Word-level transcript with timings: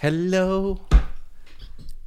Hello. 0.00 0.78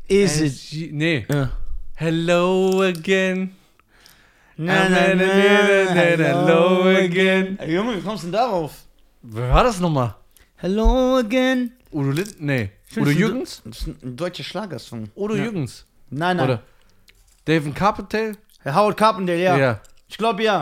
Is 0.08 0.40
it? 0.42 0.71
you- 0.71 0.90
Nee. 0.93 1.25
Ja. 1.29 1.50
Hello 1.96 2.82
again. 2.82 3.54
Na, 4.58 4.90
na, 4.90 5.14
na, 5.16 5.25
hello 5.25 6.83
again. 6.88 7.57
Ey, 7.59 7.73
Junge, 7.73 7.96
wie 7.97 8.01
kommst 8.01 8.23
du 8.23 8.27
denn 8.27 8.33
darauf? 8.33 8.71
Wer 9.21 9.49
war 9.49 9.63
das 9.63 9.79
nochmal? 9.79 10.15
Hello 10.57 11.17
again. 11.17 11.71
Udo 11.91 12.12
Lind? 12.12 12.39
Nee. 12.39 12.71
Udo 12.97 13.09
Jürgens? 13.09 13.62
Das 13.65 13.79
ist 13.79 13.88
ein 14.03 14.15
deutscher 14.15 14.44
Schlagersong. 14.44 15.10
Udo 15.15 15.35
Ja. 15.35 15.44
Jürgens. 15.46 15.85
Nein, 16.09 16.38
nein. 16.38 16.45
Oder 16.45 16.63
David 17.45 17.76
Carpenter? 17.76 18.34
Herr 18.63 18.76
Howard 18.76 18.98
Carpendale, 18.98 19.41
ja. 19.41 19.81
Ich 20.08 20.17
glaube 20.17 20.44
ja. 20.44 20.62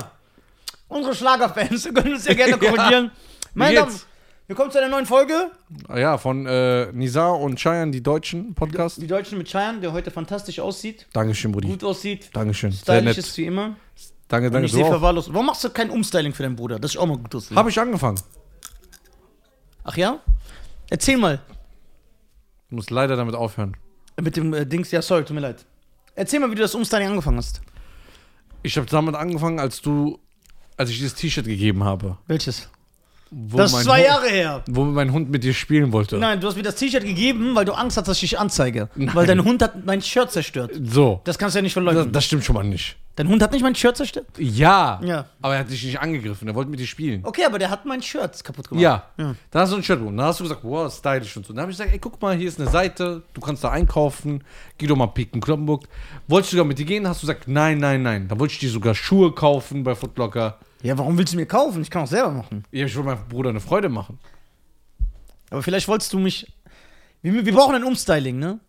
Unsere 0.87 1.13
Schlagerfans 1.15 1.83
können 1.93 2.13
uns 2.13 2.25
ja 2.25 2.33
gerne 2.33 2.57
korrigieren. 2.63 3.11
Meine 3.53 3.71
Wie 3.71 3.75
Damen, 3.75 3.89
geht's? 3.91 4.05
Wir 4.49 4.55
kommen 4.55 4.71
zu 4.71 4.79
einer 4.79 4.87
neuen 4.87 5.05
Folge. 5.05 5.51
Ja, 5.95 6.17
von 6.17 6.47
äh, 6.47 6.91
Nizar 6.91 7.39
und 7.39 7.59
Cheyenne, 7.59 7.91
die 7.91 8.01
Deutschen 8.01 8.55
Podcast. 8.55 8.99
Die 8.99 9.05
Deutschen 9.05 9.37
mit 9.37 9.47
Cheyenne, 9.47 9.79
der 9.79 9.93
heute 9.93 10.09
fantastisch 10.09 10.59
aussieht, 10.59 11.05
Dankeschön, 11.13 11.51
Brudi. 11.51 11.67
gut 11.67 11.83
aussieht, 11.83 12.31
Dankeschön. 12.33 12.71
Stylisch 12.71 13.19
ist 13.19 13.37
wie 13.37 13.45
immer. 13.45 13.75
Danke, 14.27 14.47
Und 14.47 14.53
danke. 14.53 14.65
ich 14.65 14.71
Du 14.71 14.79
sehe 14.79 14.87
verwahrlost. 14.87 15.31
Warum 15.31 15.45
machst 15.45 15.63
du 15.63 15.69
kein 15.69 15.91
Umstyling 15.91 16.33
für 16.33 16.41
deinen 16.41 16.55
Bruder? 16.55 16.79
Das 16.79 16.95
ist 16.95 16.97
auch 16.97 17.05
mal 17.05 17.17
gut 17.19 17.35
aussehen. 17.35 17.55
Habe 17.55 17.69
ich 17.69 17.79
angefangen. 17.79 18.19
Ach 19.83 19.95
ja? 19.95 20.19
Erzähl 20.89 21.17
mal. 21.17 21.39
Ich 22.69 22.75
muss 22.75 22.89
leider 22.89 23.15
damit 23.17 23.35
aufhören. 23.35 23.77
Mit 24.19 24.35
dem 24.35 24.51
äh, 24.55 24.65
Dings, 24.65 24.89
ja, 24.89 25.03
sorry, 25.03 25.25
tut 25.25 25.35
mir 25.35 25.41
leid. 25.41 25.63
Erzähl 26.15 26.39
mal, 26.39 26.49
wie 26.49 26.55
du 26.55 26.63
das 26.63 26.73
Umstyling 26.73 27.09
angefangen 27.09 27.37
hast. 27.37 27.61
Ich 28.63 28.75
habe 28.77 28.87
damit 28.87 29.13
angefangen, 29.13 29.59
als 29.59 29.79
du, 29.79 30.17
als 30.75 30.89
ich 30.89 30.97
dieses 30.97 31.13
T-Shirt 31.13 31.45
gegeben 31.45 31.83
habe. 31.83 32.17
Welches? 32.25 32.67
Das 33.31 33.73
ist 33.73 33.83
zwei 33.83 33.99
Hund, 33.99 34.07
Jahre 34.07 34.27
her. 34.29 34.63
Wo 34.67 34.83
mein 34.85 35.11
Hund 35.11 35.29
mit 35.29 35.43
dir 35.43 35.53
spielen 35.53 35.91
wollte. 35.91 36.17
Nein, 36.17 36.39
du 36.39 36.47
hast 36.47 36.55
mir 36.55 36.63
das 36.63 36.75
T-Shirt 36.75 37.03
gegeben, 37.03 37.53
weil 37.55 37.65
du 37.65 37.73
Angst 37.73 37.97
hast, 37.97 38.07
dass 38.07 38.17
ich 38.17 38.29
dich 38.31 38.39
anzeige. 38.39 38.89
Weil 38.95 39.27
dein 39.27 39.43
Hund 39.43 39.61
hat 39.61 39.85
mein 39.85 40.01
Shirt 40.01 40.31
zerstört. 40.31 40.71
So. 40.83 41.21
Das 41.25 41.37
kannst 41.37 41.55
du 41.55 41.59
ja 41.59 41.61
nicht 41.63 41.75
Das, 41.75 41.83
verleugnen. 41.83 42.11
das 42.11 42.25
stimmt 42.25 42.43
schon 42.43 42.55
mal 42.55 42.63
nicht. 42.63 42.95
Dein 43.15 43.27
Hund 43.27 43.43
hat 43.43 43.51
nicht 43.51 43.61
mein 43.61 43.75
Shirt 43.75 43.97
zerstört? 43.97 44.27
Ja. 44.37 45.01
Ja. 45.03 45.25
Aber 45.41 45.53
er 45.53 45.59
hat 45.59 45.69
dich 45.69 45.83
nicht 45.83 45.99
angegriffen. 45.99 46.47
Er 46.47 46.55
wollte 46.55 46.71
mit 46.71 46.79
dir 46.79 46.87
spielen. 46.87 47.19
Okay, 47.25 47.43
aber 47.45 47.59
der 47.59 47.69
hat 47.69 47.85
mein 47.85 48.01
Shirt 48.01 48.41
kaputt 48.43 48.69
gemacht. 48.69 48.81
Ja. 48.81 49.03
Ja. 49.17 49.35
Dann 49.51 49.61
hast 49.61 49.73
du 49.73 49.75
ein 49.75 49.83
Shirt 49.83 49.99
bekommen. 49.99 50.15
Dann 50.17 50.27
hast 50.27 50.39
du 50.39 50.45
gesagt, 50.45 50.61
wow, 50.63 50.91
stylisch 50.91 51.35
und 51.35 51.45
so. 51.45 51.51
Dann 51.53 51.61
habe 51.63 51.71
ich 51.71 51.77
gesagt, 51.77 51.93
ey, 51.93 51.99
guck 51.99 52.21
mal, 52.21 52.35
hier 52.35 52.47
ist 52.47 52.59
eine 52.61 52.69
Seite, 52.69 53.21
du 53.33 53.41
kannst 53.41 53.61
da 53.63 53.71
einkaufen, 53.71 54.43
geh 54.77 54.87
doch 54.87 54.95
mal 54.95 55.07
picken, 55.07 55.41
Kloppenburg. 55.41 55.83
Wolltest 56.29 56.53
du 56.53 56.57
sogar 56.57 56.67
mit 56.67 56.79
dir 56.79 56.85
gehen? 56.85 57.07
Hast 57.07 57.21
du 57.21 57.27
gesagt, 57.27 57.47
nein, 57.49 57.77
nein, 57.79 58.01
nein. 58.03 58.27
Dann 58.29 58.39
wollte 58.39 58.53
ich 58.53 58.59
dir 58.59 58.69
sogar 58.69 58.95
Schuhe 58.95 59.33
kaufen 59.33 59.83
bei 59.83 59.95
Footlocker. 59.95 60.57
Ja, 60.81 60.97
warum 60.97 61.17
willst 61.17 61.33
du 61.33 61.37
mir 61.37 61.45
kaufen? 61.45 61.81
Ich 61.81 61.89
kann 61.89 62.03
auch 62.03 62.07
selber 62.07 62.31
machen. 62.31 62.63
Ja, 62.71 62.85
ich 62.85 62.95
wollte 62.95 63.09
meinem 63.09 63.27
Bruder 63.27 63.49
eine 63.49 63.59
Freude 63.59 63.89
machen. 63.89 64.19
Aber 65.49 65.61
vielleicht 65.61 65.87
wolltest 65.87 66.13
du 66.13 66.19
mich. 66.19 66.51
Wir, 67.21 67.45
wir 67.45 67.53
brauchen 67.53 67.75
ein 67.75 67.83
Umstyling, 67.83 68.39
ne? 68.39 68.59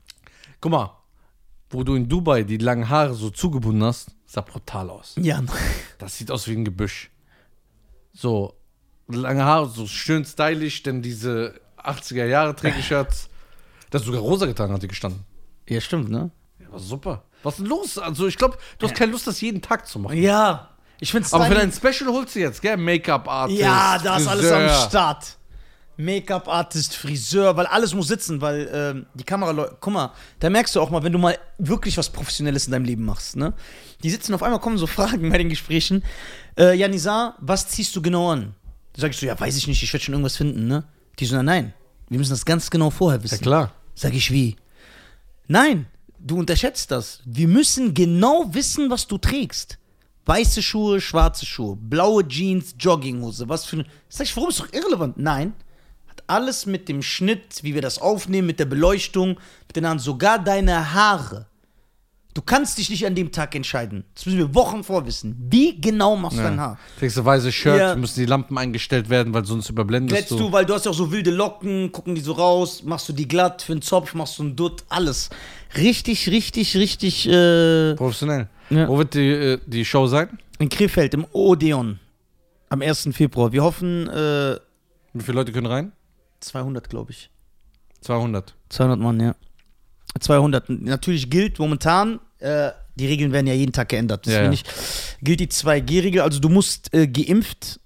Guck 0.60 0.72
mal, 0.72 0.96
wo 1.70 1.84
du 1.84 1.94
in 1.94 2.08
Dubai 2.08 2.42
die 2.42 2.56
langen 2.56 2.88
Haare 2.88 3.14
so 3.14 3.30
zugebunden 3.30 3.84
hast, 3.84 4.10
sah 4.26 4.40
brutal 4.40 4.90
aus. 4.90 5.14
Ja. 5.18 5.42
Das 5.98 6.16
sieht 6.16 6.30
aus 6.30 6.48
wie 6.48 6.56
ein 6.56 6.64
Gebüsch. 6.64 7.10
So, 8.12 8.54
lange 9.06 9.44
Haare, 9.44 9.68
so 9.68 9.86
schön 9.86 10.24
stylisch, 10.24 10.82
denn 10.82 11.02
diese 11.02 11.60
80er 11.78 12.26
Jahre 12.26 12.56
Trägershirts. 12.56 13.28
Das 13.90 14.02
sogar 14.02 14.20
rosa 14.20 14.46
getragen 14.46 14.72
hat 14.72 14.82
die 14.82 14.88
gestanden. 14.88 15.24
Ja, 15.68 15.80
stimmt, 15.80 16.10
ne? 16.10 16.30
Ja, 16.58 16.72
war 16.72 16.78
super. 16.78 17.24
Was 17.42 17.54
ist 17.54 17.60
denn 17.60 17.66
los? 17.66 17.98
Also, 17.98 18.26
ich 18.26 18.36
glaube, 18.36 18.58
du 18.78 18.86
hast 18.86 18.94
keine 18.94 19.12
Lust, 19.12 19.26
das 19.26 19.40
jeden 19.40 19.62
Tag 19.62 19.86
zu 19.86 19.98
machen. 19.98 20.16
Ja. 20.16 20.69
Ich 21.00 21.12
find's 21.12 21.32
Aber 21.32 21.46
für 21.46 21.54
dein 21.54 21.72
Special 21.72 22.12
holst 22.12 22.34
du 22.34 22.40
jetzt, 22.40 22.60
gell? 22.60 22.76
Make-up-Artist. 22.76 23.58
Ja, 23.58 23.98
da 23.98 24.18
ist 24.18 24.26
alles 24.26 24.52
am. 24.52 24.88
Start. 24.88 25.36
Make-up-Artist, 25.96 26.96
Friseur, 26.96 27.56
weil 27.56 27.66
alles 27.66 27.94
muss 27.94 28.08
sitzen, 28.08 28.40
weil 28.40 28.70
ähm, 28.72 29.06
die 29.14 29.24
Kamera, 29.24 29.76
guck 29.80 29.92
mal, 29.92 30.12
da 30.38 30.48
merkst 30.48 30.74
du 30.74 30.80
auch 30.80 30.90
mal, 30.90 31.02
wenn 31.02 31.12
du 31.12 31.18
mal 31.18 31.38
wirklich 31.58 31.96
was 31.98 32.08
Professionelles 32.08 32.66
in 32.66 32.72
deinem 32.72 32.84
Leben 32.84 33.04
machst, 33.04 33.36
ne? 33.36 33.52
Die 34.02 34.08
sitzen 34.08 34.32
auf 34.32 34.42
einmal, 34.42 34.60
kommen 34.60 34.78
so 34.78 34.86
Fragen 34.86 35.28
bei 35.28 35.38
den 35.38 35.50
Gesprächen. 35.50 36.02
Äh, 36.58 36.74
ja, 36.74 36.88
Nizar, 36.88 37.36
was 37.40 37.68
ziehst 37.68 37.94
du 37.96 38.02
genau 38.02 38.30
an? 38.30 38.54
Da 38.94 39.02
sag 39.02 39.10
ich 39.10 39.18
so, 39.18 39.26
ja, 39.26 39.38
weiß 39.38 39.56
ich 39.56 39.66
nicht, 39.66 39.82
ich 39.82 39.92
werde 39.92 40.04
schon 40.04 40.14
irgendwas 40.14 40.36
finden, 40.36 40.66
ne? 40.66 40.84
Die 41.18 41.26
so, 41.26 41.36
na, 41.36 41.42
nein, 41.42 41.74
wir 42.08 42.18
müssen 42.18 42.30
das 42.30 42.44
ganz 42.44 42.70
genau 42.70 42.90
vorher 42.90 43.22
wissen. 43.22 43.36
Ja, 43.36 43.42
klar. 43.42 43.72
Sag 43.94 44.14
ich, 44.14 44.30
wie? 44.30 44.56
Nein, 45.48 45.86
du 46.18 46.38
unterschätzt 46.38 46.90
das. 46.90 47.20
Wir 47.26 47.48
müssen 47.48 47.92
genau 47.92 48.54
wissen, 48.54 48.88
was 48.88 49.06
du 49.06 49.18
trägst. 49.18 49.79
Weiße 50.26 50.62
Schuhe, 50.62 51.00
schwarze 51.00 51.46
Schuhe, 51.46 51.76
blaue 51.76 52.26
Jeans, 52.26 52.74
Jogginghose, 52.78 53.48
was 53.48 53.64
für 53.64 53.76
eine. 53.76 53.86
Sag 54.08 54.26
ich, 54.26 54.36
warum 54.36 54.50
ist 54.50 54.60
doch 54.60 54.72
irrelevant? 54.72 55.16
Nein. 55.18 55.54
Hat 56.08 56.22
alles 56.26 56.66
mit 56.66 56.88
dem 56.88 57.02
Schnitt, 57.02 57.60
wie 57.62 57.74
wir 57.74 57.82
das 57.82 58.00
aufnehmen, 58.00 58.46
mit 58.46 58.60
der 58.60 58.66
Beleuchtung, 58.66 59.38
mit 59.66 59.76
den 59.76 59.86
Haaren, 59.86 59.98
sogar 59.98 60.38
deine 60.38 60.92
Haare. 60.92 61.46
Du 62.32 62.42
kannst 62.42 62.78
dich 62.78 62.88
nicht 62.90 63.04
an 63.06 63.16
dem 63.16 63.32
Tag 63.32 63.56
entscheiden. 63.56 64.04
Das 64.14 64.24
müssen 64.24 64.38
wir 64.38 64.54
Wochen 64.54 64.84
vorwissen. 64.84 65.34
Wie 65.50 65.80
genau 65.80 66.14
machst 66.14 66.38
du 66.38 66.42
dein 66.42 66.60
Haar? 66.60 66.78
Trägst 67.00 67.16
du 67.16 67.24
weiße 67.24 67.50
Shirt, 67.50 67.76
Ja. 67.76 67.96
müssen 67.96 68.20
die 68.20 68.26
Lampen 68.26 68.56
eingestellt 68.56 69.08
werden, 69.10 69.34
weil 69.34 69.44
sonst 69.44 69.68
überblendest 69.68 70.14
Glättst 70.16 70.30
du. 70.30 70.38
du, 70.38 70.52
weil 70.52 70.64
du 70.64 70.74
hast 70.74 70.84
ja 70.84 70.92
auch 70.92 70.96
so 70.96 71.10
wilde 71.10 71.32
Locken, 71.32 71.90
gucken 71.90 72.14
die 72.14 72.20
so 72.20 72.32
raus, 72.32 72.84
machst 72.84 73.08
du 73.08 73.12
die 73.12 73.26
glatt 73.26 73.62
für 73.62 73.72
einen 73.72 73.82
Zopf, 73.82 74.14
machst 74.14 74.38
du 74.38 74.44
einen 74.44 74.54
Dutt, 74.54 74.84
alles. 74.88 75.28
Richtig, 75.76 76.28
richtig, 76.28 76.76
richtig, 76.76 77.28
äh, 77.28 77.96
Professionell. 77.96 78.48
Ja. 78.70 78.88
Wo 78.88 78.98
wird 78.98 79.14
die, 79.14 79.30
äh, 79.30 79.58
die 79.66 79.84
Show 79.84 80.06
sein? 80.06 80.38
in 80.60 80.68
Krefeld 80.68 81.14
im 81.14 81.26
Odeon 81.32 81.98
am 82.68 82.82
1. 82.82 83.08
Februar. 83.12 83.50
Wir 83.50 83.64
hoffen, 83.64 84.06
äh, 84.08 84.56
Wie 85.14 85.22
viele 85.22 85.36
Leute 85.36 85.52
können 85.52 85.66
rein? 85.66 85.92
200, 86.40 86.88
glaube 86.88 87.10
ich. 87.10 87.30
200. 88.02 88.54
200 88.68 89.00
Mann, 89.00 89.20
ja. 89.20 89.34
200. 90.20 90.68
Natürlich 90.68 91.30
gilt 91.30 91.58
momentan, 91.58 92.20
äh, 92.38 92.70
die 92.94 93.06
Regeln 93.06 93.32
werden 93.32 93.46
ja 93.46 93.54
jeden 93.54 93.72
Tag 93.72 93.88
geändert. 93.88 94.26
Deswegen 94.26 94.44
ja. 94.44 94.50
nicht, 94.50 94.70
gilt 95.22 95.40
die 95.40 95.48
2G-Regel. 95.48 96.20
Also 96.20 96.38
du 96.38 96.48
musst 96.50 96.92
äh, 96.92 97.08
geimpft 97.08 97.80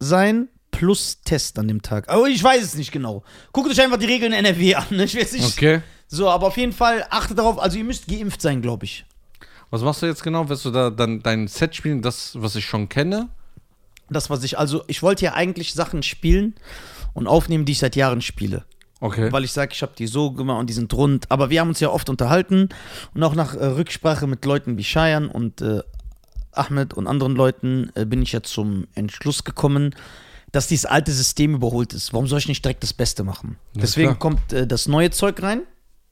sein 0.00 0.48
plus 0.72 1.20
Test 1.22 1.58
an 1.58 1.68
dem 1.68 1.80
Tag. 1.80 2.08
Aber 2.08 2.26
ich 2.26 2.42
weiß 2.42 2.62
es 2.62 2.74
nicht 2.74 2.90
genau. 2.90 3.22
Guckt 3.52 3.70
euch 3.70 3.80
einfach 3.80 3.98
die 3.98 4.06
Regeln 4.06 4.32
in 4.32 4.44
NRW 4.44 4.74
an. 4.74 4.86
Ne? 4.90 5.04
Ich 5.04 5.16
weiß 5.16 5.32
nicht. 5.32 5.56
Okay. 5.56 5.80
So, 6.08 6.28
aber 6.28 6.48
auf 6.48 6.56
jeden 6.56 6.72
Fall 6.72 7.06
achtet 7.08 7.38
darauf, 7.38 7.58
also 7.58 7.78
ihr 7.78 7.84
müsst 7.84 8.08
geimpft 8.08 8.42
sein, 8.42 8.60
glaube 8.62 8.84
ich. 8.84 9.04
Was 9.70 9.82
machst 9.82 10.02
du 10.02 10.06
jetzt 10.06 10.22
genau? 10.22 10.48
Wirst 10.48 10.64
du 10.64 10.70
da 10.70 10.90
dann 10.90 11.22
dein 11.22 11.48
Set 11.48 11.74
spielen, 11.74 12.02
das, 12.02 12.40
was 12.40 12.56
ich 12.56 12.64
schon 12.64 12.88
kenne? 12.88 13.28
Das, 14.08 14.30
was 14.30 14.44
ich, 14.44 14.58
also 14.58 14.84
ich 14.86 15.02
wollte 15.02 15.24
ja 15.24 15.34
eigentlich 15.34 15.74
Sachen 15.74 16.02
spielen 16.02 16.54
und 17.12 17.26
aufnehmen, 17.26 17.64
die 17.64 17.72
ich 17.72 17.78
seit 17.78 17.96
Jahren 17.96 18.22
spiele. 18.22 18.64
Okay. 19.00 19.30
Weil 19.30 19.44
ich 19.44 19.52
sage, 19.52 19.72
ich 19.74 19.82
habe 19.82 19.92
die 19.98 20.06
so 20.06 20.30
gemacht 20.30 20.60
und 20.60 20.70
die 20.70 20.74
sind 20.74 20.92
rund. 20.94 21.30
Aber 21.30 21.50
wir 21.50 21.60
haben 21.60 21.68
uns 21.68 21.80
ja 21.80 21.90
oft 21.90 22.08
unterhalten 22.08 22.68
und 23.14 23.22
auch 23.22 23.34
nach 23.34 23.54
äh, 23.54 23.64
Rücksprache 23.64 24.26
mit 24.26 24.44
Leuten 24.44 24.78
wie 24.78 24.82
Cheyenne 24.82 25.28
und 25.28 25.60
äh, 25.60 25.82
Ahmed 26.52 26.94
und 26.94 27.06
anderen 27.06 27.34
Leuten 27.34 27.90
äh, 27.94 28.06
bin 28.06 28.22
ich 28.22 28.32
ja 28.32 28.42
zum 28.42 28.86
Entschluss 28.94 29.44
gekommen, 29.44 29.94
dass 30.52 30.68
dieses 30.68 30.86
alte 30.86 31.12
System 31.12 31.54
überholt 31.54 31.92
ist. 31.92 32.12
Warum 32.12 32.26
soll 32.26 32.38
ich 32.38 32.48
nicht 32.48 32.64
direkt 32.64 32.82
das 32.82 32.94
Beste 32.94 33.24
machen? 33.24 33.58
Ja, 33.74 33.82
Deswegen 33.82 34.08
klar. 34.08 34.18
kommt 34.18 34.52
äh, 34.52 34.66
das 34.66 34.88
neue 34.88 35.10
Zeug 35.10 35.42
rein, 35.42 35.62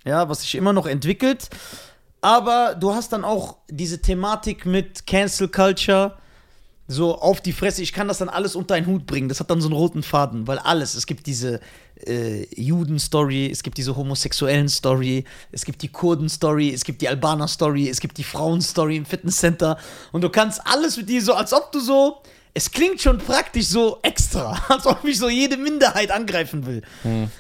ja, 0.05 0.29
was 0.29 0.43
sich 0.43 0.55
immer 0.55 0.73
noch 0.73 0.87
entwickelt. 0.87 1.49
Aber 2.25 2.75
du 2.75 2.95
hast 2.95 3.13
dann 3.13 3.23
auch 3.23 3.59
diese 3.69 4.01
Thematik 4.01 4.65
mit 4.65 5.07
Cancel 5.07 5.47
Culture, 5.47 6.17
so 6.89 7.19
auf 7.19 7.43
die 7.43 7.53
Fresse. 7.53 7.83
Ich 7.83 7.93
kann 7.93 8.09
das 8.09 8.17
dann 8.17 8.31
alles 8.31 8.57
unter 8.57 8.77
einen 8.77 8.87
Hut 8.87 9.05
bringen. 9.05 9.29
Das 9.29 9.41
hat 9.41 9.51
dann 9.51 9.61
so 9.61 9.69
einen 9.69 9.77
roten 9.77 10.03
Faden, 10.03 10.47
weil 10.47 10.59
alles, 10.59 10.95
es 10.95 11.05
gibt 11.05 11.27
diese 11.27 11.61
äh, 12.07 12.47
Juden-Story, 12.59 13.51
es 13.53 13.63
gibt 13.63 13.77
diese 13.77 13.95
homosexuellen 13.95 14.71
Story, 14.71 15.27
es 15.53 15.67
gibt 15.67 15.83
die 15.83 15.89
Kurden-Story, 15.89 16.73
es 16.73 16.85
gibt 16.85 17.03
die 17.03 17.11
Albaner-Story, 17.11 17.91
es 17.91 18.01
gibt 18.01 18.17
die 18.17 18.25
Frauen-Story 18.25 18.97
im 18.97 19.05
Fitnesscenter. 19.05 19.77
Und 20.11 20.25
du 20.25 20.31
kannst 20.31 20.67
alles 20.67 20.97
mit 20.97 21.11
dir 21.11 21.21
so, 21.21 21.35
als 21.35 21.53
ob 21.53 21.73
du 21.73 21.81
so. 21.81 22.23
Es 22.57 22.71
klingt 22.71 23.01
schon 23.03 23.19
praktisch 23.19 23.67
so 23.67 23.99
extra, 24.03 24.53
als 24.69 24.87
ob 24.87 25.05
ich 25.05 25.19
so 25.19 25.29
jede 25.29 25.57
Minderheit 25.57 26.11
angreifen 26.13 26.65
will. 26.67 26.83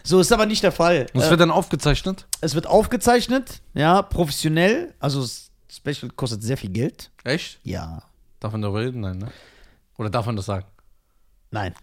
So 0.03 0.19
ist 0.21 0.33
aber 0.33 0.45
nicht 0.47 0.63
der 0.65 0.73
Fall. 0.73 1.07
Und 1.13 1.21
es 1.21 1.29
Äh, 1.29 1.31
wird 1.31 1.41
dann 1.41 1.53
aufgezeichnet? 1.53 2.27
es 2.41 2.55
wird 2.57 2.67
aufgezeichnet, 2.67 3.61
ja, 3.75 4.03
professionell. 4.03 4.93
Also 4.99 5.25
Special 5.71 6.11
kostet 6.17 6.43
sehr 6.43 6.57
viel 6.57 6.71
Geld. 6.71 7.11
Echt? 7.23 7.61
Ja. 7.63 8.03
Darf 8.41 8.53
man 8.53 8.63
darüber 8.63 8.81
reden? 8.81 9.01
Nein, 9.01 9.19
ne? 9.19 9.31
Oder 9.99 10.11
darf 10.11 10.27
man 10.27 10.35
das 10.37 10.47
sagen? 10.47 10.67
Nein. 11.53 11.75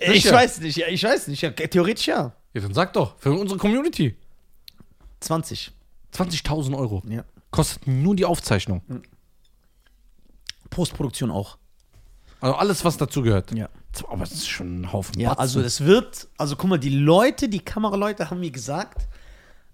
Ich 0.00 0.22
Sicher? 0.22 0.32
weiß 0.36 0.60
nicht, 0.60 0.78
ich 0.78 1.02
weiß 1.02 1.26
nicht. 1.28 1.42
Ja, 1.42 1.50
theoretisch 1.50 2.06
ja. 2.06 2.32
Ja, 2.54 2.60
dann 2.60 2.74
sag 2.74 2.92
doch. 2.92 3.18
Für 3.18 3.32
unsere 3.32 3.58
Community. 3.58 4.16
20. 5.20 5.72
20.000 6.14 6.76
Euro. 6.78 7.02
Ja. 7.08 7.24
Kostet 7.50 7.86
nur 7.88 8.14
die 8.14 8.24
Aufzeichnung. 8.24 8.82
Postproduktion 10.70 11.30
auch. 11.30 11.58
Also 12.40 12.54
alles, 12.56 12.84
was 12.84 12.96
dazugehört. 12.96 13.52
Ja. 13.52 13.68
Aber 14.08 14.20
das 14.20 14.32
ist 14.32 14.48
schon 14.48 14.82
ein 14.82 14.92
Haufen 14.92 15.18
Ja, 15.18 15.30
Batzen. 15.30 15.40
also 15.42 15.60
es 15.60 15.80
wird, 15.80 16.28
also 16.36 16.54
guck 16.56 16.70
mal, 16.70 16.78
die 16.78 16.90
Leute, 16.96 17.48
die 17.48 17.58
Kameraleute 17.60 18.30
haben 18.30 18.40
mir 18.40 18.50
gesagt, 18.50 19.08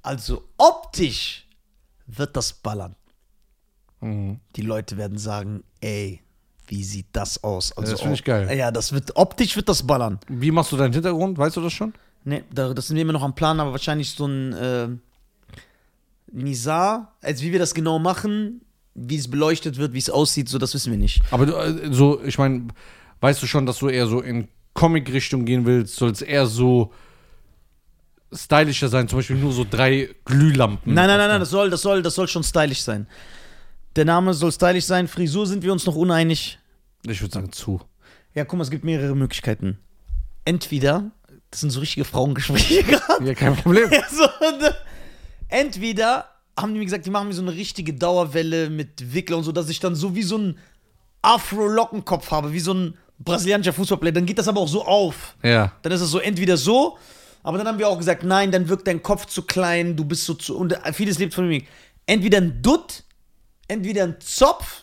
also 0.03 0.45
optisch 0.57 1.47
wird 2.07 2.37
das 2.37 2.53
ballern. 2.53 2.95
Mhm. 4.01 4.41
Die 4.57 4.63
Leute 4.63 4.97
werden 4.97 5.19
sagen, 5.19 5.63
ey, 5.81 6.21
wie 6.67 6.85
sieht 6.85 7.09
das 7.13 7.43
aus? 7.45 7.77
Also, 7.77 7.93
das 7.93 8.01
finde 8.01 8.15
ich 8.15 8.25
geil. 8.25 8.57
Ja, 8.57 8.71
das 8.71 8.93
wird, 8.93 9.17
optisch 9.17 9.57
wird 9.57 9.69
das 9.69 9.87
ballern. 9.87 10.19
Wie 10.29 10.51
machst 10.51 10.73
du 10.73 10.77
deinen 10.79 10.93
Hintergrund? 10.95 11.37
Weißt 11.37 11.57
du 11.57 11.61
das 11.61 11.73
schon? 11.75 11.93
Ne, 12.25 12.45
da, 12.51 12.73
das 12.73 12.87
sind 12.87 12.97
wir 12.97 13.03
immer 13.03 13.13
noch 13.13 13.23
am 13.23 13.35
Plan, 13.35 13.61
aber 13.61 13.73
wahrscheinlich 13.73 14.13
so 14.13 14.27
ein 14.27 14.53
äh, 14.55 14.89
Nizar, 16.33 17.15
also 17.21 17.43
wie 17.45 17.53
wir 17.53 17.59
das 17.59 17.75
genau 17.75 17.99
machen, 17.99 18.63
wie 18.95 19.17
es 19.17 19.29
beleuchtet 19.31 19.77
wird, 19.77 19.93
wie 19.93 19.99
es 19.99 20.11
aussieht, 20.11 20.49
so 20.49 20.59
das 20.59 20.75
wissen 20.75 20.93
wir 20.93 20.99
nicht. 20.99 21.23
Aber 21.31 21.47
du, 21.47 21.55
äh, 21.55 21.93
so, 21.93 22.23
ich 22.23 22.39
meine, 22.39 22.69
weißt 23.21 23.43
du 23.43 23.47
schon, 23.47 23.67
dass 23.67 23.79
du 23.79 23.89
eher 23.89 24.07
so 24.07 24.21
in 24.21 24.49
Comic-Richtung 24.75 25.45
gehen 25.45 25.67
willst? 25.67 25.97
Soll 25.97 26.11
es 26.11 26.23
eher 26.23 26.47
so 26.47 26.93
stylischer 28.33 28.89
sein? 28.89 29.09
Zum 29.09 29.19
Beispiel 29.19 29.37
nur 29.37 29.53
so 29.53 29.67
drei 29.69 30.11
Glühlampen. 30.25 30.95
Nein, 30.95 31.09
nein, 31.09 31.19
nein, 31.19 31.29
nein, 31.29 31.41
das 31.41 31.51
soll, 31.51 31.71
das 31.71 31.83
soll, 31.83 32.03
das 32.03 32.15
soll 32.15 32.29
schon 32.29 32.45
stylisch 32.45 32.83
sein. 32.83 33.07
Der 33.97 34.05
Name 34.05 34.35
soll 34.35 34.53
stylisch 34.53 34.85
sein, 34.85 35.07
Frisur 35.09 35.47
sind 35.47 35.63
wir 35.63 35.73
uns 35.73 35.87
noch 35.87 35.95
uneinig. 35.95 36.59
Ich 37.07 37.21
würde 37.21 37.35
sagen 37.35 37.53
zu. 37.53 37.81
Ja, 38.35 38.45
guck 38.45 38.59
mal, 38.59 38.65
es 38.65 38.71
gibt 38.71 38.85
mehrere 38.85 39.15
Möglichkeiten. 39.15 39.79
Entweder, 40.45 41.13
das 41.51 41.61
sind 41.61 41.71
so 41.71 41.81
richtige 41.81 42.05
Frauengespräche 42.05 42.83
gerade. 42.85 43.25
Ja, 43.25 43.35
kein 43.35 43.57
Problem. 43.57 43.89
Ja, 43.93 44.03
so, 44.11 44.25
ne? 44.59 44.75
Entweder 45.49 46.34
haben 46.59 46.73
die 46.73 46.79
mir 46.79 46.85
gesagt, 46.85 47.05
die 47.07 47.11
machen 47.11 47.29
mir 47.29 47.35
so 47.35 47.43
eine 47.43 47.53
richtige 47.53 47.93
Dauerwelle 47.95 48.71
mit 48.71 49.13
Wickler 49.15 49.37
und 49.39 49.45
so, 49.45 49.53
dass 49.53 49.69
ich 49.69 49.81
dann 49.81 49.95
so 49.95 50.15
wie 50.15 50.23
so 50.23 50.39
ein 50.39 50.59
Afro-Lockenkopf 51.23 52.31
habe, 52.31 52.53
wie 52.53 52.61
so 52.61 52.75
ein 52.75 52.95
brasilianischer 53.19 53.73
Fußballplayer. 53.73 54.13
Dann 54.13 54.27
geht 54.27 54.39
das 54.39 54.49
aber 54.49 54.61
auch 54.61 54.69
so 54.69 54.85
auf. 54.85 55.35
Ja. 55.43 55.73
Dann 55.83 55.93
ist 55.93 56.01
es 56.01 56.11
so 56.11 56.19
entweder 56.19 56.57
so, 56.57 56.99
aber 57.43 57.59
dann 57.59 57.67
haben 57.67 57.79
wir 57.79 57.89
auch 57.89 57.99
gesagt, 57.99 58.23
nein, 58.25 58.51
dann 58.53 58.69
wirkt 58.69 58.87
dein 58.87 59.03
Kopf 59.03 59.27
zu 59.27 59.43
klein, 59.43 59.97
du 59.97 60.05
bist 60.05 60.25
so 60.25 60.35
zu. 60.35 60.57
Und 60.57 60.79
vieles 60.93 61.19
lebt 61.19 61.35
von 61.35 61.49
mir. 61.49 61.63
Entweder 62.07 62.39
ein 62.39 62.61
Dutt, 62.63 63.03
entweder 63.69 64.05
ein 64.05 64.17
Zopf 64.21 64.83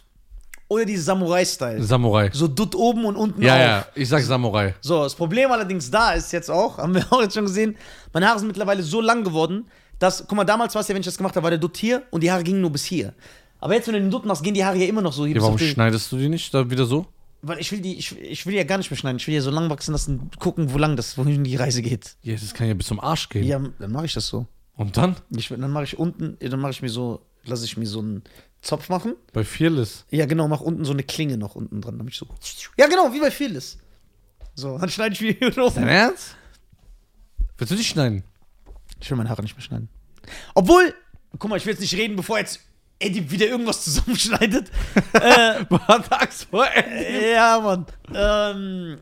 oder 0.68 0.86
die 0.86 0.98
Samurai-Style. 0.98 1.84
Samurai. 1.84 2.30
So 2.34 2.48
Dutt 2.48 2.76
oben 2.76 3.06
und 3.06 3.16
unten 3.16 3.42
Ja, 3.42 3.54
auf. 3.54 3.60
ja, 3.60 3.86
ich 3.96 4.10
sag 4.10 4.24
Samurai. 4.24 4.74
So, 4.82 5.04
das 5.04 5.16
Problem 5.16 5.52
allerdings 5.52 5.92
da 5.92 6.14
ist 6.14 6.32
jetzt 6.32 6.50
auch, 6.50 6.78
haben 6.80 6.96
wir 6.96 7.06
auch 7.12 7.22
jetzt 7.22 7.34
schon 7.36 7.46
gesehen, 7.46 7.76
meine 8.14 8.28
Haare 8.28 8.40
sind 8.40 8.48
mittlerweile 8.48 8.82
so 8.84 9.02
lang 9.02 9.24
geworden, 9.24 9.68
dass, 10.02 10.26
guck 10.28 10.36
mal, 10.36 10.44
damals 10.44 10.74
war 10.76 10.82
es 10.82 10.88
ja, 10.88 10.96
wenn 10.96 11.02
ich 11.02 11.06
das 11.06 11.18
gemacht 11.18 11.36
habe, 11.36 11.44
war 11.44 11.52
der 11.52 11.60
Dutt 11.60 11.78
hier 11.78 12.04
und 12.12 12.22
die 12.24 12.32
Haare 12.32 12.44
gingen 12.44 12.62
nur 12.62 12.72
bis 12.72 12.84
hier. 12.86 13.14
Aber 13.60 13.76
jetzt, 13.76 13.88
wenn 13.88 13.94
du 13.94 14.00
den 14.02 14.10
Dutt 14.12 14.26
machst, 14.26 14.44
gehen 14.44 14.54
die 14.56 14.66
Haare 14.66 14.78
ja 14.78 14.88
immer 14.88 15.02
noch 15.02 15.14
so 15.14 15.26
hier 15.26 15.36
Ja, 15.36 15.42
warum 15.42 15.58
den- 15.58 15.68
schneidest 15.70 16.12
du 16.12 16.18
die 16.18 16.30
nicht 16.30 16.54
da 16.54 16.70
wieder 16.70 16.86
so? 16.86 17.06
Weil 17.44 17.60
ich 17.60 17.72
will 17.72 17.80
die, 17.82 17.96
ich, 17.98 18.18
ich 18.20 18.46
will 18.46 18.52
die 18.52 18.58
ja 18.58 18.64
gar 18.64 18.78
nicht 18.78 18.90
mehr 18.92 18.98
schneiden. 18.98 19.18
Ich 19.18 19.28
will 19.28 19.34
ja 19.34 19.42
so 19.42 19.50
lang 19.52 19.70
wachsen 19.70 19.92
lassen, 19.94 20.30
gucken, 20.40 20.72
wo 20.74 20.78
lang 20.78 20.96
das, 20.96 21.18
wohin 21.18 21.44
die 21.44 21.56
Reise 21.56 21.82
geht. 21.82 22.16
Ja, 22.22 22.34
das 22.36 22.54
kann 22.54 22.68
ja 22.68 22.74
bis 22.76 22.88
zum 22.88 23.00
Arsch 23.00 23.30
gehen. 23.30 23.44
Ja, 23.46 23.60
dann 23.80 23.92
mache 23.92 24.06
ich 24.06 24.14
das 24.14 24.28
so. 24.28 24.46
Und 24.76 24.98
dann? 24.98 25.16
Ich, 25.36 25.50
dann 25.50 25.72
mache 25.72 25.84
ich 25.86 25.98
unten, 25.98 26.38
dann 26.40 26.60
mache 26.60 26.72
ich 26.72 26.82
mir 26.82 26.90
so, 26.90 27.22
lasse 27.46 27.66
ich 27.66 27.78
mir 27.78 27.86
so 27.88 28.00
einen 28.00 28.24
Zopf 28.62 28.90
machen. 28.90 29.16
Bei 29.34 29.44
Fearless. 29.44 30.06
Ja, 30.12 30.26
genau, 30.28 30.48
mach 30.48 30.62
unten 30.62 30.86
so 30.86 30.94
eine 30.94 31.04
Klinge 31.04 31.38
noch 31.38 31.56
unten 31.56 31.82
dran, 31.82 31.98
damit 31.98 32.14
ich 32.14 32.20
so. 32.20 32.28
Ja, 32.78 32.88
genau, 32.88 33.12
wie 33.14 33.20
bei 33.20 33.32
Phyllis. 33.32 33.78
So, 34.54 34.78
dann 34.78 34.90
schneide 34.90 35.14
ich 35.16 35.22
mir 35.22 35.34
hier 35.34 35.50
Dein 35.52 35.64
oben. 35.64 35.88
Ernst? 35.88 36.36
Willst 37.58 37.72
du 37.72 37.76
dich 37.76 37.88
schneiden? 37.90 38.24
Ich 39.02 39.10
will 39.10 39.18
meine 39.18 39.30
Haare 39.30 39.42
nicht 39.42 39.56
mehr 39.56 39.64
schneiden. 39.64 39.90
Obwohl, 40.54 40.94
guck 41.38 41.50
mal, 41.50 41.58
ich 41.58 41.66
will 41.66 41.74
jetzt 41.74 41.82
nicht 41.82 41.96
reden, 41.96 42.16
bevor 42.16 42.38
jetzt 42.38 42.62
Eddie 43.00 43.30
wieder 43.32 43.48
irgendwas 43.48 43.84
zusammenschneidet. 43.84 44.72
äh, 45.14 45.66
Angst 46.10 46.48
vor 46.50 46.68
Ende? 46.68 47.32
ja, 47.32 47.60
Mann. 47.60 47.86
Ähm, 48.14 49.00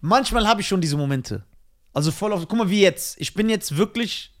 manchmal 0.00 0.46
habe 0.46 0.60
ich 0.60 0.68
schon 0.68 0.80
diese 0.80 0.96
Momente. 0.96 1.44
Also 1.92 2.12
voll 2.12 2.32
auf. 2.32 2.46
Guck 2.48 2.58
mal, 2.58 2.70
wie 2.70 2.82
jetzt. 2.82 3.20
Ich 3.20 3.34
bin 3.34 3.48
jetzt 3.48 3.76
wirklich. 3.76 4.32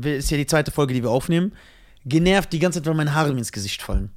Ist 0.00 0.30
ja 0.30 0.36
die 0.36 0.46
zweite 0.46 0.70
Folge, 0.70 0.94
die 0.94 1.02
wir 1.02 1.10
aufnehmen. 1.10 1.54
Genervt 2.04 2.52
die 2.52 2.58
ganze 2.58 2.80
Zeit, 2.80 2.86
weil 2.86 2.94
meine 2.94 3.14
Haare 3.14 3.32
mir 3.32 3.38
ins 3.38 3.52
Gesicht 3.52 3.82
fallen. 3.82 4.10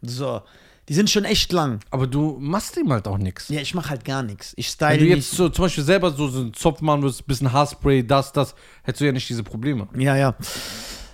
So. 0.00 0.42
Die 0.88 0.94
sind 0.94 1.08
schon 1.08 1.24
echt 1.24 1.50
lang. 1.52 1.80
Aber 1.90 2.06
du 2.06 2.36
machst 2.38 2.76
ihm 2.76 2.92
halt 2.92 3.08
auch 3.08 3.16
nichts. 3.16 3.48
Ja, 3.48 3.60
ich 3.60 3.74
mache 3.74 3.88
halt 3.90 4.04
gar 4.04 4.22
nichts. 4.22 4.52
Ich 4.56 4.66
Wenn 4.66 4.72
style 4.72 4.98
du 4.98 5.04
nicht. 5.04 5.16
jetzt 5.16 5.30
so 5.30 5.48
zum 5.48 5.64
Beispiel 5.64 5.84
selber 5.84 6.10
so, 6.10 6.28
so 6.28 6.40
einen 6.40 6.52
Zopf 6.52 6.82
machen 6.82 7.02
würdest, 7.02 7.26
bisschen 7.26 7.52
Haarspray, 7.52 8.06
das, 8.06 8.32
das, 8.32 8.54
hättest 8.82 9.00
du 9.00 9.06
ja 9.06 9.12
nicht 9.12 9.28
diese 9.28 9.42
Probleme. 9.42 9.88
Ja, 9.96 10.14
ja. 10.16 10.34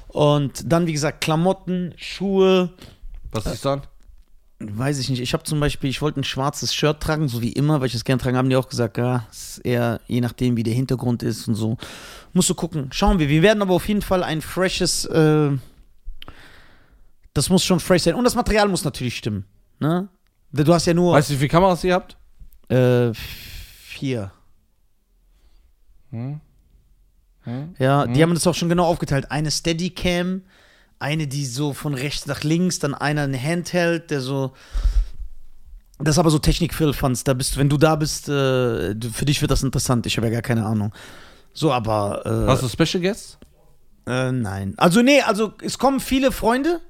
Und 0.09 0.73
dann, 0.73 0.87
wie 0.89 0.93
gesagt, 0.93 1.21
Klamotten, 1.21 1.95
Schuhe. 1.97 2.71
Was 3.31 3.45
siehst 3.45 3.65
du 3.65 3.69
an? 3.71 3.83
Weiß 4.59 4.99
ich 4.99 5.09
nicht. 5.09 5.23
Ich 5.23 5.33
habe 5.33 5.45
zum 5.45 5.61
Beispiel, 5.61 5.89
ich 5.89 6.03
wollte 6.03 6.21
ein 6.21 6.25
schwarzes 6.25 6.75
Shirt 6.75 7.01
tragen, 7.01 7.29
so 7.29 7.41
wie 7.41 7.53
immer, 7.53 7.81
weil 7.81 7.87
ich 7.87 7.95
es 7.95 8.05
gerne 8.05 8.21
tragen, 8.21 8.37
haben 8.37 8.51
die 8.51 8.57
auch 8.57 8.69
gesagt, 8.69 8.99
ja, 8.99 9.27
ist 9.31 9.59
eher 9.59 10.01
je 10.07 10.21
nachdem, 10.21 10.57
wie 10.57 10.65
der 10.65 10.75
Hintergrund 10.75 11.23
ist 11.23 11.47
und 11.49 11.55
so. 11.55 11.79
Musst 12.33 12.51
du 12.51 12.55
gucken. 12.55 12.89
Schauen 12.93 13.21
wir. 13.21 13.29
Wir 13.29 13.43
werden 13.43 13.63
aber 13.63 13.73
auf 13.73 13.89
jeden 13.89 14.03
Fall 14.03 14.25
ein 14.25 14.43
freshes, 14.43 15.05
äh, 15.07 15.51
das 17.33 17.49
muss 17.49 17.65
schon 17.65 17.79
fresh 17.81 18.03
sein. 18.03 18.17
Und 18.17 18.25
das 18.25 18.35
Material 18.35 18.69
muss 18.69 18.85
natürlich 18.85 19.17
stimmen. 19.17 19.47
Ne? 19.81 20.09
Du 20.53 20.73
hast 20.75 20.87
ja 20.87 20.95
nur 20.95 21.15
Weißt 21.15 21.31
du, 21.31 21.35
wie 21.35 21.39
viele 21.39 21.49
Kameras 21.49 21.83
ihr 21.85 21.95
habt? 21.95 22.17
äh, 22.69 23.13
vier. 23.15 24.31
Hm? 26.11 26.41
Hm? 27.43 27.75
Ja, 27.79 28.07
die 28.07 28.23
haben 28.23 28.35
das 28.35 28.47
auch 28.47 28.55
schon 28.55 28.69
genau 28.69 28.85
aufgeteilt. 28.85 29.31
Eine 29.31 29.51
Steadicam, 29.51 30.43
eine, 30.99 31.27
die 31.27 31.47
so 31.47 31.73
von 31.73 31.95
rechts 31.95 32.27
nach 32.27 32.43
links, 32.43 32.79
dann 32.79 32.95
einer 32.95 33.23
ein 33.23 33.35
Handheld, 33.41 34.11
der 34.11 34.21
so. 34.21 34.53
Das 35.99 36.15
ist 36.15 36.19
aber 36.19 36.31
so 36.31 36.39
Technik-Phil-Fans. 36.39 37.25
Da 37.25 37.35
bist 37.35 37.55
du, 37.57 37.61
wenn 37.61 37.69
du 37.69 37.77
da 37.77 37.97
bist, 37.97 38.29
äh, 38.29 38.95
für 39.13 39.25
dich 39.25 39.41
wird 39.43 39.51
das 39.51 39.63
interessant. 39.63 40.07
Ich 40.07 40.17
habe 40.17 40.29
ja 40.29 40.33
gar 40.35 40.43
keine 40.43 40.65
Ahnung. 40.65 40.93
So, 41.53 41.73
aber. 41.73 42.25
Äh, 42.25 42.47
Hast 42.49 42.63
du 42.63 42.69
Special 42.69 43.03
Guests? 43.03 43.39
Äh, 44.07 44.33
nein. 44.33 44.75
Also, 44.77 45.03
nee, 45.03 45.21
also 45.23 45.53
es 45.63 45.79
kommen 45.79 46.01
viele 46.01 46.33
Freunde, 46.33 46.81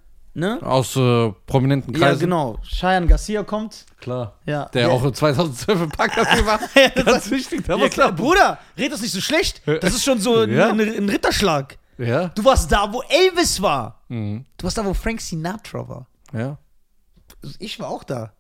ne? 0.41 0.59
Aus 0.63 0.97
äh, 0.97 1.31
prominenten 1.47 1.93
Kreisen? 1.95 2.15
Ja, 2.15 2.15
genau. 2.19 2.59
Cheyenne 2.65 3.07
Garcia 3.07 3.45
kommt. 3.45 3.87
Klar. 4.01 4.35
Ja. 4.47 4.65
Der 4.71 4.83
ja. 4.83 4.89
auch 4.89 5.05
in 5.05 5.15
2012 5.15 5.83
im 5.83 5.89
Podcast 5.91 6.45
war. 6.47 6.59
Ganz 7.05 7.31
wichtig. 7.31 7.65
Da 7.65 7.77
Ja, 7.77 7.89
klar. 7.89 8.13
Bruder, 8.13 8.59
red 8.77 8.91
das 8.93 9.01
nicht 9.03 9.13
so 9.13 9.21
schlecht. 9.21 9.63
Das 9.67 9.95
ist 9.95 10.03
schon 10.05 10.19
so 10.21 10.39
ein, 10.41 10.51
Ja. 10.53 10.71
ein, 10.71 10.81
ein 10.81 11.09
Ritterschlag. 11.09 11.79
Ja. 11.99 12.29
Du 12.29 12.45
warst 12.45 12.73
da, 12.73 12.93
wo 12.93 13.03
Elvis 13.09 13.61
war. 13.61 14.01
Mhm. 14.09 14.45
Du 14.57 14.65
warst 14.65 14.77
da, 14.79 14.85
wo 14.85 14.95
Frank 14.95 15.21
Sinatra 15.21 15.87
war. 15.89 16.07
Ja. 16.33 16.59
Ich 17.59 17.79
war 17.79 17.89
auch 17.89 18.05
da. 18.05 18.33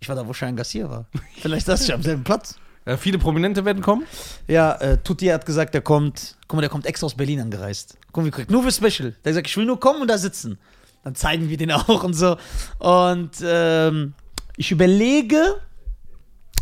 Ich 0.00 0.08
war 0.08 0.16
da, 0.16 0.26
wo 0.26 0.32
Cheyenne 0.32 0.56
Garcia 0.56 0.88
war. 0.90 1.06
Vielleicht 1.40 1.66
saß 1.66 1.82
ich 1.82 1.92
am 1.92 2.02
selben 2.02 2.24
Platz. 2.24 2.56
ja. 2.86 2.96
Viele 2.96 3.18
Prominente 3.18 3.64
werden 3.64 3.82
kommen. 3.82 4.06
Ja, 4.46 4.72
äh, 4.76 4.98
Tutti 4.98 5.26
hat 5.26 5.46
gesagt, 5.46 5.74
der 5.74 5.82
kommt. 5.82 6.36
Guck 6.48 6.56
mal, 6.56 6.60
der 6.62 6.70
kommt 6.70 6.86
extra 6.86 7.06
aus 7.06 7.14
Berlin 7.14 7.40
angereist. 7.40 7.98
Guck 8.12 8.22
mal, 8.22 8.26
wie 8.26 8.30
korrekt. 8.30 8.50
Nur 8.50 8.62
für 8.62 8.72
Special. 8.72 9.10
Der 9.10 9.16
hat 9.16 9.24
gesagt, 9.24 9.46
ich 9.48 9.56
will 9.56 9.64
nur 9.66 9.80
kommen 9.80 10.00
und 10.02 10.08
da 10.08 10.18
sitzen. 10.18 10.58
Dann 11.04 11.14
zeigen 11.14 11.48
wir 11.48 11.56
den 11.56 11.70
auch 11.70 12.02
und 12.02 12.14
so. 12.14 12.36
Und 12.78 13.30
ähm, 13.42 14.14
ich 14.56 14.70
überlege, 14.70 15.60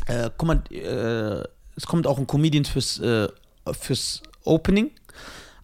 äh, 0.07 0.31
guck 0.37 0.49
mal, 0.49 0.63
äh, 0.71 1.47
es 1.77 1.87
kommt 1.87 2.07
auch 2.07 2.19
ein 2.19 2.27
Comedian 2.27 2.65
fürs, 2.65 2.99
äh, 2.99 3.29
fürs 3.73 4.23
Opening. 4.45 4.91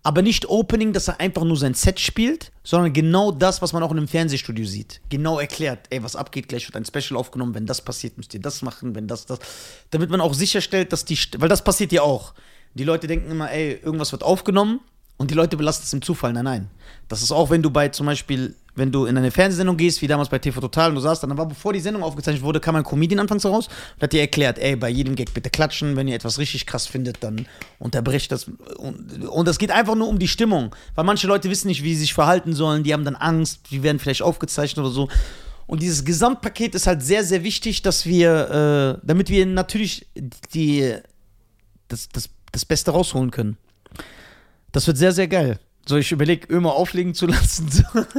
Aber 0.04 0.22
nicht 0.22 0.48
Opening, 0.48 0.92
dass 0.92 1.08
er 1.08 1.20
einfach 1.20 1.44
nur 1.44 1.56
sein 1.56 1.74
Set 1.74 2.00
spielt, 2.00 2.52
sondern 2.62 2.92
genau 2.92 3.32
das, 3.32 3.60
was 3.60 3.72
man 3.72 3.82
auch 3.82 3.90
in 3.90 3.98
einem 3.98 4.08
Fernsehstudio 4.08 4.64
sieht. 4.64 5.00
Genau 5.10 5.38
erklärt, 5.38 5.80
ey, 5.90 6.02
was 6.02 6.16
abgeht, 6.16 6.48
gleich 6.48 6.66
wird 6.66 6.76
ein 6.76 6.84
Special 6.84 7.18
aufgenommen, 7.18 7.54
wenn 7.54 7.66
das 7.66 7.82
passiert, 7.82 8.16
müsst 8.16 8.32
ihr 8.32 8.40
das 8.40 8.62
machen, 8.62 8.94
wenn 8.94 9.08
das, 9.08 9.26
das. 9.26 9.40
Damit 9.90 10.08
man 10.08 10.20
auch 10.20 10.34
sicherstellt, 10.34 10.92
dass 10.92 11.04
die, 11.04 11.18
weil 11.38 11.48
das 11.48 11.62
passiert 11.62 11.92
ja 11.92 12.02
auch. 12.02 12.32
Die 12.74 12.84
Leute 12.84 13.06
denken 13.06 13.30
immer, 13.30 13.50
ey, 13.50 13.80
irgendwas 13.82 14.12
wird 14.12 14.22
aufgenommen 14.22 14.80
und 15.16 15.30
die 15.30 15.34
Leute 15.34 15.56
belassen 15.56 15.82
es 15.84 15.92
im 15.92 16.00
Zufall. 16.00 16.32
Nein, 16.32 16.44
nein. 16.44 16.70
Das 17.08 17.22
ist 17.22 17.32
auch, 17.32 17.50
wenn 17.50 17.62
du 17.62 17.70
bei 17.70 17.88
zum 17.88 18.06
Beispiel, 18.06 18.54
wenn 18.78 18.90
du 18.90 19.04
in 19.04 19.18
eine 19.18 19.30
Fernsehsendung 19.30 19.76
gehst, 19.76 20.00
wie 20.00 20.06
damals 20.06 20.28
bei 20.28 20.38
TV 20.38 20.60
Total, 20.60 20.88
und 20.90 20.94
du 20.94 21.00
saßt 21.00 21.22
dann, 21.22 21.36
war 21.36 21.46
bevor 21.46 21.72
die 21.72 21.80
Sendung 21.80 22.02
aufgezeichnet 22.02 22.42
wurde, 22.42 22.60
kam 22.60 22.76
ein 22.76 22.84
Comedian 22.84 23.20
anfangs 23.20 23.44
raus 23.44 23.68
und 23.96 24.02
hat 24.02 24.12
dir 24.12 24.20
erklärt, 24.20 24.58
ey, 24.58 24.76
bei 24.76 24.88
jedem 24.88 25.14
Gag 25.14 25.34
bitte 25.34 25.50
klatschen, 25.50 25.96
wenn 25.96 26.08
ihr 26.08 26.14
etwas 26.14 26.38
richtig 26.38 26.66
krass 26.66 26.86
findet, 26.86 27.22
dann 27.22 27.46
unterbricht 27.78 28.32
das. 28.32 28.44
Und, 28.78 29.24
und 29.28 29.48
das 29.48 29.58
geht 29.58 29.70
einfach 29.70 29.94
nur 29.94 30.08
um 30.08 30.18
die 30.18 30.28
Stimmung, 30.28 30.74
weil 30.94 31.04
manche 31.04 31.26
Leute 31.26 31.50
wissen 31.50 31.68
nicht, 31.68 31.82
wie 31.82 31.94
sie 31.94 32.02
sich 32.02 32.14
verhalten 32.14 32.54
sollen, 32.54 32.82
die 32.82 32.92
haben 32.92 33.04
dann 33.04 33.16
Angst, 33.16 33.70
die 33.70 33.82
werden 33.82 33.98
vielleicht 33.98 34.22
aufgezeichnet 34.22 34.84
oder 34.84 34.94
so. 34.94 35.08
Und 35.66 35.82
dieses 35.82 36.04
Gesamtpaket 36.04 36.74
ist 36.74 36.86
halt 36.86 37.02
sehr, 37.02 37.24
sehr 37.24 37.44
wichtig, 37.44 37.82
dass 37.82 38.06
wir, 38.06 38.98
äh, 39.02 39.06
damit 39.06 39.28
wir 39.28 39.44
natürlich 39.44 40.06
die, 40.54 40.94
das, 41.88 42.08
das, 42.08 42.30
das 42.52 42.64
Beste 42.64 42.90
rausholen 42.90 43.30
können. 43.30 43.58
Das 44.72 44.86
wird 44.86 44.96
sehr, 44.96 45.12
sehr 45.12 45.28
geil. 45.28 45.58
So, 45.88 45.96
ich 45.96 46.12
überlege, 46.12 46.46
Ömer 46.52 46.74
auflegen 46.74 47.14
zu 47.14 47.24
lassen. 47.26 47.66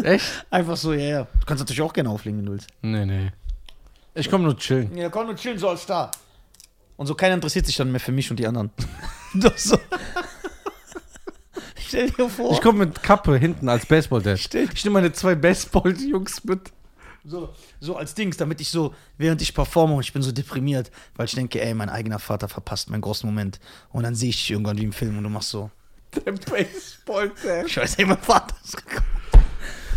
Echt? 0.03 0.25
Einfach 0.49 0.75
so, 0.75 0.91
ja, 0.91 1.05
ja. 1.05 1.27
Du 1.39 1.45
kannst 1.45 1.61
natürlich 1.61 1.83
auch 1.83 1.93
gerne 1.93 2.09
auflegen, 2.09 2.39
wenn 2.39 2.45
du 2.47 2.51
willst. 2.53 2.67
Nee, 2.81 3.05
nee. 3.05 3.31
Ich 4.15 4.27
komme 4.27 4.43
nur 4.43 4.57
chillen. 4.57 4.97
Ja, 4.97 5.09
komm 5.09 5.27
nur 5.27 5.35
chillen, 5.35 5.59
so 5.59 5.69
als 5.69 5.83
Star. 5.83 6.09
Und 6.97 7.05
so 7.05 7.13
keiner 7.13 7.35
interessiert 7.35 7.67
sich 7.67 7.75
dann 7.75 7.91
mehr 7.91 7.99
für 7.99 8.11
mich 8.11 8.31
und 8.31 8.37
die 8.37 8.47
anderen. 8.47 8.71
Doch 9.35 9.55
so. 9.55 9.77
Stell 11.87 12.09
dir 12.09 12.27
vor. 12.27 12.53
Ich 12.53 12.61
komme 12.61 12.87
mit 12.87 13.03
Kappe 13.03 13.37
hinten 13.37 13.69
als 13.69 13.85
Baseball-Dad. 13.85 14.39
Stimmt. 14.39 14.73
Ich 14.73 14.83
nehme 14.83 14.95
meine 14.95 15.11
zwei 15.11 15.35
Baseball-Jungs 15.35 16.43
mit. 16.45 16.71
So, 17.23 17.53
so 17.79 17.97
als 17.97 18.15
Dings, 18.15 18.37
damit 18.37 18.61
ich 18.61 18.69
so, 18.69 18.95
während 19.19 19.43
ich 19.43 19.53
performe, 19.53 19.93
und 19.93 20.01
ich 20.01 20.11
bin 20.11 20.23
so 20.23 20.31
deprimiert, 20.31 20.89
weil 21.15 21.27
ich 21.27 21.35
denke, 21.35 21.61
ey, 21.61 21.75
mein 21.75 21.89
eigener 21.89 22.17
Vater 22.17 22.49
verpasst 22.49 22.89
meinen 22.89 23.01
großen 23.01 23.29
Moment. 23.29 23.59
Und 23.89 24.01
dann 24.01 24.15
sehe 24.15 24.29
ich 24.29 24.37
dich 24.37 24.49
irgendwann 24.49 24.79
wie 24.79 24.85
im 24.85 24.91
Film 24.93 25.19
und 25.19 25.23
du 25.23 25.29
machst 25.29 25.49
so, 25.49 25.69
Der 26.25 26.31
Baseball-Dad. 26.31 27.67
ich 27.67 27.77
weiß, 27.77 27.95
ey, 27.95 28.05
mein 28.05 28.17
Vater 28.17 28.55
ist 28.63 28.77
gekommen. 28.77 29.05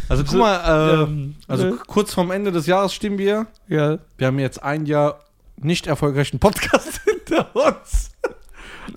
Also 0.09 0.25
guck 0.25 0.35
mal, 0.35 0.57
äh, 0.57 1.03
ähm, 1.05 1.37
also 1.49 1.69
äh. 1.69 1.73
kurz 1.87 2.13
vorm 2.13 2.31
Ende 2.33 2.53
des 2.53 2.67
Jahres 2.67 2.93
stehen 2.93 3.17
wir. 3.17 3.47
Ja. 3.69 3.99
Wir 4.19 4.27
haben 4.27 4.39
jetzt 4.39 4.63
ein 4.63 4.85
Jahr 4.85 5.21
nicht 5.57 5.87
erfolgreichen 5.87 6.39
Podcast 6.39 7.01
hinter 7.05 7.55
uns. 7.57 8.11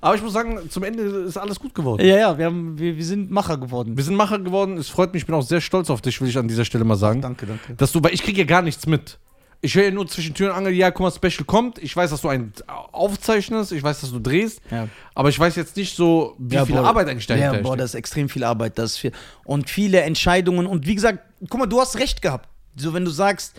Aber 0.02 0.16
ich 0.16 0.22
muss 0.22 0.34
sagen, 0.34 0.70
zum 0.70 0.84
Ende 0.84 1.04
ist 1.04 1.38
alles 1.38 1.60
gut 1.60 1.74
geworden. 1.74 2.06
Ja, 2.06 2.18
ja, 2.18 2.38
wir, 2.38 2.46
haben, 2.46 2.78
wir, 2.78 2.98
wir 2.98 3.06
sind 3.06 3.32
Macher 3.32 3.58
geworden. 3.58 3.96
Wir 3.96 4.04
sind 4.04 4.16
Macher 4.16 4.40
geworden. 4.40 4.78
Es 4.78 4.90
freut 4.90 5.14
mich. 5.14 5.24
Ich 5.24 5.26
bin 5.26 5.36
auch 5.36 5.42
sehr 5.42 5.62
stolz 5.62 5.90
auf 5.90 6.02
dich, 6.02 6.20
will 6.20 6.28
ich 6.28 6.38
an 6.38 6.48
dieser 6.48 6.66
Stelle 6.66 6.84
mal 6.84 6.96
sagen. 6.96 7.22
Danke, 7.22 7.46
danke. 7.46 7.76
Dass 7.76 7.92
du, 7.92 8.04
weil 8.04 8.14
ich 8.14 8.24
kriege 8.24 8.40
ja 8.40 8.48
gar 8.48 8.62
nichts 8.62 8.88
mit. 8.88 9.18
Ich 9.62 9.76
höre 9.76 9.86
ja 9.86 9.92
nur 9.92 10.08
zwischen 10.08 10.34
Tür 10.34 10.52
und 10.52 10.58
Angel, 10.58 10.74
ja, 10.74 10.92
guck 10.92 11.02
mal, 11.02 11.12
Special 11.12 11.46
kommt. 11.46 11.80
Ich 11.80 11.96
weiß, 11.96 12.12
dass 12.12 12.22
du 12.22 12.28
einen 12.30 12.54
aufzeichnest. 12.92 13.72
Ich 13.72 13.82
weiß, 13.84 14.02
dass 14.02 14.12
du 14.12 14.20
drehst. 14.20 14.62
Ja. 14.70 14.88
Aber 15.14 15.30
ich 15.30 15.40
weiß 15.40 15.56
jetzt 15.56 15.76
nicht 15.76 15.96
so, 15.96 16.36
wie 16.38 16.56
ja, 16.56 16.66
viel 16.66 16.76
boah, 16.76 16.86
Arbeit 16.86 17.08
eigentlich 17.08 17.28
dahinter 17.28 17.56
Ja, 17.56 17.62
boah, 17.62 17.70
steckt. 17.70 17.82
das 17.82 17.92
ist 17.92 17.96
extrem 17.96 18.30
viel 18.30 18.44
Arbeit. 18.44 18.78
Das 18.78 18.92
ist 18.92 18.98
viel. 18.98 19.12
Und 19.44 19.70
viele 19.70 20.02
Entscheidungen. 20.02 20.68
Und 20.68 20.86
wie 20.86 20.96
gesagt, 20.96 21.20
guck 21.50 21.60
mal, 21.60 21.66
du 21.68 21.80
hast 21.80 21.98
recht 21.98 22.22
gehabt. 22.22 22.48
So, 22.76 22.94
wenn 22.94 23.06
du 23.06 23.12
sagst, 23.12 23.56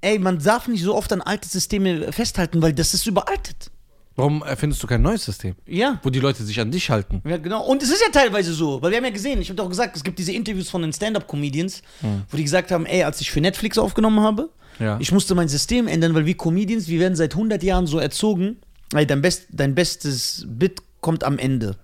ey, 0.00 0.18
man 0.18 0.38
darf 0.38 0.66
nicht 0.68 0.82
so 0.82 0.94
oft 0.94 1.12
an 1.12 1.20
alte 1.22 1.48
Systeme 1.48 2.12
festhalten, 2.12 2.60
weil 2.62 2.72
das 2.72 2.94
ist 2.94 3.06
überaltet. 3.06 3.70
Warum 4.16 4.42
erfindest 4.42 4.80
du 4.80 4.86
kein 4.86 5.02
neues 5.02 5.24
System, 5.24 5.56
Ja. 5.66 5.98
wo 6.04 6.08
die 6.10 6.20
Leute 6.20 6.44
sich 6.44 6.60
an 6.60 6.70
dich 6.70 6.88
halten? 6.88 7.20
Ja, 7.28 7.36
genau. 7.36 7.64
Und 7.64 7.82
es 7.82 7.90
ist 7.90 8.00
ja 8.00 8.12
teilweise 8.12 8.52
so, 8.54 8.80
weil 8.80 8.90
wir 8.92 8.98
haben 8.98 9.04
ja 9.04 9.10
gesehen, 9.10 9.40
ich 9.42 9.48
habe 9.48 9.56
doch 9.56 9.68
gesagt, 9.68 9.96
es 9.96 10.04
gibt 10.04 10.20
diese 10.20 10.30
Interviews 10.30 10.70
von 10.70 10.82
den 10.82 10.92
Stand-Up-Comedians, 10.92 11.82
wo 12.30 12.36
die 12.36 12.44
gesagt 12.44 12.70
haben, 12.70 12.86
ey, 12.86 13.02
als 13.02 13.20
ich 13.20 13.32
für 13.32 13.40
Netflix 13.40 13.76
aufgenommen 13.76 14.20
habe, 14.20 14.50
Ja. 14.78 14.98
ich 15.00 15.12
musste 15.12 15.34
mein 15.34 15.48
System 15.48 15.86
ändern, 15.86 16.14
weil 16.14 16.26
wir 16.26 16.36
Comedians, 16.36 16.88
wir 16.88 17.00
werden 17.00 17.16
seit 17.16 17.32
100 17.34 17.62
Jahren 17.62 17.86
so 17.86 17.98
erzogen, 17.98 18.56
ey, 18.94 19.06
dein, 19.06 19.22
best, 19.22 19.46
dein 19.50 19.74
bestes 19.74 20.44
Bit 20.48 20.82
kommt 21.00 21.24
am 21.24 21.38
Ende. 21.38 21.76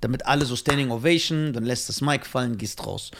Damit 0.00 0.26
alle 0.26 0.44
so 0.44 0.56
Standing 0.56 0.90
Ovation, 0.90 1.52
dann 1.52 1.64
lässt 1.64 1.88
das 1.88 2.00
Mic 2.00 2.26
fallen, 2.26 2.58
gehst 2.58 2.84
raus. 2.86 3.10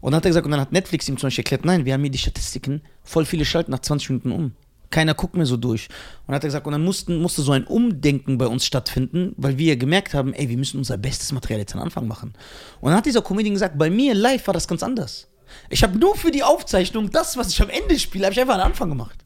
Und 0.00 0.12
dann 0.12 0.18
hat 0.18 0.26
er 0.26 0.30
gesagt, 0.30 0.46
und 0.46 0.52
dann 0.52 0.60
hat 0.60 0.72
Netflix 0.72 1.08
ihm 1.08 1.16
zum 1.16 1.26
Beispiel 1.26 1.42
erklärt, 1.42 1.64
nein, 1.64 1.84
wir 1.84 1.94
haben 1.94 2.02
hier 2.02 2.10
die 2.10 2.18
Statistiken, 2.18 2.82
voll 3.02 3.24
viele 3.24 3.44
schalten 3.44 3.70
nach 3.70 3.80
20 3.80 4.10
Minuten 4.10 4.32
um. 4.32 4.52
Keiner 4.90 5.14
guckt 5.14 5.36
mehr 5.36 5.44
so 5.44 5.56
durch. 5.56 5.88
Und 5.88 6.28
dann 6.28 6.36
hat 6.36 6.44
er 6.44 6.48
gesagt, 6.48 6.66
und 6.66 6.72
dann 6.72 6.84
mussten, 6.84 7.20
musste 7.20 7.42
so 7.42 7.52
ein 7.52 7.64
Umdenken 7.64 8.38
bei 8.38 8.46
uns 8.46 8.64
stattfinden, 8.64 9.34
weil 9.36 9.58
wir 9.58 9.76
gemerkt 9.76 10.14
haben, 10.14 10.32
ey, 10.32 10.48
wir 10.48 10.56
müssen 10.56 10.78
unser 10.78 10.96
bestes 10.96 11.30
Material 11.32 11.60
jetzt 11.60 11.74
am 11.74 11.82
Anfang 11.82 12.06
machen. 12.06 12.32
Und 12.80 12.90
dann 12.90 12.96
hat 12.96 13.06
dieser 13.06 13.22
Comedian 13.22 13.54
gesagt, 13.54 13.76
bei 13.76 13.90
mir 13.90 14.14
live 14.14 14.46
war 14.46 14.54
das 14.54 14.66
ganz 14.66 14.82
anders. 14.82 15.27
Ich 15.70 15.82
habe 15.82 15.98
nur 15.98 16.16
für 16.16 16.30
die 16.30 16.42
Aufzeichnung 16.42 17.10
das, 17.10 17.36
was 17.36 17.50
ich 17.50 17.60
am 17.62 17.70
Ende 17.70 17.98
spiele, 17.98 18.24
habe 18.26 18.32
ich 18.32 18.40
einfach 18.40 18.54
am 18.54 18.62
Anfang 18.62 18.88
gemacht. 18.88 19.18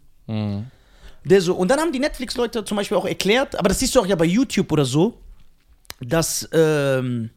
Der 1.25 1.41
so, 1.41 1.55
und 1.55 1.69
dann 1.69 1.79
haben 1.79 1.93
die 1.93 2.01
Netflix-Leute 2.01 2.65
zum 2.65 2.77
Beispiel 2.77 2.97
auch 2.97 3.07
erklärt, 3.07 3.57
aber 3.57 3.69
das 3.69 3.79
siehst 3.79 3.95
du 3.95 4.01
auch 4.01 4.07
ja 4.07 4.17
bei 4.17 4.25
YouTube 4.25 4.71
oder 4.73 4.85
so, 4.85 5.19
dass 6.01 6.49
ähm, 6.53 7.31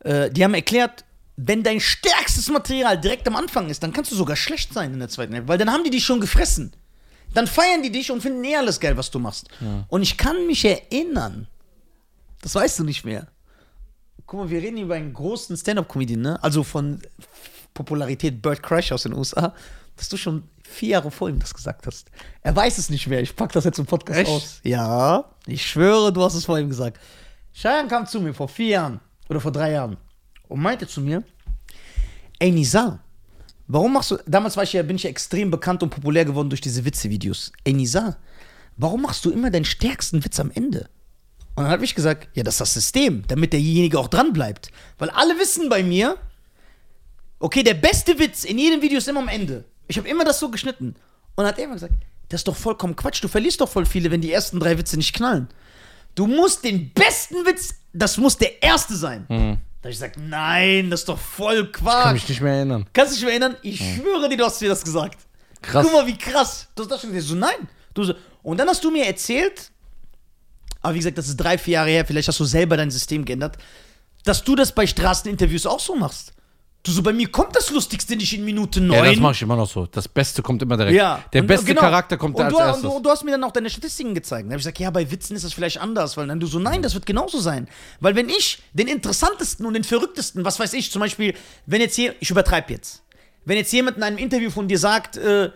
äh, 0.00 0.30
die 0.30 0.44
haben 0.44 0.54
erklärt, 0.54 1.04
wenn 1.36 1.62
dein 1.62 1.80
stärkstes 1.80 2.48
Material 2.50 3.00
direkt 3.00 3.26
am 3.26 3.36
Anfang 3.36 3.68
ist, 3.70 3.82
dann 3.82 3.92
kannst 3.92 4.12
du 4.12 4.16
sogar 4.16 4.36
schlecht 4.36 4.72
sein 4.72 4.92
in 4.92 4.98
der 4.98 5.08
zweiten 5.08 5.32
Hälfte, 5.32 5.48
weil 5.48 5.58
dann 5.58 5.70
haben 5.70 5.82
die 5.82 5.90
dich 5.90 6.04
schon 6.04 6.20
gefressen. 6.20 6.72
Dann 7.32 7.46
feiern 7.48 7.82
die 7.82 7.90
dich 7.90 8.12
und 8.12 8.20
finden 8.20 8.44
eh 8.44 8.54
alles 8.56 8.78
geil, 8.78 8.96
was 8.96 9.10
du 9.10 9.18
machst. 9.18 9.48
Und 9.88 10.02
ich 10.02 10.16
kann 10.16 10.46
mich 10.46 10.64
erinnern, 10.64 11.48
das 12.42 12.54
weißt 12.54 12.78
du 12.78 12.84
nicht 12.84 13.04
mehr. 13.04 13.26
Guck 14.26 14.40
mal, 14.40 14.50
wir 14.50 14.62
reden 14.62 14.76
hier 14.76 14.84
über 14.86 14.94
einen 14.94 15.12
großen 15.12 15.56
Stand-Up-Comedian, 15.56 16.20
ne? 16.20 16.42
Also 16.44 16.62
von 16.62 17.02
Popularität 17.74 18.40
Bert 18.40 18.62
Crash 18.62 18.92
aus 18.92 19.02
den 19.02 19.12
USA, 19.12 19.52
dass 19.96 20.08
du 20.08 20.16
schon 20.16 20.44
vier 20.62 20.90
Jahre 20.90 21.10
vor 21.10 21.28
ihm 21.28 21.38
das 21.38 21.52
gesagt 21.52 21.86
hast. 21.86 22.10
Er 22.42 22.54
weiß 22.54 22.78
es 22.78 22.88
nicht 22.90 23.06
mehr. 23.06 23.20
Ich 23.20 23.36
pack 23.36 23.52
das 23.52 23.64
jetzt 23.64 23.78
im 23.78 23.86
Podcast 23.86 24.20
Echt? 24.20 24.30
aus. 24.30 24.60
Ja, 24.62 25.24
ich 25.46 25.66
schwöre, 25.66 26.12
du 26.12 26.22
hast 26.22 26.34
es 26.34 26.44
vor 26.44 26.58
ihm 26.58 26.68
gesagt. 26.68 27.00
Cheyenne 27.52 27.88
kam 27.88 28.06
zu 28.06 28.20
mir 28.20 28.34
vor 28.34 28.48
vier 28.48 28.68
Jahren 28.68 29.00
oder 29.28 29.40
vor 29.40 29.52
drei 29.52 29.72
Jahren 29.72 29.96
und 30.48 30.60
meinte 30.60 30.86
zu 30.86 31.00
mir, 31.00 31.22
ey 32.38 32.50
Nisa, 32.50 33.00
warum 33.66 33.92
machst 33.92 34.10
du, 34.10 34.18
damals 34.26 34.56
war 34.56 34.64
ich 34.64 34.72
ja, 34.72 34.82
bin 34.82 34.96
ich 34.96 35.04
ja 35.04 35.10
extrem 35.10 35.50
bekannt 35.50 35.82
und 35.82 35.90
populär 35.90 36.24
geworden 36.24 36.48
durch 36.48 36.60
diese 36.60 36.84
Witze-Videos. 36.84 37.52
Ey 37.62 37.72
Nisa, 37.72 38.16
warum 38.76 39.02
machst 39.02 39.24
du 39.24 39.30
immer 39.30 39.50
deinen 39.50 39.64
stärksten 39.64 40.24
Witz 40.24 40.40
am 40.40 40.50
Ende? 40.50 40.88
Und 41.54 41.64
dann 41.64 41.72
habe 41.72 41.84
ich 41.84 41.94
gesagt, 41.94 42.28
ja, 42.34 42.42
das 42.42 42.54
ist 42.54 42.60
das 42.60 42.74
System, 42.74 43.22
damit 43.28 43.52
derjenige 43.52 43.98
auch 43.98 44.08
dran 44.08 44.32
bleibt. 44.32 44.70
Weil 44.98 45.10
alle 45.10 45.38
wissen 45.38 45.68
bei 45.68 45.84
mir, 45.84 46.16
okay, 47.44 47.62
der 47.62 47.74
beste 47.74 48.18
Witz 48.18 48.44
in 48.44 48.58
jedem 48.58 48.80
Video 48.80 48.96
ist 48.96 49.06
immer 49.06 49.20
am 49.20 49.28
Ende. 49.28 49.64
Ich 49.86 49.98
habe 49.98 50.08
immer 50.08 50.24
das 50.24 50.40
so 50.40 50.50
geschnitten. 50.50 50.96
Und 51.34 51.44
dann 51.44 51.46
hat 51.46 51.58
er 51.58 51.64
immer 51.64 51.74
gesagt, 51.74 51.92
das 52.30 52.40
ist 52.40 52.48
doch 52.48 52.56
vollkommen 52.56 52.96
Quatsch, 52.96 53.22
du 53.22 53.28
verlierst 53.28 53.60
doch 53.60 53.68
voll 53.68 53.84
viele, 53.84 54.10
wenn 54.10 54.22
die 54.22 54.32
ersten 54.32 54.58
drei 54.58 54.78
Witze 54.78 54.96
nicht 54.96 55.12
knallen. 55.14 55.48
Du 56.14 56.26
musst 56.26 56.64
den 56.64 56.90
besten 56.92 57.44
Witz, 57.44 57.74
das 57.92 58.16
muss 58.16 58.38
der 58.38 58.62
erste 58.62 58.96
sein. 58.96 59.26
Da 59.28 59.36
habe 59.36 59.58
ich 59.82 59.96
gesagt, 59.96 60.16
nein, 60.18 60.88
das 60.88 61.00
ist 61.00 61.08
doch 61.10 61.18
voll 61.18 61.70
Kann 61.70 61.72
Quark. 61.72 62.12
mich 62.14 62.28
nicht 62.28 62.40
mehr 62.40 62.54
erinnern. 62.54 62.86
Kannst 62.94 63.12
du 63.12 63.16
dich 63.16 63.24
mehr 63.24 63.32
erinnern? 63.32 63.56
Ich 63.62 63.78
schwöre 63.78 64.28
dir, 64.30 64.38
du 64.38 64.44
hast 64.44 64.62
mir 64.62 64.68
das 64.70 64.82
gesagt. 64.82 65.18
Krass. 65.60 65.84
Guck 65.84 65.92
mal, 65.92 66.06
wie 66.06 66.16
krass. 66.16 66.68
Du 66.74 66.82
hast 66.82 66.90
das 66.90 67.02
schon 67.02 67.12
gesagt. 67.12 67.28
So, 67.28 67.34
nein. 67.34 67.68
Du 67.92 68.04
so, 68.04 68.14
und 68.42 68.56
dann 68.56 68.68
hast 68.68 68.82
du 68.82 68.90
mir 68.90 69.04
erzählt, 69.04 69.70
aber 70.80 70.94
wie 70.94 70.98
gesagt, 70.98 71.18
das 71.18 71.28
ist 71.28 71.36
drei, 71.36 71.58
vier 71.58 71.74
Jahre 71.74 71.90
her, 71.90 72.06
vielleicht 72.06 72.28
hast 72.28 72.40
du 72.40 72.44
selber 72.44 72.78
dein 72.78 72.90
System 72.90 73.24
geändert, 73.24 73.58
dass 74.24 74.42
du 74.42 74.54
das 74.56 74.74
bei 74.74 74.86
Straßeninterviews 74.86 75.66
auch 75.66 75.80
so 75.80 75.94
machst. 75.94 76.32
Du 76.86 76.92
so, 76.92 77.02
bei 77.02 77.14
mir 77.14 77.28
kommt 77.28 77.56
das 77.56 77.70
Lustigste 77.70 78.14
nicht 78.14 78.34
in 78.34 78.44
Minute 78.44 78.78
neun. 78.78 78.98
Ja, 78.98 79.10
das 79.10 79.16
mache 79.18 79.32
ich 79.32 79.40
immer 79.40 79.56
noch 79.56 79.68
so. 79.68 79.86
Das 79.86 80.06
Beste 80.06 80.42
kommt 80.42 80.60
immer 80.60 80.76
direkt. 80.76 80.94
Ja. 80.94 81.24
Der 81.32 81.40
Und- 81.40 81.46
beste 81.46 81.64
genau. 81.64 81.80
Charakter 81.80 82.18
kommt 82.18 82.36
und 82.36 82.42
als 82.44 82.52
du, 82.52 82.58
erstes. 82.60 82.84
Und 82.84 82.94
du, 82.96 83.00
du 83.00 83.08
hast 83.10 83.24
mir 83.24 83.30
dann 83.30 83.42
auch 83.42 83.52
deine 83.52 83.70
Statistiken 83.70 84.14
gezeigt. 84.14 84.42
Dann 84.44 84.50
habe 84.50 84.58
ich 84.58 84.64
gesagt, 84.64 84.78
ja, 84.80 84.90
bei 84.90 85.10
Witzen 85.10 85.34
ist 85.34 85.46
das 85.46 85.54
vielleicht 85.54 85.80
anders. 85.80 86.18
Weil 86.18 86.26
dann 86.26 86.38
du 86.38 86.46
so, 86.46 86.58
nein, 86.58 86.82
das 86.82 86.92
wird 86.92 87.06
genauso 87.06 87.40
sein. 87.40 87.68
Weil 88.00 88.14
wenn 88.16 88.28
ich 88.28 88.62
den 88.74 88.86
interessantesten 88.86 89.64
und 89.64 89.72
den 89.72 89.82
verrücktesten, 89.84 90.44
was 90.44 90.60
weiß 90.60 90.74
ich, 90.74 90.92
zum 90.92 91.00
Beispiel, 91.00 91.32
wenn 91.64 91.80
jetzt 91.80 91.96
hier, 91.96 92.14
ich 92.20 92.30
übertreibe 92.30 92.70
jetzt, 92.74 93.02
wenn 93.46 93.56
jetzt 93.56 93.72
jemand 93.72 93.96
in 93.96 94.02
einem 94.02 94.18
Interview 94.18 94.50
von 94.50 94.68
dir 94.68 94.78
sagt, 94.78 95.16
äh, 95.16 95.50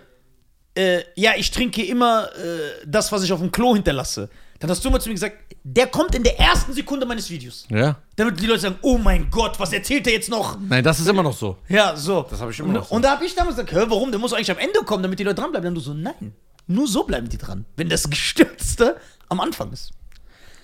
äh, 0.77 1.03
ja, 1.15 1.33
ich 1.37 1.51
trinke 1.51 1.85
immer 1.85 2.31
äh, 2.39 2.87
das, 2.87 3.13
was 3.13 3.23
ich 3.23 3.35
auf 3.35 3.41
dem 3.41 3.53
Klo 3.53 3.75
hinterlasse, 3.75 4.31
dann 4.59 4.71
hast 4.71 4.85
du 4.85 4.91
mal 4.91 5.01
zu 5.01 5.09
mir 5.09 5.15
gesagt, 5.15 5.37
der 5.63 5.87
kommt 5.87 6.15
in 6.15 6.23
der 6.23 6.39
ersten 6.39 6.73
Sekunde 6.73 7.07
meines 7.07 7.31
Videos. 7.31 7.67
ja. 7.71 7.97
Damit 8.17 8.41
die 8.41 8.47
Leute 8.47 8.61
sagen, 8.61 8.79
oh 8.83 8.99
mein 8.99 9.31
Gott, 9.31 9.61
was 9.61 9.73
erzählt 9.73 10.07
er 10.09 10.13
jetzt 10.15 10.29
noch? 10.29 10.59
Nein, 10.59 10.83
das 10.83 10.99
ist 10.99 11.07
immer 11.07 11.23
noch 11.23 11.37
so. 11.37 11.57
Ja, 11.69 11.95
so. 11.95 12.27
Das 12.29 12.41
hab 12.41 12.51
ich 12.51 12.59
immer 12.59 12.69
und, 12.69 12.75
noch 12.75 12.89
so. 12.89 12.95
Und 12.97 13.03
da 13.03 13.13
habe 13.13 13.25
ich 13.25 13.33
damals 13.35 13.55
gesagt, 13.55 13.73
hä, 13.73 13.85
warum? 13.89 14.11
Der 14.11 14.19
muss 14.19 14.33
eigentlich 14.33 14.51
am 14.51 14.59
Ende 14.59 14.81
kommen, 14.81 15.05
damit 15.05 15.21
die 15.21 15.23
Leute 15.25 15.37
dranbleiben. 15.37 15.65
Dann 15.67 15.75
du 15.75 15.81
so, 15.81 15.95
nein. 15.95 16.35
Nur 16.67 16.89
so 16.89 17.05
bleiben 17.05 17.29
die 17.29 17.39
dran. 17.39 17.65
Wenn 17.77 17.89
das 17.89 18.11
Gestürzte 18.11 18.97
am 19.29 19.39
Anfang 19.39 19.73
ist. 19.73 19.93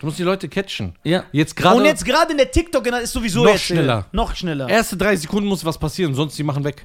Du 0.01 0.07
musst 0.07 0.19
die 0.19 0.25
Leute 0.25 0.49
catchen. 0.49 0.97
Ja. 1.05 1.25
Jetzt 1.31 1.55
gerade. 1.55 1.77
Und 1.77 1.85
jetzt 1.85 2.05
gerade 2.05 2.33
in 2.33 2.39
der 2.39 2.51
TikTok 2.51 2.85
ist 2.87 3.13
sowieso 3.13 3.45
Noch 3.45 3.53
jetzt, 3.53 3.71
äh, 3.71 3.75
schneller. 3.75 4.07
Noch 4.11 4.35
schneller. 4.35 4.69
Erste 4.69 4.97
drei 4.97 5.15
Sekunden 5.15 5.49
muss 5.49 5.65
was 5.65 5.79
passieren, 5.79 6.15
sonst 6.15 6.37
die 6.37 6.43
machen 6.43 6.65
weg. 6.65 6.85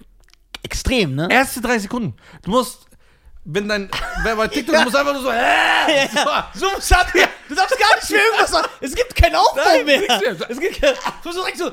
Extrem, 0.62 1.16
ne? 1.16 1.28
Erste 1.32 1.62
drei 1.62 1.80
Sekunden. 1.80 2.14
Du 2.44 2.52
musst, 2.52 2.86
wenn 3.46 3.68
dein, 3.68 3.90
wer 4.24 4.36
bei 4.36 4.48
TikTok, 4.48 4.76
du 4.76 4.82
musst 4.84 4.96
einfach 4.96 5.14
nur 5.14 5.22
so, 5.24 5.30
äh, 5.30 5.34
Ja, 6.16 6.52
so 6.54 6.68
muss 6.76 6.92
hat, 6.92 7.08
Du 7.48 7.56
darfst 7.56 7.78
gar 7.80 7.96
nicht 7.96 8.10
mehr 8.12 8.22
irgendwas 8.26 8.52
sagen. 8.52 8.68
Es 8.82 8.94
gibt 8.94 9.16
keinen 9.16 9.36
Aufbau 9.36 9.62
Nein, 9.66 9.86
mehr. 9.86 10.02
Es 10.50 10.60
gibt 10.60 10.82
kein, 10.82 10.94
du 11.24 11.32
so 11.32 11.40
direkt 11.42 11.58
so. 11.58 11.72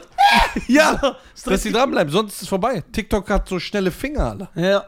ja, 0.69 1.17
So, 1.35 1.51
dass 1.51 1.63
sie 1.63 1.73
dranbleiben, 1.73 2.11
sonst 2.13 2.35
ist 2.37 2.43
es 2.43 2.49
vorbei. 2.49 2.83
TikTok 2.93 3.29
hat 3.29 3.49
so 3.49 3.59
schnelle 3.59 3.91
Finger, 3.91 4.31
alle. 4.31 4.49
ja. 4.55 4.85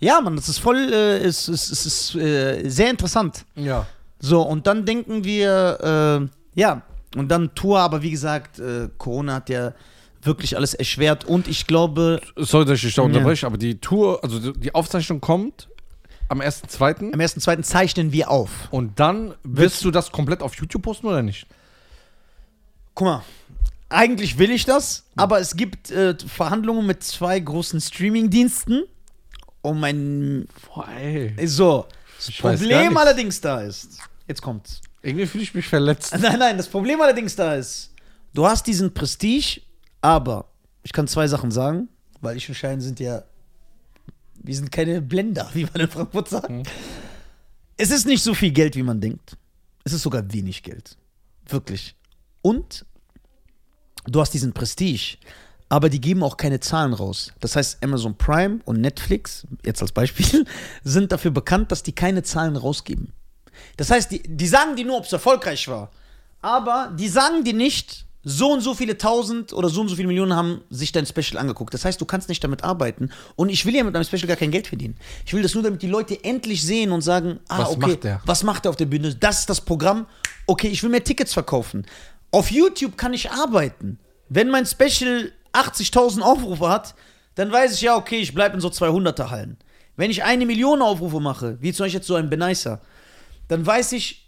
Ja, 0.00 0.20
Mann, 0.20 0.36
das 0.36 0.48
ist 0.48 0.60
voll, 0.60 0.92
äh, 0.92 1.24
ist, 1.26 1.48
ist, 1.48 1.70
ist, 1.72 1.84
ist 1.84 2.14
äh, 2.14 2.68
sehr 2.68 2.88
interessant. 2.88 3.44
Ja. 3.56 3.84
So, 4.20 4.42
und 4.42 4.68
dann 4.68 4.86
denken 4.86 5.24
wir, 5.24 6.28
äh, 6.54 6.60
ja, 6.60 6.82
und 7.16 7.28
dann 7.28 7.52
Tour, 7.56 7.80
aber 7.80 8.00
wie 8.02 8.12
gesagt, 8.12 8.60
äh, 8.60 8.88
Corona 8.96 9.34
hat 9.34 9.48
ja 9.50 9.72
wirklich 10.22 10.56
alles 10.56 10.74
erschwert 10.74 11.24
und 11.24 11.48
ich 11.48 11.66
glaube, 11.66 12.20
Sorry, 12.36 12.64
dass 12.64 12.76
ich 12.76 12.82
dich 12.82 12.94
da 12.94 13.02
Ja. 13.02 13.06
unterbreche, 13.06 13.44
aber 13.44 13.56
die 13.58 13.80
Tour, 13.80 14.22
also 14.22 14.52
die 14.52 14.72
Aufzeichnung 14.72 15.20
kommt 15.20 15.68
am 16.28 16.40
1.2. 16.40 17.12
am 17.12 17.20
1.2. 17.20 17.62
zeichnen 17.62 18.12
wir 18.12 18.30
auf. 18.30 18.50
Und 18.70 18.98
dann 19.00 19.34
wirst 19.44 19.84
du 19.84 19.90
das 19.90 20.12
komplett 20.12 20.42
auf 20.42 20.54
YouTube 20.54 20.82
posten 20.82 21.06
oder 21.06 21.22
nicht? 21.22 21.46
Guck 22.94 23.06
mal, 23.06 23.22
eigentlich 23.88 24.38
will 24.38 24.50
ich 24.50 24.64
das, 24.64 25.04
aber 25.16 25.40
es 25.40 25.56
gibt 25.56 25.90
äh, 25.90 26.14
Verhandlungen 26.26 26.86
mit 26.86 27.02
zwei 27.02 27.38
großen 27.40 27.80
Streaming-Diensten 27.80 28.84
um 29.62 29.82
ein, 29.84 30.46
Boah, 30.66 30.88
ey. 30.88 31.34
so, 31.46 31.86
das 32.16 32.28
Ich 32.28 32.42
weiß 32.42 32.60
gar 32.60 32.68
Problem 32.68 32.88
nichts. 32.88 33.00
allerdings 33.00 33.40
da 33.40 33.60
ist, 33.62 33.98
jetzt 34.26 34.42
kommt's. 34.42 34.80
Irgendwie 35.02 35.26
fühle 35.26 35.44
ich 35.44 35.54
mich 35.54 35.66
verletzt. 35.66 36.16
Nein, 36.20 36.38
nein, 36.38 36.56
das 36.56 36.68
Problem 36.68 37.00
allerdings 37.00 37.34
da 37.36 37.54
ist, 37.54 37.92
du 38.34 38.46
hast 38.46 38.66
diesen 38.66 38.92
Prestige, 38.92 39.60
aber 40.00 40.46
ich 40.82 40.92
kann 40.92 41.06
zwei 41.08 41.26
Sachen 41.28 41.50
sagen, 41.50 41.88
weil 42.20 42.36
ich 42.36 42.48
und 42.48 42.54
Schein 42.56 42.80
sind 42.80 42.98
ja, 43.00 43.22
wir 44.48 44.56
sind 44.56 44.72
keine 44.72 45.02
Blender, 45.02 45.50
wie 45.52 45.64
man 45.64 45.82
in 45.82 45.88
Frankfurt 45.88 46.30
sagt. 46.30 46.50
Es 47.76 47.90
ist 47.90 48.06
nicht 48.06 48.22
so 48.22 48.32
viel 48.32 48.50
Geld, 48.50 48.76
wie 48.76 48.82
man 48.82 48.98
denkt. 48.98 49.36
Es 49.84 49.92
ist 49.92 50.00
sogar 50.00 50.32
wenig 50.32 50.62
Geld. 50.62 50.96
Wirklich. 51.46 51.94
Und 52.40 52.86
du 54.06 54.22
hast 54.22 54.32
diesen 54.32 54.54
Prestige, 54.54 55.18
aber 55.68 55.90
die 55.90 56.00
geben 56.00 56.22
auch 56.22 56.38
keine 56.38 56.60
Zahlen 56.60 56.94
raus. 56.94 57.34
Das 57.40 57.56
heißt, 57.56 57.84
Amazon 57.84 58.16
Prime 58.16 58.60
und 58.64 58.80
Netflix, 58.80 59.46
jetzt 59.66 59.82
als 59.82 59.92
Beispiel, 59.92 60.46
sind 60.82 61.12
dafür 61.12 61.30
bekannt, 61.30 61.70
dass 61.70 61.82
die 61.82 61.92
keine 61.92 62.22
Zahlen 62.22 62.56
rausgeben. 62.56 63.12
Das 63.76 63.90
heißt, 63.90 64.10
die, 64.10 64.22
die 64.22 64.46
sagen 64.46 64.76
dir 64.76 64.86
nur, 64.86 64.96
ob 64.96 65.04
es 65.04 65.12
erfolgreich 65.12 65.68
war. 65.68 65.90
Aber 66.40 66.94
die 66.98 67.08
sagen 67.08 67.44
dir 67.44 67.52
nicht, 67.52 68.06
so 68.24 68.52
und 68.52 68.60
so 68.60 68.74
viele 68.74 68.98
tausend 68.98 69.52
oder 69.52 69.68
so 69.68 69.80
und 69.80 69.88
so 69.88 69.94
viele 69.96 70.08
Millionen 70.08 70.34
haben 70.34 70.60
sich 70.70 70.92
dein 70.92 71.06
Special 71.06 71.38
angeguckt. 71.38 71.72
Das 71.72 71.84
heißt, 71.84 72.00
du 72.00 72.04
kannst 72.04 72.28
nicht 72.28 72.42
damit 72.42 72.64
arbeiten. 72.64 73.10
Und 73.36 73.48
ich 73.48 73.64
will 73.64 73.74
ja 73.74 73.84
mit 73.84 73.94
meinem 73.94 74.04
Special 74.04 74.26
gar 74.26 74.36
kein 74.36 74.50
Geld 74.50 74.66
verdienen. 74.66 74.96
Ich 75.24 75.32
will 75.32 75.42
das 75.42 75.54
nur, 75.54 75.62
damit 75.62 75.82
die 75.82 75.86
Leute 75.86 76.22
endlich 76.24 76.62
sehen 76.62 76.90
und 76.92 77.00
sagen, 77.02 77.38
ah, 77.48 77.60
Was 77.60 77.68
okay, 77.70 77.78
macht 77.80 78.04
der? 78.04 78.20
was 78.24 78.42
macht 78.42 78.66
er 78.66 78.70
auf 78.70 78.76
der 78.76 78.86
Bühne? 78.86 79.14
Das 79.14 79.40
ist 79.40 79.50
das 79.50 79.60
Programm. 79.60 80.06
Okay, 80.46 80.68
ich 80.68 80.82
will 80.82 80.90
mehr 80.90 81.04
Tickets 81.04 81.32
verkaufen. 81.32 81.86
Auf 82.30 82.50
YouTube 82.50 82.96
kann 82.96 83.14
ich 83.14 83.30
arbeiten. 83.30 83.98
Wenn 84.28 84.50
mein 84.50 84.66
Special 84.66 85.32
80.000 85.52 86.20
Aufrufe 86.20 86.68
hat, 86.68 86.94
dann 87.36 87.52
weiß 87.52 87.74
ich 87.74 87.82
ja, 87.82 87.96
okay, 87.96 88.18
ich 88.18 88.34
bleibe 88.34 88.56
in 88.56 88.60
so 88.60 88.68
200er 88.68 89.30
Hallen. 89.30 89.56
Wenn 89.96 90.10
ich 90.10 90.24
eine 90.24 90.44
Million 90.44 90.82
Aufrufe 90.82 91.20
mache, 91.20 91.56
wie 91.60 91.72
zum 91.72 91.84
Beispiel 91.84 91.98
jetzt 91.98 92.06
so 92.06 92.14
ein 92.16 92.28
Benicer, 92.28 92.80
dann 93.48 93.64
weiß 93.64 93.92
ich, 93.92 94.27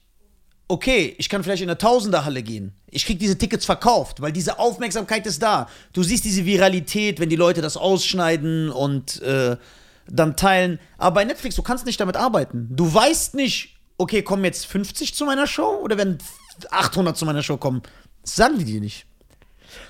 okay, 0.71 1.17
ich 1.19 1.29
kann 1.29 1.43
vielleicht 1.43 1.63
in 1.63 1.69
eine 1.69 1.79
Tausenderhalle 1.79 2.43
gehen. 2.43 2.73
Ich 2.91 3.05
krieg 3.05 3.19
diese 3.19 3.37
Tickets 3.37 3.67
verkauft, 3.67 4.23
weil 4.23 4.33
diese 4.33 4.59
Aufmerksamkeit 4.59 5.27
ist 5.27 5.43
da. 5.43 5.69
Du 5.93 6.03
siehst 6.05 6.25
diese 6.25 6.45
Viralität, 6.45 7.19
wenn 7.19 7.29
die 7.29 7.37
Leute 7.37 7.61
das 7.61 7.77
ausschneiden 7.77 8.71
und 8.71 9.21
äh, 9.23 9.57
dann 10.07 10.37
teilen. 10.37 10.79
Aber 10.97 11.15
bei 11.17 11.25
Netflix, 11.25 11.57
du 11.57 11.63
kannst 11.63 11.87
nicht 11.87 12.01
damit 12.01 12.17
arbeiten. 12.17 12.69
Du 12.71 12.93
weißt 12.93 13.35
nicht, 13.35 13.81
okay, 13.99 14.23
kommen 14.23 14.45
jetzt 14.45 14.67
50 14.67 15.15
zu 15.15 15.25
meiner 15.25 15.49
Show 15.49 15.81
oder 15.83 15.99
werden 15.99 16.19
800 16.71 17.17
zu 17.17 17.27
meiner 17.27 17.43
Show 17.43 17.57
kommen. 17.57 17.83
Das 18.23 18.37
sagen 18.37 18.59
die 18.59 18.65
dir 18.65 18.81
nicht. 18.81 19.07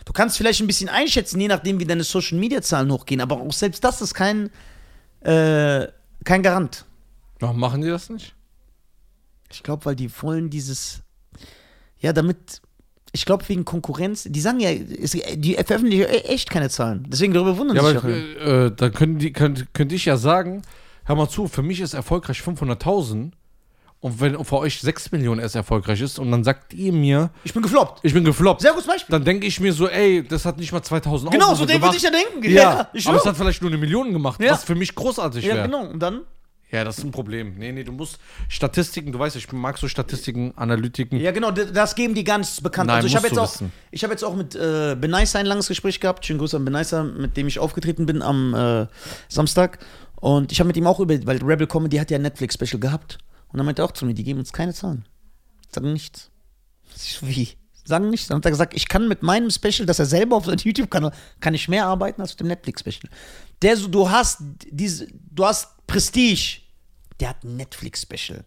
Du 0.06 0.12
kannst 0.14 0.38
vielleicht 0.38 0.60
ein 0.60 0.66
bisschen 0.66 0.88
einschätzen, 0.88 1.40
je 1.40 1.48
nachdem, 1.48 1.78
wie 1.78 1.84
deine 1.84 2.04
Social 2.04 2.38
Media 2.38 2.62
Zahlen 2.62 2.90
hochgehen, 2.90 3.20
aber 3.20 3.40
auch 3.40 3.52
selbst 3.52 3.84
das 3.84 4.00
ist 4.00 4.14
kein, 4.14 4.50
äh, 5.20 5.86
kein 6.24 6.42
Garant. 6.42 6.86
Warum 7.38 7.58
machen 7.58 7.82
die 7.82 7.88
das 7.88 8.08
nicht? 8.08 8.34
Ich 9.52 9.62
glaube, 9.62 9.84
weil 9.86 9.96
die 9.96 10.10
wollen 10.22 10.50
dieses. 10.50 11.00
Ja, 11.98 12.12
damit. 12.12 12.60
Ich 13.12 13.24
glaube, 13.24 13.48
wegen 13.48 13.64
Konkurrenz. 13.64 14.24
Die 14.28 14.40
sagen 14.40 14.60
ja, 14.60 14.72
die 14.72 15.54
veröffentlichen 15.54 16.04
echt 16.04 16.48
keine 16.48 16.70
Zahlen. 16.70 17.06
Deswegen 17.08 17.34
darüber 17.34 17.56
wundern 17.58 17.76
Ja, 17.76 17.84
sich 17.84 17.96
aber 17.96 18.08
äh, 18.08 18.66
äh, 18.66 18.72
dann 18.74 18.92
können 18.92 19.18
die, 19.18 19.32
könnt, 19.32 19.74
könnte 19.74 19.96
ich 19.96 20.04
ja 20.04 20.16
sagen, 20.16 20.62
hör 21.04 21.16
mal 21.16 21.28
zu, 21.28 21.48
für 21.48 21.62
mich 21.62 21.80
ist 21.80 21.94
erfolgreich 21.94 22.38
500.000 22.38 23.32
und 23.98 24.20
wenn 24.20 24.42
für 24.44 24.58
euch 24.58 24.80
6 24.80 25.10
Millionen 25.10 25.40
erst 25.40 25.56
erfolgreich 25.56 26.00
ist 26.00 26.20
und 26.20 26.30
dann 26.30 26.44
sagt 26.44 26.72
ihr 26.72 26.92
mir, 26.92 27.30
Ich 27.42 27.52
bin 27.52 27.62
gefloppt. 27.62 27.98
ich 28.04 28.14
bin 28.14 28.24
gefloppt, 28.24 28.60
Sehr 28.62 28.70
gutes 28.72 28.86
Beispiel. 28.86 29.12
dann 29.12 29.24
denke 29.24 29.46
ich 29.48 29.58
mir 29.58 29.72
so, 29.72 29.88
ey, 29.88 30.22
das 30.22 30.44
hat 30.44 30.58
nicht 30.58 30.70
mal 30.70 30.80
2000 30.82 31.32
Genau, 31.32 31.46
Aufrufe 31.50 31.72
so 31.72 31.82
würde 31.82 31.96
ich 31.96 32.02
ja 32.02 32.10
denken. 32.10 32.48
Ja, 32.48 32.88
ich 32.94 33.08
aber 33.08 33.16
es 33.18 33.26
hat 33.26 33.36
vielleicht 33.36 33.60
nur 33.60 33.70
eine 33.72 33.78
Million 33.78 34.12
gemacht, 34.12 34.40
Ja. 34.40 34.52
was 34.52 34.62
für 34.62 34.76
mich 34.76 34.94
großartig 34.94 35.44
Ja, 35.44 35.54
wäre. 35.56 35.66
genau. 35.66 35.84
Und 35.90 35.98
dann? 36.00 36.20
Ja, 36.72 36.84
das 36.84 36.98
ist 36.98 37.04
ein 37.04 37.10
Problem. 37.10 37.54
Nee, 37.58 37.72
nee, 37.72 37.82
du 37.82 37.90
musst 37.92 38.18
Statistiken, 38.48 39.10
du 39.10 39.18
weißt, 39.18 39.34
ich 39.34 39.50
mag 39.52 39.76
so 39.76 39.88
Statistiken, 39.88 40.52
Analytiken. 40.56 41.18
Ja, 41.18 41.32
genau, 41.32 41.50
das 41.50 41.96
geben 41.96 42.14
die 42.14 42.22
ganz 42.22 42.60
bekannt. 42.60 42.86
Nein, 42.86 42.96
also 42.96 43.08
ich 43.08 43.16
habe 43.16 43.26
jetzt, 43.26 43.38
auch- 43.38 43.56
ich 43.90 44.04
hab 44.04 44.10
jetzt 44.12 44.22
auch 44.24 44.36
mit 44.36 44.54
äh, 44.54 44.96
Benicer 44.98 45.40
ein 45.40 45.46
langes 45.46 45.66
Gespräch 45.66 45.98
gehabt. 45.98 46.24
Schönen 46.24 46.38
Gruß 46.38 46.54
an 46.54 46.64
Benicer, 46.64 47.02
mit 47.02 47.36
dem 47.36 47.48
ich 47.48 47.58
aufgetreten 47.58 48.06
bin 48.06 48.22
am 48.22 48.54
äh, 48.54 48.86
Samstag. 49.28 49.80
Und 50.16 50.52
ich 50.52 50.60
habe 50.60 50.68
mit 50.68 50.76
ihm 50.76 50.86
auch 50.86 51.00
über, 51.00 51.14
weil 51.26 51.38
Rebel 51.42 51.66
Comedy 51.66 51.96
hat 51.96 52.10
ja 52.10 52.18
ein 52.18 52.22
Netflix-Special 52.22 52.78
gehabt. 52.78 53.18
Und 53.48 53.58
er 53.58 53.64
meinte 53.64 53.82
auch 53.84 53.90
zu 53.92 54.04
mir, 54.06 54.14
die 54.14 54.22
geben 54.22 54.38
uns 54.38 54.52
keine 54.52 54.72
Zahlen. 54.72 55.04
Sagen 55.74 55.92
nichts. 55.92 56.30
Ich 56.94 57.18
Wie? 57.22 57.48
Sagen 57.84 58.10
nichts. 58.10 58.28
Dann 58.28 58.36
hat 58.38 58.44
er 58.44 58.50
gesagt, 58.52 58.74
ich 58.74 58.86
kann 58.88 59.08
mit 59.08 59.24
meinem 59.24 59.50
Special, 59.50 59.86
das 59.86 59.98
er 59.98 60.06
selber 60.06 60.36
auf 60.36 60.44
seinem 60.44 60.58
YouTube-Kanal, 60.58 61.10
kann 61.40 61.54
ich 61.54 61.68
mehr 61.68 61.86
arbeiten 61.86 62.20
als 62.20 62.32
mit 62.32 62.40
dem 62.40 62.46
Netflix-Special. 62.48 63.10
Der 63.62 63.76
so, 63.76 63.88
du 63.88 64.08
hast 64.08 64.38
diese, 64.70 65.08
du 65.32 65.44
hast 65.44 65.84
Prestige. 65.86 66.59
Der 67.20 67.28
hat 67.30 67.44
ein 67.44 67.56
Netflix-Special. 67.56 68.44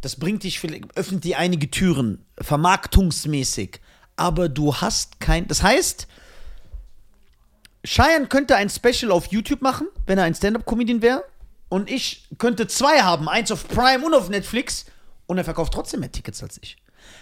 Das 0.00 0.16
bringt 0.16 0.42
dich, 0.44 0.58
vielleicht- 0.60 0.96
öffnet 0.96 1.24
dir 1.24 1.38
einige 1.38 1.70
Türen, 1.70 2.24
vermarktungsmäßig. 2.40 3.80
Aber 4.16 4.48
du 4.48 4.74
hast 4.76 5.20
kein. 5.20 5.46
Das 5.48 5.62
heißt, 5.62 6.06
Cheyenne 7.84 8.26
könnte 8.26 8.56
ein 8.56 8.70
Special 8.70 9.10
auf 9.10 9.26
YouTube 9.26 9.62
machen, 9.62 9.88
wenn 10.06 10.18
er 10.18 10.24
ein 10.24 10.34
Stand-Up-Comedian 10.34 11.02
wäre. 11.02 11.24
Und 11.68 11.90
ich 11.90 12.28
könnte 12.38 12.66
zwei 12.66 13.00
haben, 13.02 13.28
eins 13.28 13.50
auf 13.50 13.66
Prime 13.66 14.04
und 14.04 14.14
auf 14.14 14.28
Netflix. 14.28 14.84
Und 15.26 15.38
er 15.38 15.44
verkauft 15.44 15.72
trotzdem 15.72 16.00
mehr 16.00 16.12
Tickets 16.12 16.42
als 16.42 16.58
ich. 16.62 16.76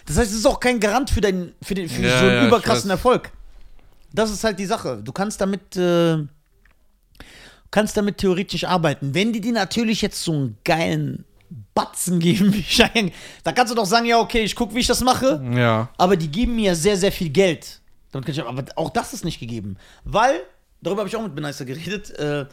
Das 0.05 0.17
heißt, 0.17 0.31
es 0.31 0.37
ist 0.39 0.45
auch 0.45 0.59
kein 0.59 0.79
Garant 0.79 1.09
für, 1.09 1.21
dein, 1.21 1.53
für, 1.61 1.73
den, 1.73 1.87
für 1.89 2.01
Ja, 2.01 2.19
so 2.19 2.25
einen 2.25 2.35
ja, 2.35 2.47
überkrassen. 2.47 2.89
Erfolg. 2.89 3.31
Das 4.13 4.29
ist 4.29 4.43
halt 4.43 4.59
die 4.59 4.65
Sache. 4.65 5.01
Du 5.01 5.11
kannst 5.13 5.39
damit, 5.39 5.75
äh, 5.77 6.17
kannst 7.71 7.97
damit 7.97 8.17
theoretisch 8.17 8.65
arbeiten. 8.65 9.13
Wenn 9.13 9.33
die 9.33 9.41
dir 9.41 9.53
natürlich 9.53 10.01
jetzt 10.01 10.21
so 10.21 10.33
einen 10.33 10.57
geilen 10.63 11.25
Batzen 11.73 12.19
geben 12.19 12.53
wie 12.53 13.11
dann 13.43 13.55
kannst 13.55 13.71
du 13.71 13.75
doch 13.75 13.85
sagen, 13.85 14.05
ja, 14.05 14.19
okay, 14.19 14.41
ich 14.41 14.55
gucke, 14.55 14.75
wie 14.75 14.79
ich 14.79 14.87
das 14.87 15.01
mache. 15.01 15.41
Ja. 15.55 15.89
Aber 15.97 16.15
die 16.15 16.29
geben 16.29 16.55
mir 16.55 16.75
sehr, 16.75 16.97
sehr 16.97 17.11
viel 17.11 17.29
Geld. 17.29 17.81
Damit 18.11 18.25
kann 18.25 18.35
ich, 18.35 18.43
aber 18.43 18.65
auch 18.75 18.89
das 18.89 19.13
ist 19.13 19.23
nicht 19.23 19.39
gegeben. 19.39 19.77
Weil, 20.03 20.41
darüber 20.81 21.01
habe 21.01 21.09
ich 21.09 21.15
auch 21.15 21.23
mit 21.23 21.33
Benicer 21.33 21.65
geredet, 21.65 22.11
äh, 22.19 22.45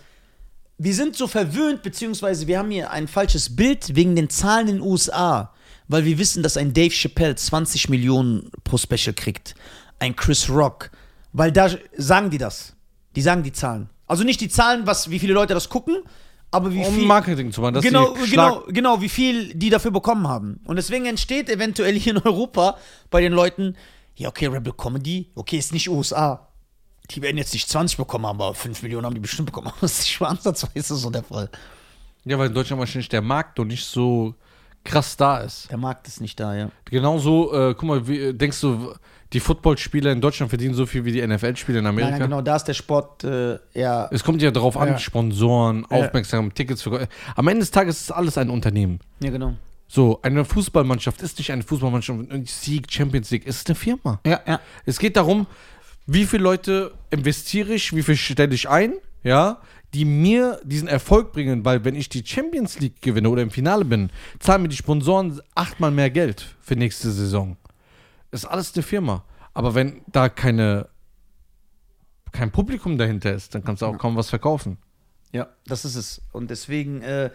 wir 0.81 0.95
sind 0.95 1.17
so 1.17 1.27
verwöhnt, 1.27 1.83
beziehungsweise 1.83 2.47
wir 2.47 2.59
haben 2.59 2.71
hier 2.71 2.93
ein 2.93 3.09
falsches 3.09 3.57
Bild 3.57 3.97
wegen 3.97 4.15
den 4.15 4.31
Zahlen 4.31 4.69
in 4.69 4.77
den 4.77 4.83
USA. 4.83 5.53
Weil 5.89 6.05
wir 6.05 6.19
wissen, 6.19 6.43
dass 6.43 6.57
ein 6.57 6.73
Dave 6.73 6.91
Chappelle 6.91 7.35
20 7.35 7.89
Millionen 7.89 8.51
pro 8.63 8.77
Special 8.77 9.15
kriegt. 9.15 9.55
Ein 9.99 10.15
Chris 10.15 10.49
Rock. 10.49 10.91
Weil 11.33 11.51
da 11.51 11.71
sagen 11.97 12.31
die 12.31 12.39
das. 12.39 12.75
Die 13.17 13.23
sagen 13.23 13.43
die 13.43 13.53
Zahlen. 13.53 13.89
Also 14.09 14.25
nicht 14.25 14.41
die 14.41 14.49
Zahlen, 14.49 14.87
was, 14.87 15.11
wie 15.11 15.19
viele 15.19 15.35
Leute 15.35 15.55
das 15.55 15.69
gucken, 15.69 16.03
aber 16.51 16.73
wie 16.73 16.85
Um 16.85 16.95
viel 16.95 17.07
Marketing 17.07 17.53
zu 17.53 17.61
machen, 17.61 17.75
dass 17.75 17.85
genau, 17.85 18.15
die 18.15 18.31
genau, 18.31 18.63
Schlag 18.63 18.75
genau, 18.75 19.01
wie 19.03 19.09
viel 19.09 19.55
die 19.55 19.69
dafür 19.69 19.91
bekommen 19.91 20.27
haben. 20.27 20.61
Und 20.65 20.77
deswegen 20.77 21.05
entsteht 21.07 21.51
eventuell 21.51 21.95
hier 21.99 22.17
in 22.17 22.23
Europa 22.23 22.79
bei 23.11 23.21
den 23.21 23.33
Leuten, 23.33 23.77
ja, 24.17 24.31
okay, 24.31 24.47
Rebel 24.47 24.73
Comedy, 24.73 25.31
okay, 25.35 25.59
ist 25.59 25.73
nicht 25.73 25.89
USA. 25.91 26.49
Die 27.11 27.23
werden 27.23 27.37
jetzt 27.37 27.53
nicht 27.53 27.69
20 27.69 27.97
bekommen 27.99 28.25
aber 28.25 28.55
5 28.55 28.83
Millionen 28.83 29.07
haben 29.07 29.15
die 29.15 29.21
bestimmt 29.21 29.47
bekommen. 29.47 29.73
Das 29.81 29.93
ist 29.93 30.07
nicht 30.07 30.21
mal 30.21 30.29
ansatzweise 30.29 30.97
so 30.97 31.11
der 31.11 31.23
Fall. 31.23 31.51
Ja, 32.25 32.39
weil 32.39 32.49
in 32.49 32.55
Deutschland 32.55 32.81
wahrscheinlich 32.81 33.09
der 33.09 33.23
Markt 33.23 33.59
noch 33.59 33.65
nicht 33.65 33.85
so 33.85 34.35
krass 34.85 35.17
da 35.17 35.39
ist. 35.39 35.71
Der 35.71 35.79
Markt 35.79 36.07
ist 36.09 36.21
nicht 36.21 36.39
da, 36.41 36.55
ja. 36.55 36.71
Genauso, 36.87 37.53
äh, 37.53 37.75
guck 37.75 37.83
mal, 37.89 38.09
wie, 38.09 38.33
denkst 38.33 38.61
du, 38.61 38.95
die 39.33 39.41
Footballspieler 39.41 40.11
in 40.13 40.21
Deutschland 40.21 40.49
verdienen 40.49 40.75
so 40.75 40.87
viel 40.87 41.05
wie 41.05 41.13
die 41.13 41.27
NFL-Spieler 41.27 41.79
in 41.79 41.85
Nein, 41.85 41.95
Amerika? 41.95 42.11
nein, 42.13 42.21
genau, 42.31 42.41
da 42.41 42.57
ist 42.57 42.65
der 42.65 42.75
Sport 42.75 43.25
äh, 43.25 43.59
eher. 43.75 44.09
Es 44.11 44.25
kommt 44.25 44.41
ja 44.41 44.51
darauf 44.51 44.77
an, 44.77 44.89
Ja. 44.89 44.99
Sponsoren, 44.99 45.85
Aufmerksamkeit, 45.87 46.55
Tickets 46.55 46.83
für. 46.83 47.09
Am 47.37 47.49
Ende 47.49 47.61
des 47.61 47.71
Tages 47.71 48.01
ist 48.01 48.11
alles 48.11 48.39
ein 48.39 48.49
Unternehmen. 48.49 49.01
Ja, 49.21 49.31
genau. 49.31 49.55
So, 49.87 50.21
eine 50.23 50.45
Fußballmannschaft 50.45 51.23
ist 51.23 51.39
nicht 51.39 51.51
eine 51.53 51.63
Fußballmannschaft 51.63 52.21
Sieg, 52.47 52.91
Champions 52.91 53.31
League, 53.31 53.47
es 53.47 53.57
ist 53.57 53.69
eine 53.69 53.75
Firma. 53.75 54.21
Ja, 54.27 54.41
ja. 54.47 54.61
Es 54.85 54.99
geht 54.99 55.17
darum, 55.17 55.47
wie 56.07 56.25
viele 56.25 56.43
Leute 56.43 56.93
investiere 57.11 57.75
ich, 57.75 57.95
wie 57.95 58.03
viel 58.03 58.17
stelle 58.17 58.55
ich 58.55 58.69
ein, 58.69 58.95
ja, 59.23 59.59
die 59.95 60.05
mir 60.05 60.61
diesen 60.65 60.89
Erfolg 60.89 61.33
bringen, 61.33 61.65
weil 61.65 61.85
wenn 61.85 61.95
ich 61.95 62.09
die 62.09 62.25
Champions 62.25 62.79
League 62.79 63.01
gewinne 63.01 63.31
oder 63.31 63.43
im 63.43 63.51
Finale 63.51 63.85
bin, 63.85 64.11
zahlen 64.39 64.63
mir 64.63 64.69
die 64.69 64.77
Sponsoren 64.77 65.41
achtmal 65.55 65.91
mehr 65.91 66.11
Geld 66.11 66.55
für 66.61 66.77
nächste 66.77 67.11
Saison. 67.11 67.57
Ist 68.31 68.45
alles 68.45 68.75
eine 68.75 68.83
Firma. 68.83 69.25
Aber 69.55 69.75
wenn 69.75 70.03
da 70.07 70.29
keine 70.29 70.89
kein 72.33 72.51
Publikum 72.51 72.99
dahinter 72.99 73.33
ist, 73.33 73.55
dann 73.55 73.65
kannst 73.65 73.83
du 73.83 73.87
auch 73.87 73.99
kaum 73.99 74.17
was 74.17 74.29
verkaufen. 74.29 74.79
Ja, 75.33 75.49
das 75.67 75.85
ist 75.85 75.97
es. 75.97 76.23
Und 76.33 76.51
deswegen 76.51 77.03
äh, 77.03 77.31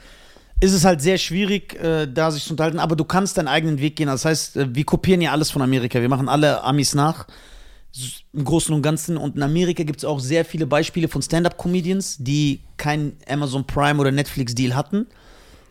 ist 0.60 0.74
es 0.74 0.86
halt 0.86 1.02
sehr 1.02 1.18
schwierig, 1.18 1.76
äh, 1.82 2.08
da 2.08 2.32
sich 2.32 2.44
zu 2.44 2.52
unterhalten, 2.54 2.80
aber 2.80 2.96
du 2.96 3.04
kannst 3.04 3.38
deinen 3.38 3.48
eigenen 3.48 3.80
Weg 3.80 3.96
gehen. 3.96 4.08
Das 4.08 4.26
heißt, 4.26 4.58
äh, 4.58 4.76
wir 4.76 4.86
kopieren 4.86 5.22
ja 5.22 5.32
alles 5.32 5.52
von 5.52 5.62
Amerika. 5.62 6.00
Wir 6.00 6.10
machen 6.10 6.30
alle 6.30 6.64
Amis 6.64 6.96
nach. 6.96 7.28
Im 8.34 8.44
Großen 8.44 8.74
und 8.74 8.82
Ganzen. 8.82 9.18
Und 9.18 9.36
in 9.36 9.44
Amerika 9.44 9.84
gibt 9.84 10.00
es 10.00 10.06
auch 10.06 10.20
sehr 10.20 10.46
viele 10.46 10.66
Beispiele 10.66 11.08
von 11.08 11.22
Stand-Up-Comedians, 11.22 12.18
die 12.20 12.62
keinen 12.78 13.18
Amazon 13.28 13.66
Prime 13.66 14.00
oder 14.00 14.12
Netflix-Deal 14.12 14.76
hatten. 14.76 15.08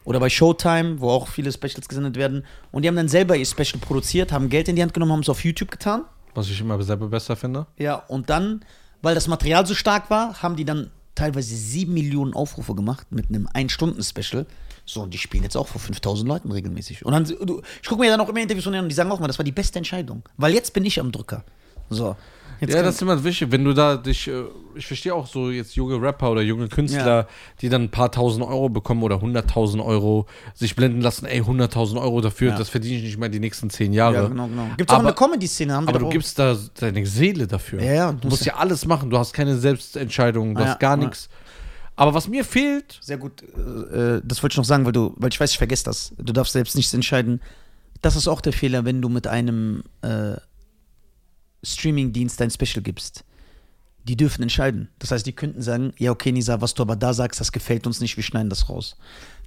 Oder 0.04 0.20
bei 0.20 0.28
Showtime, 0.28 1.00
wo 1.00 1.10
auch 1.10 1.28
viele 1.28 1.52
Specials 1.52 1.88
gesendet 1.88 2.16
werden. 2.16 2.44
Und 2.70 2.82
die 2.82 2.88
haben 2.88 2.96
dann 2.96 3.08
selber 3.08 3.36
ihr 3.36 3.46
Special 3.46 3.78
produziert, 3.80 4.32
haben 4.32 4.48
Geld 4.48 4.68
in 4.68 4.76
die 4.76 4.82
Hand 4.82 4.94
genommen, 4.94 5.12
haben 5.12 5.20
es 5.20 5.28
auf 5.28 5.44
YouTube 5.44 5.70
getan. 5.70 6.04
Was 6.34 6.48
ich 6.48 6.60
immer 6.60 6.80
selber 6.82 7.08
besser 7.08 7.36
finde. 7.36 7.66
Ja, 7.78 7.96
und 7.96 8.30
dann, 8.30 8.64
weil 9.02 9.14
das 9.14 9.28
Material 9.28 9.66
so 9.66 9.74
stark 9.74 10.10
war, 10.10 10.42
haben 10.42 10.56
die 10.56 10.64
dann 10.64 10.90
teilweise 11.14 11.54
sieben 11.54 11.94
Millionen 11.94 12.34
Aufrufe 12.34 12.74
gemacht 12.74 13.06
mit 13.10 13.28
einem 13.28 13.48
Ein-Stunden-Special. 13.52 14.46
So, 14.84 15.02
und 15.02 15.14
die 15.14 15.18
spielen 15.18 15.44
jetzt 15.44 15.56
auch 15.56 15.68
vor 15.68 15.80
5000 15.80 16.26
Leuten 16.28 16.50
regelmäßig. 16.50 17.04
Und 17.04 17.12
dann, 17.12 17.24
du, 17.24 17.62
ich 17.80 17.88
gucke 17.88 18.00
mir 18.00 18.10
dann 18.10 18.20
auch 18.20 18.28
immer 18.28 18.40
Interviews 18.40 18.64
von 18.64 18.72
denen 18.72 18.84
und 18.84 18.88
die 18.88 18.94
sagen 18.94 19.12
auch 19.12 19.20
mal, 19.20 19.28
das 19.28 19.38
war 19.38 19.44
die 19.44 19.52
beste 19.52 19.78
Entscheidung. 19.78 20.22
Weil 20.36 20.54
jetzt 20.54 20.72
bin 20.72 20.84
ich 20.84 20.98
am 20.98 21.12
Drücker. 21.12 21.44
So. 21.92 22.16
Jetzt 22.60 22.74
ja, 22.74 22.82
das 22.84 22.94
ist 22.94 23.02
immer 23.02 23.24
wichtig, 23.24 23.50
wenn 23.50 23.64
du 23.64 23.72
da 23.72 23.96
dich, 23.96 24.28
äh, 24.28 24.44
ich 24.76 24.86
verstehe 24.86 25.12
auch 25.12 25.26
so 25.26 25.50
jetzt 25.50 25.74
junge 25.74 26.00
Rapper 26.00 26.30
oder 26.30 26.42
junge 26.42 26.68
Künstler, 26.68 27.26
die 27.60 27.68
dann 27.68 27.82
ein 27.84 27.90
paar 27.90 28.12
tausend 28.12 28.46
Euro 28.46 28.68
bekommen 28.68 29.02
oder 29.02 29.20
hunderttausend 29.20 29.82
Euro, 29.82 30.26
sich 30.54 30.76
blenden 30.76 31.00
lassen, 31.00 31.26
ey, 31.26 31.40
hunderttausend 31.40 32.00
Euro 32.00 32.20
dafür, 32.20 32.50
Ja. 32.52 32.58
das 32.58 32.68
verdiene 32.68 32.98
ich 32.98 33.02
nicht 33.02 33.18
mal 33.18 33.28
die 33.28 33.40
nächsten 33.40 33.68
zehn 33.68 33.92
Jahre. 33.92 34.14
ja, 34.14 34.28
genau, 34.28 34.46
genau. 34.46 34.68
Gibt 34.76 34.88
es 34.92 34.96
auch 34.96 35.00
eine 35.00 35.12
Comedy-Szene, 35.12 35.74
haben 35.74 35.86
wir 35.86 35.88
Aber 35.88 35.98
du 35.98 36.06
auch. 36.06 36.10
gibst 36.10 36.38
da 36.38 36.56
deine 36.78 37.04
Seele 37.04 37.48
dafür. 37.48 37.82
Ja, 37.82 37.92
ja, 37.94 38.12
Du 38.12 38.28
musst 38.28 38.44
ja 38.46 38.54
alles 38.54 38.86
machen, 38.86 39.10
du 39.10 39.18
hast 39.18 39.32
keine 39.32 39.56
Selbstentscheidung, 39.56 40.54
du 40.54 40.60
Ja, 40.62 40.68
hast 40.68 40.78
gar 40.78 40.96
ja. 40.98 41.04
nichts. 41.04 41.28
Aber 41.96 42.14
was 42.14 42.28
mir 42.28 42.44
fehlt, 42.44 43.00
Sehr 43.02 43.18
gut. 43.18 43.42
Äh, 43.42 44.20
das 44.24 44.40
wollte 44.40 44.54
ich 44.54 44.58
noch 44.58 44.64
sagen, 44.64 44.84
weil 44.86 44.92
du, 44.92 45.14
weil 45.16 45.30
ich 45.30 45.40
weiß, 45.40 45.50
ich 45.50 45.58
vergesse 45.58 45.82
das. 45.84 46.12
Du 46.16 46.32
darfst 46.32 46.52
selbst 46.52 46.76
nichts 46.76 46.94
entscheiden. 46.94 47.40
Das 48.02 48.14
ist 48.14 48.28
auch 48.28 48.40
der 48.40 48.52
Fehler, 48.52 48.84
wenn 48.84 49.02
du 49.02 49.08
mit 49.08 49.26
einem 49.26 49.82
äh, 50.02 50.36
Streamingdienst 51.62 52.40
dein 52.40 52.50
Special 52.50 52.82
gibst, 52.82 53.24
die 54.04 54.16
dürfen 54.16 54.42
entscheiden. 54.42 54.88
Das 54.98 55.10
heißt, 55.10 55.26
die 55.26 55.32
könnten 55.32 55.62
sagen, 55.62 55.92
ja, 55.98 56.10
okay, 56.10 56.32
Nisa, 56.32 56.60
was 56.60 56.74
du 56.74 56.82
aber 56.82 56.96
da 56.96 57.14
sagst, 57.14 57.40
das 57.40 57.52
gefällt 57.52 57.86
uns 57.86 58.00
nicht, 58.00 58.16
wir 58.16 58.24
schneiden 58.24 58.50
das 58.50 58.68
raus. 58.68 58.96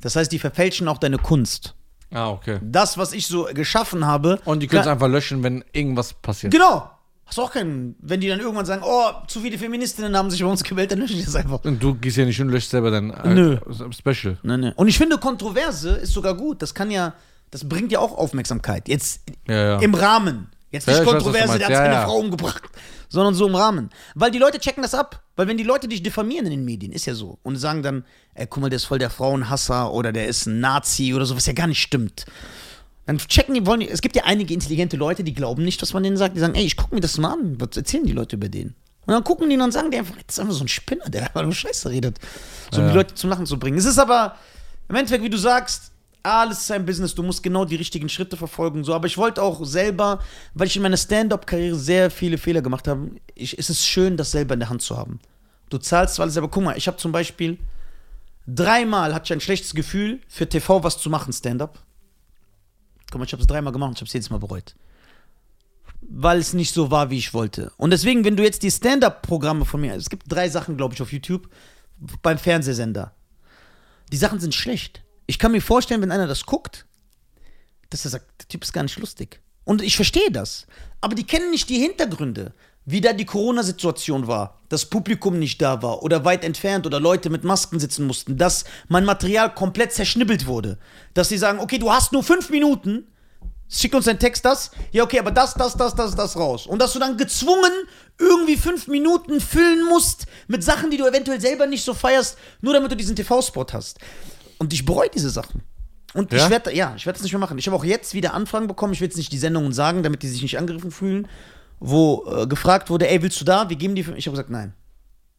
Das 0.02 0.16
heißt, 0.16 0.32
die 0.32 0.40
verfälschen 0.40 0.88
auch 0.88 0.98
deine 0.98 1.18
Kunst. 1.18 1.76
Ah, 2.12 2.30
okay. 2.30 2.60
Das, 2.62 2.98
was 2.98 3.14
ich 3.14 3.28
so 3.28 3.50
geschaffen 3.54 4.06
habe. 4.06 4.40
Und 4.46 4.62
die 4.62 4.68
können 4.68 4.82
es 4.82 4.88
einfach 4.88 5.08
löschen, 5.10 5.44
wenn 5.44 5.64
irgendwas 5.74 6.14
passiert. 6.14 6.54
Genau. 6.54 6.90
Hast 7.26 7.40
du 7.40 7.42
auch 7.42 7.52
keinen, 7.52 7.96
wenn 8.00 8.22
die 8.22 8.28
dann 8.28 8.40
irgendwann 8.40 8.68
sagen, 8.68 8.84
oh, 8.86 9.10
zu 9.28 9.40
viele 9.40 9.58
Feministinnen 9.58 10.16
haben 10.16 10.30
sich 10.30 10.42
bei 10.42 10.48
uns 10.48 10.64
gewählt, 10.64 10.92
dann 10.92 11.00
löschen 11.00 11.18
die 11.18 11.26
das 11.26 11.36
einfach. 11.36 11.64
Und 11.64 11.82
du 11.82 11.96
gehst 11.96 12.18
ja 12.18 12.26
nicht 12.26 12.40
und 12.40 12.50
löscht 12.50 12.70
selber 12.70 12.92
dein 12.92 13.10
äh, 13.10 13.34
Nö. 13.34 13.58
Special. 13.92 14.38
Nein, 14.44 14.60
nein. 14.60 14.74
Und 14.76 14.88
ich 14.88 14.98
finde, 14.98 15.18
Kontroverse 15.18 15.90
ist 15.90 16.14
sogar 16.14 16.36
gut. 16.36 16.62
Das 16.62 16.76
kann 16.76 16.92
ja, 16.92 17.16
das 17.50 17.68
bringt 17.68 17.92
ja 17.92 18.00
auch 18.00 18.16
Aufmerksamkeit. 18.16 18.88
Jetzt 18.88 19.22
Ja, 19.48 19.56
ja. 19.56 19.80
im 19.80 19.96
Rahmen. 19.96 20.50
Jetzt 20.76 20.88
Ja, 20.88 20.94
nicht 21.00 21.02
weiß, 21.02 21.08
du 21.08 21.24
Kontroverse, 21.24 21.58
der 21.58 21.68
hat. 21.68 21.72
Ja, 21.74 21.78
seine 21.80 21.94
ja. 21.96 22.06
Frau 22.06 22.18
umgebracht, 22.18 22.64
sondern 23.10 23.34
so 23.34 23.48
im 23.48 23.56
Rahmen. 23.56 23.90
Weil 24.14 24.32
die 24.32 24.38
Leute 24.40 24.60
checken 24.60 24.84
das 24.84 24.94
ab. 24.94 25.24
Weil 25.36 25.48
wenn 25.48 25.58
die 25.58 25.64
Leute 25.64 25.88
dich 25.88 26.02
diffamieren 26.04 26.46
in 26.46 26.52
den 26.52 26.66
Medien, 26.66 26.92
ist 26.94 27.06
ja 27.06 27.14
so, 27.14 27.40
und 27.44 27.58
sagen 27.58 27.84
dann, 27.84 28.06
ey, 28.36 28.48
guck 28.48 28.62
mal, 28.62 28.70
der 28.70 28.78
ist 28.78 28.86
voll 28.86 29.00
der 29.00 29.10
Frauenhasser 29.10 29.92
oder 29.92 30.14
der 30.14 30.28
ist 30.28 30.46
ein 30.46 30.60
Nazi 30.60 31.14
oder 31.14 31.26
so, 31.26 31.36
was 31.36 31.46
ja 31.46 31.54
gar 31.54 31.68
nicht 31.68 31.82
stimmt. 31.82 32.26
Dann 33.06 33.18
checken 33.18 33.54
die, 33.54 33.66
wollen 33.66 33.82
die, 33.82 33.90
es 33.90 34.02
gibt 34.02 34.16
ja 34.16 34.24
einige 34.26 34.54
intelligente 34.54 34.98
Leute, 34.98 35.24
die 35.24 35.34
glauben 35.34 35.64
nicht, 35.64 35.82
was 35.82 35.94
man 35.94 36.04
denen 36.04 36.18
sagt. 36.18 36.36
Die 36.36 36.40
sagen, 36.40 36.56
ey, 36.56 36.64
ich 36.66 36.76
gucke 36.78 36.96
mir 36.96 37.02
das 37.02 37.18
mal 37.18 37.34
an. 37.34 37.56
Was 37.60 37.76
erzählen 37.78 38.06
die 38.06 38.14
Leute 38.14 38.36
über 38.38 38.50
den? 38.50 38.76
Und 39.06 39.14
dann 39.14 39.24
gucken 39.24 39.50
die 39.50 39.58
und 39.58 39.72
sagen 39.72 39.92
die 39.92 39.98
einfach, 40.00 40.16
das 40.26 40.36
ist 40.36 40.40
einfach 40.40 40.56
so 40.56 40.64
ein 40.64 40.68
Spinner, 40.68 41.08
der 41.10 41.24
einfach 41.24 41.44
nur 41.44 41.54
Scheiße 41.54 41.90
redet. 41.90 42.18
So, 42.72 42.80
um 42.80 42.86
Ja. 42.88 42.92
die 42.92 42.98
Leute 42.98 43.14
zum 43.14 43.30
Lachen 43.30 43.46
zu 43.46 43.60
bringen. 43.60 43.78
Es 43.78 43.86
ist 43.86 44.00
aber, 44.00 44.36
im 44.90 44.96
Endeffekt, 44.96 45.24
wie 45.24 45.30
du 45.30 45.38
sagst, 45.38 45.92
alles 46.26 46.62
ist 46.62 46.72
ein 46.72 46.86
Business, 46.86 47.16
du 47.16 47.24
musst 47.24 47.44
genau 47.44 47.66
die 47.66 47.76
richtigen 47.76 48.10
Schritte 48.10 48.38
verfolgen. 48.38 48.84
So. 48.84 48.94
Aber 48.94 49.08
ich 49.08 49.18
wollte 49.18 49.42
auch 49.42 49.64
selber, 49.66 50.20
weil 50.54 50.68
ich 50.68 50.76
in 50.76 50.82
meiner 50.82 50.98
Stand-Up-Karriere 50.98 51.76
sehr 51.76 52.10
viele 52.10 52.38
Fehler 52.38 52.62
gemacht 52.62 52.88
habe, 52.88 53.12
ich, 53.36 53.58
es 53.58 53.70
ist 53.70 53.86
schön, 53.86 54.18
das 54.18 54.32
selber 54.32 54.56
in 54.56 54.60
der 54.60 54.70
Hand 54.70 54.82
zu 54.82 54.98
haben. 54.98 55.20
Du 55.70 55.78
zahlst 55.78 56.20
alles, 56.20 56.38
aber 56.38 56.50
guck 56.50 56.64
mal, 56.64 56.78
ich 56.78 56.88
habe 56.88 56.98
zum 56.98 57.12
Beispiel 57.12 57.58
dreimal 58.48 59.14
hatte 59.14 59.26
ich 59.26 59.34
ein 59.34 59.42
schlechtes 59.42 59.74
Gefühl, 59.74 60.20
für 60.28 60.48
TV 60.48 60.84
was 60.84 60.98
zu 60.98 61.10
machen, 61.10 61.34
Stand-Up. 61.34 61.80
Guck 63.12 63.20
mal, 63.20 63.26
ich 63.26 63.32
habe 63.32 63.42
es 63.42 63.48
dreimal 63.48 63.74
gemacht 63.74 63.90
und 63.90 63.96
ich 63.96 64.02
habe 64.02 64.08
es 64.08 64.14
jedes 64.14 64.30
Mal 64.30 64.40
bereut. 64.40 64.76
Weil 66.02 66.40
es 66.40 66.54
nicht 66.54 66.74
so 66.74 66.92
war, 66.92 67.10
wie 67.10 67.18
ich 67.18 67.34
wollte. 67.34 67.72
Und 67.78 67.92
deswegen, 67.92 68.26
wenn 68.26 68.36
du 68.36 68.44
jetzt 68.44 68.64
die 68.64 68.72
Stand-Up-Programme 68.72 69.66
von 69.66 69.82
mir, 69.82 69.96
es 69.96 70.10
gibt 70.10 70.24
drei 70.28 70.50
Sachen, 70.50 70.78
glaube 70.78 70.94
ich, 70.94 71.02
auf 71.02 71.12
YouTube, 71.12 71.50
beim 72.22 72.38
Fernsehsender. 72.38 73.14
Die 74.12 74.18
Sachen 74.18 74.40
sind 74.40 74.54
schlecht. 74.54 75.05
Ich 75.28 75.40
kann 75.40 75.52
mir 75.52 75.62
vorstellen, 75.62 76.02
wenn 76.02 76.12
einer 76.12 76.28
das 76.28 76.46
guckt, 76.46 76.86
dass 77.90 78.06
er 78.06 78.12
sagt, 78.12 78.26
der 78.42 78.48
Typ 78.48 78.64
ist 78.64 78.74
gar 78.74 78.84
nicht 78.84 79.00
lustig. 79.00 79.42
Und 79.64 79.82
ich 79.82 79.96
verstehe 79.96 80.32
das. 80.32 80.68
Aber 81.02 81.16
die 81.16 81.26
kennen 81.26 81.52
nicht 81.52 81.70
die 81.70 81.80
Hintergründe. 81.80 82.54
Wie 82.88 83.02
da 83.02 83.14
die 83.14 83.26
Corona-Situation 83.26 84.28
war, 84.28 84.62
das 84.70 84.86
Publikum 84.86 85.40
nicht 85.40 85.60
da 85.60 85.82
war 85.82 86.04
oder 86.04 86.24
weit 86.24 86.44
entfernt 86.44 86.86
oder 86.86 87.00
Leute 87.00 87.32
mit 87.32 87.44
Masken 87.44 87.80
sitzen 87.80 88.06
mussten, 88.06 88.38
dass 88.38 88.64
mein 88.88 89.06
Material 89.06 89.54
komplett 89.56 89.92
zerschnibbelt 89.92 90.46
wurde. 90.46 90.78
Dass 91.16 91.30
sie 91.30 91.40
sagen, 91.40 91.60
okay, 91.60 91.80
du 91.80 91.92
hast 91.92 92.12
nur 92.12 92.22
fünf 92.22 92.52
Minuten, 92.52 93.08
schick 93.68 93.96
uns 93.96 94.06
deinen 94.06 94.20
Text 94.20 94.46
das, 94.46 94.70
ja 94.92 95.04
okay, 95.04 95.18
aber 95.18 95.32
das, 95.32 95.56
das, 95.56 95.76
das, 95.76 95.96
das, 95.96 96.16
das 96.16 96.38
raus. 96.38 96.68
Und 96.68 96.80
dass 96.80 96.94
du 96.94 97.00
dann 97.00 97.18
gezwungen 97.18 97.72
irgendwie 98.20 98.56
fünf 98.56 98.88
Minuten 98.88 99.42
füllen 99.42 99.84
musst 99.86 100.28
mit 100.48 100.64
Sachen, 100.64 100.92
die 100.92 100.98
du 100.98 101.08
eventuell 101.08 101.42
selber 101.42 101.66
nicht 101.66 101.84
so 101.84 101.96
feierst, 101.96 102.38
nur 102.62 102.74
damit 102.74 102.92
du 102.92 102.96
diesen 102.96 103.16
TV-Spot 103.16 103.66
hast. 103.74 103.98
Und 104.60 104.74
ich 104.74 104.86
bereue 104.86 105.10
diese 105.14 105.30
Sachen. 105.30 105.62
Und 106.14 106.32
Ja? 106.32 106.46
ich 106.46 106.50
werde, 106.50 106.74
ja, 106.76 106.94
ich 106.96 107.06
werde 107.06 107.18
das 107.18 107.24
nicht 107.24 107.34
mehr 107.34 107.40
machen. 107.40 107.58
Ich 107.58 107.68
habe 107.68 107.76
auch 107.76 107.84
jetzt 107.84 108.14
wieder 108.14 108.34
Anfragen 108.34 108.68
bekommen, 108.68 108.94
ich 108.94 109.02
will 109.02 109.08
jetzt 109.08 109.18
nicht 109.18 109.32
die 109.32 109.38
Sendungen 109.38 109.74
sagen, 109.74 110.02
damit 110.02 110.24
die 110.24 110.28
sich 110.28 110.42
nicht 110.42 110.58
angegriffen 110.58 110.92
fühlen, 110.92 111.28
wo 111.80 112.26
äh, 112.32 112.48
gefragt 112.48 112.90
wurde, 112.90 113.10
ey, 113.10 113.22
willst 113.22 113.40
du 113.42 113.46
da? 113.46 113.70
Wir 113.70 113.76
geben 113.76 113.96
die. 113.96 114.04
für-" 114.04 114.16
Ich 114.16 114.26
habe 114.28 114.36
gesagt, 114.36 114.50
nein. 114.50 114.74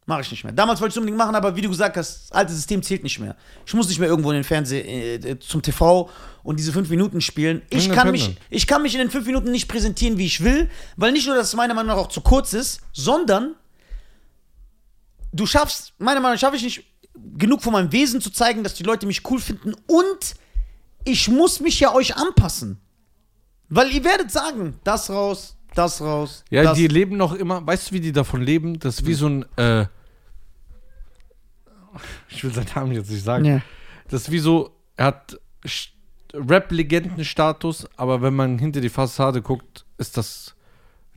Mache 0.05 0.21
ich 0.21 0.31
nicht 0.31 0.45
mehr. 0.45 0.53
Damals 0.53 0.79
wollte 0.79 0.91
ich 0.91 0.93
es 0.93 0.97
unbedingt 0.99 1.17
machen, 1.17 1.35
aber 1.35 1.53
wie 1.57 1.61
du 1.61 1.67
gesagt 1.69 1.97
hast, 1.97 2.29
das 2.29 2.31
alte 2.31 2.53
System 2.53 2.81
zählt 2.81 3.03
nicht 3.03 3.19
mehr. 3.19 3.35
Ich 3.65 3.73
muss 3.73 3.89
nicht 3.89 3.99
mehr 3.99 4.07
irgendwo 4.07 4.29
in 4.31 4.35
den 4.35 4.45
Fernseh, 4.45 4.79
äh, 5.15 5.37
zum 5.39 5.61
TV 5.61 6.09
und 6.43 6.57
diese 6.59 6.71
fünf 6.71 6.89
Minuten 6.89 7.19
spielen. 7.19 7.61
Ich 7.69 7.91
kann, 7.91 8.11
mich, 8.11 8.37
ich 8.49 8.67
kann 8.67 8.83
mich 8.83 8.93
in 8.93 8.99
den 8.99 9.09
fünf 9.11 9.25
Minuten 9.25 9.51
nicht 9.51 9.67
präsentieren, 9.67 10.17
wie 10.17 10.25
ich 10.27 10.41
will, 10.41 10.69
weil 10.95 11.11
nicht 11.11 11.27
nur, 11.27 11.35
dass 11.35 11.47
es 11.47 11.55
meiner 11.55 11.73
Meinung 11.73 11.87
nach 11.89 11.97
auch 11.97 12.07
zu 12.07 12.21
kurz 12.21 12.53
ist, 12.53 12.79
sondern 12.93 13.55
du 15.33 15.45
schaffst, 15.45 15.93
meiner 15.97 16.21
Meinung 16.21 16.35
nach 16.35 16.39
schaffe 16.39 16.55
ich 16.55 16.63
nicht 16.63 16.83
genug 17.37 17.61
von 17.61 17.73
meinem 17.73 17.91
Wesen 17.91 18.21
zu 18.21 18.31
zeigen, 18.31 18.63
dass 18.63 18.73
die 18.73 18.83
Leute 18.83 19.05
mich 19.05 19.29
cool 19.29 19.39
finden 19.39 19.73
und 19.87 20.35
ich 21.03 21.29
muss 21.29 21.59
mich 21.59 21.79
ja 21.79 21.93
euch 21.93 22.15
anpassen. 22.15 22.79
Weil 23.69 23.91
ihr 23.91 24.03
werdet 24.03 24.31
sagen, 24.31 24.79
das 24.83 25.09
raus, 25.09 25.57
das 25.75 26.01
raus. 26.01 26.43
Ja, 26.49 26.63
das. 26.63 26.77
die 26.77 26.87
leben 26.87 27.17
noch 27.17 27.33
immer, 27.33 27.65
weißt 27.65 27.89
du, 27.91 27.95
wie 27.95 27.99
die 27.99 28.11
davon 28.11 28.41
leben? 28.41 28.79
Das 28.79 28.99
ist 28.99 29.05
wie 29.05 29.13
so 29.13 29.27
ein, 29.27 29.45
äh, 29.57 29.85
ich 32.29 32.43
will 32.43 32.53
seinen 32.53 32.69
Namen 32.75 32.91
jetzt 32.93 33.09
nicht 33.09 33.23
sagen. 33.23 33.45
Ja. 33.45 33.61
Das 34.09 34.23
ist 34.23 34.31
wie 34.31 34.39
so, 34.39 34.71
er 34.95 35.07
hat 35.07 35.39
Rap-Legenden-Status, 36.33 37.87
aber 37.97 38.21
wenn 38.21 38.35
man 38.35 38.57
hinter 38.59 38.81
die 38.81 38.89
Fassade 38.89 39.41
guckt, 39.41 39.85
ist 39.97 40.17
das 40.17 40.55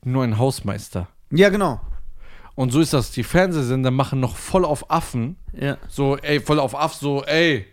nur 0.05 0.25
ein 0.25 0.39
Hausmeister. 0.39 1.09
ja, 1.31 1.49
genau. 1.49 1.81
Und 2.61 2.73
so 2.73 2.81
ist 2.81 2.93
das. 2.93 3.11
Die 3.13 3.23
Fernsehsender 3.23 3.91
machen 3.91 4.21
noch 4.21 4.37
voll 4.37 4.65
auf 4.67 4.91
Affen. 4.91 5.37
Ja. 5.59 5.79
So, 5.89 6.17
ey, 6.19 6.41
voll 6.41 6.59
auf 6.61 6.75
Aff, 6.75 6.93
so, 6.95 7.25
ey, 7.25 7.65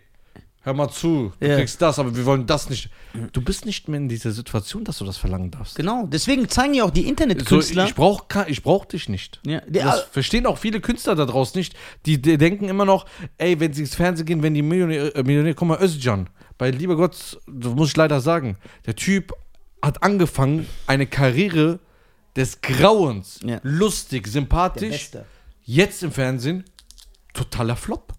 hör 0.62 0.72
mal 0.72 0.88
zu, 0.88 1.30
du 1.40 1.46
Ja. 1.46 1.56
kriegst 1.56 1.80
das, 1.82 1.98
aber 1.98 2.16
wir 2.16 2.24
wollen 2.24 2.46
das 2.46 2.70
nicht. 2.70 2.88
Du 3.32 3.42
bist 3.42 3.66
nicht 3.66 3.88
mehr 3.88 4.00
in 4.00 4.08
dieser 4.08 4.30
Situation, 4.32 4.84
dass 4.84 4.96
du 4.98 5.04
das 5.04 5.18
verlangen 5.18 5.50
darfst. 5.50 5.76
Genau. 5.76 6.06
Deswegen 6.06 6.48
zeigen 6.48 6.72
ja 6.72 6.84
auch 6.84 6.90
die 6.90 7.02
So, 7.02 7.08
Internetkünstler. 7.08 7.84
ich 7.84 7.94
brauch, 7.94 8.28
ka- 8.28 8.46
ich 8.48 8.62
brauch 8.62 8.86
dich 8.86 9.08
nicht. 9.10 9.40
Ja, 9.46 9.60
das 9.68 10.04
verstehen 10.10 10.46
auch 10.46 10.56
viele 10.56 10.80
Künstler 10.80 11.14
da 11.14 11.26
draußen 11.26 11.58
nicht. 11.58 11.74
Die, 12.06 12.20
die 12.22 12.38
denken 12.38 12.68
immer 12.70 12.86
noch, 12.86 13.04
ey, 13.36 13.60
wenn 13.60 13.72
sie 13.74 13.82
ins 13.82 13.94
Fernsehen 13.94 14.24
gehen, 14.26 14.42
wenn 14.42 14.54
die 14.54 14.62
Millionär, 14.62 15.14
äh, 15.14 15.22
Millionär 15.22 15.54
guck 15.54 15.68
mal, 15.68 15.82
Özcan, 15.82 16.30
bei 16.56 16.70
lieber 16.70 16.96
Gott, 16.96 17.38
das 17.46 17.74
muss 17.74 17.88
ich 17.90 17.96
leider 17.96 18.20
sagen, 18.22 18.56
der 18.86 18.96
Typ 18.96 19.32
hat 19.82 20.02
angefangen, 20.02 20.66
eine 20.86 21.06
Karriere 21.06 21.78
des 22.38 22.60
Grauens, 22.62 23.40
Ja. 23.44 23.60
lustig, 23.62 24.26
sympathisch, 24.28 25.10
jetzt 25.64 26.02
im 26.02 26.12
Fernsehen, 26.12 26.64
totaler 27.34 27.76
Flop. 27.76 28.14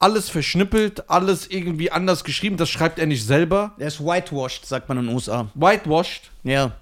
Alles 0.00 0.28
verschnippelt, 0.28 1.08
alles 1.10 1.46
irgendwie 1.48 1.90
anders 1.90 2.22
geschrieben, 2.22 2.56
das 2.56 2.68
schreibt 2.68 2.98
er 2.98 3.06
nicht 3.06 3.24
selber. 3.24 3.74
Der 3.80 3.88
ist 3.88 4.00
whitewashed, 4.00 4.66
sagt 4.66 4.88
man 4.88 4.98
in 4.98 5.06
den 5.06 5.14
USA. 5.14 5.48
Whitewashed. 5.54 6.30
Ja. 6.44 6.72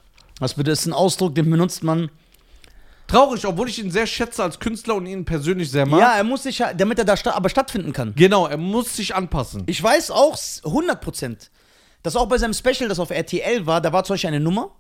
Bitte 0.57 0.71
ist 0.73 0.85
ein 0.87 0.93
Ausdruck, 0.93 1.35
den 1.35 1.49
benutzt 1.49 1.83
man. 1.85 2.11
Traurig, 3.07 3.47
obwohl 3.47 3.69
ich 3.69 3.79
ihn 3.79 3.91
sehr 3.91 4.07
schätze 4.07 4.43
als 4.43 4.59
Künstler 4.59 4.97
und 4.97 5.07
ihn 5.07 5.25
persönlich 5.25 5.71
sehr 5.71 5.87
mag. 5.87 6.01
Ja, 6.01 6.17
er 6.17 6.25
muss 6.25 6.43
sich 6.43 6.63
damit 6.77 6.99
er 6.99 7.05
da 7.05 7.17
sta 7.17 7.31
aber 7.33 7.49
stattfinden 7.49 7.93
kann. 7.93 8.13
Genau, 8.17 8.49
er 8.49 8.57
muss 8.57 8.97
sich 8.97 9.15
anpassen. 9.15 9.63
Ich 9.67 9.81
weiß 9.83 10.11
auch 10.11 10.35
s- 10.35 10.61
100%, 10.65 11.51
dass 12.03 12.17
auch 12.17 12.27
bei 12.27 12.37
seinem 12.37 12.53
Special, 12.53 12.89
das 12.89 12.99
auf 12.99 13.11
RTL 13.11 13.65
war, 13.65 13.81
da 13.81 13.93
war 13.93 14.03
zum 14.05 14.15
Beispiel 14.15 14.29
eine 14.29 14.41
Nummer, 14.41 14.73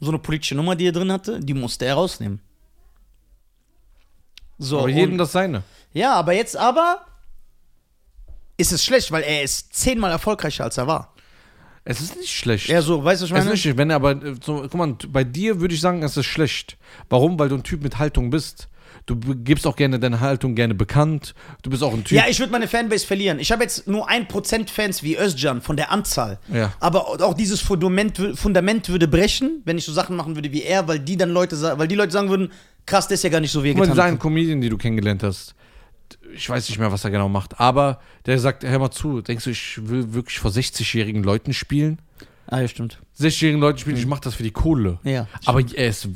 so 0.00 0.10
eine 0.10 0.18
politische 0.18 0.54
Nummer, 0.54 0.76
die 0.76 0.86
er 0.86 0.92
drin 0.92 1.10
hatte, 1.12 1.40
die 1.40 1.54
musste 1.54 1.84
er 1.86 1.94
rausnehmen. 1.94 2.40
So, 4.58 4.80
aber 4.80 4.88
jedem 4.88 5.12
und- 5.12 5.18
das 5.18 5.32
seine. 5.32 5.62
ja, 5.92 6.14
aber 6.14 6.32
jetzt 6.32 6.56
aber 6.56 7.04
ist 8.56 8.72
es 8.72 8.84
schlecht, 8.84 9.12
weil 9.12 9.22
er 9.22 9.42
ist 9.42 9.74
zehnmal 9.74 10.10
erfolgreicher 10.10 10.64
als 10.64 10.78
er 10.78 10.86
war. 10.86 11.12
Es 11.84 12.00
ist 12.00 12.16
nicht 12.16 12.32
schlecht. 12.34 12.66
Ja, 12.68 12.82
so, 12.82 13.04
weißt 13.04 13.22
du, 13.22 13.24
was 13.24 13.30
ich 13.30 13.32
es 13.32 13.38
ist 13.38 13.44
meine? 13.44 13.50
nicht 13.50 13.62
schlecht. 13.62 13.76
Wenn 13.76 13.90
er 13.90 13.96
aber, 13.96 14.10
äh, 14.12 14.34
so, 14.42 14.62
guck 14.62 14.74
mal, 14.74 14.94
bei 15.08 15.22
dir 15.24 15.60
würde 15.60 15.74
ich 15.74 15.80
sagen, 15.80 16.02
es 16.02 16.16
ist 16.16 16.26
schlecht. 16.26 16.76
Warum? 17.08 17.38
Weil 17.38 17.48
du 17.48 17.54
ein 17.54 17.62
Typ 17.62 17.82
mit 17.82 17.98
Haltung 17.98 18.30
bist. 18.30 18.68
Du 19.06 19.16
gibst 19.16 19.66
auch 19.66 19.76
gerne 19.76 19.98
deine 19.98 20.20
Haltung 20.20 20.54
gerne 20.54 20.74
bekannt. 20.74 21.34
Du 21.62 21.70
bist 21.70 21.82
auch 21.82 21.92
ein 21.92 22.04
Typ. 22.04 22.16
Ja, 22.16 22.24
ich 22.28 22.38
würde 22.40 22.52
meine 22.52 22.68
Fanbase 22.68 23.06
verlieren. 23.06 23.38
Ich 23.38 23.52
habe 23.52 23.62
jetzt 23.62 23.86
nur 23.86 24.10
1% 24.10 24.68
Fans 24.68 25.02
wie 25.02 25.16
Özcan 25.16 25.60
von 25.60 25.76
der 25.76 25.92
Anzahl. 25.92 26.38
Ja. 26.52 26.72
Aber 26.80 27.20
auch 27.22 27.34
dieses 27.34 27.60
Fundament, 27.60 28.20
Fundament 28.34 28.88
würde 28.88 29.06
brechen, 29.08 29.62
wenn 29.64 29.78
ich 29.78 29.84
so 29.84 29.92
Sachen 29.92 30.16
machen 30.16 30.34
würde 30.34 30.52
wie 30.52 30.62
er, 30.62 30.88
weil 30.88 30.98
die 30.98 31.16
dann 31.16 31.30
Leute, 31.30 31.56
weil 31.78 31.88
die 31.88 31.94
Leute 31.94 32.12
sagen 32.12 32.28
würden, 32.28 32.50
krass, 32.84 33.08
der 33.08 33.14
ist 33.16 33.24
ja 33.24 33.30
gar 33.30 33.40
nicht 33.40 33.52
so 33.52 33.62
wie 33.62 33.70
Guck 33.70 33.78
mal, 33.78 33.82
getan 33.84 33.94
dieser 33.94 34.04
eine 34.04 34.12
hat. 34.14 34.20
Comedian, 34.20 34.60
die 34.60 34.68
du 34.68 34.76
kennengelernt 34.76 35.22
hast. 35.22 35.54
Ich 36.34 36.48
weiß 36.48 36.68
nicht 36.68 36.78
mehr, 36.78 36.92
was 36.92 37.04
er 37.04 37.10
genau 37.10 37.28
macht. 37.28 37.60
Aber 37.60 38.00
der 38.26 38.38
sagt, 38.38 38.64
hör 38.64 38.78
mal 38.78 38.90
zu, 38.90 39.20
denkst 39.22 39.44
du, 39.44 39.50
ich 39.50 39.88
will 39.88 40.14
wirklich 40.14 40.38
vor 40.38 40.50
60-jährigen 40.50 41.22
Leuten 41.22 41.52
spielen? 41.52 42.00
Ah, 42.48 42.60
ja, 42.60 42.68
stimmt. 42.68 43.00
60-jährigen 43.18 43.60
Leuten 43.60 43.78
spielen, 43.78 43.96
ich 43.96 44.06
mache 44.06 44.20
das 44.20 44.34
für 44.34 44.42
die 44.42 44.50
Kohle. 44.52 44.98
Ja. 45.02 45.26
Aber 45.46 45.60
er 45.74 45.88
ist 45.88 46.08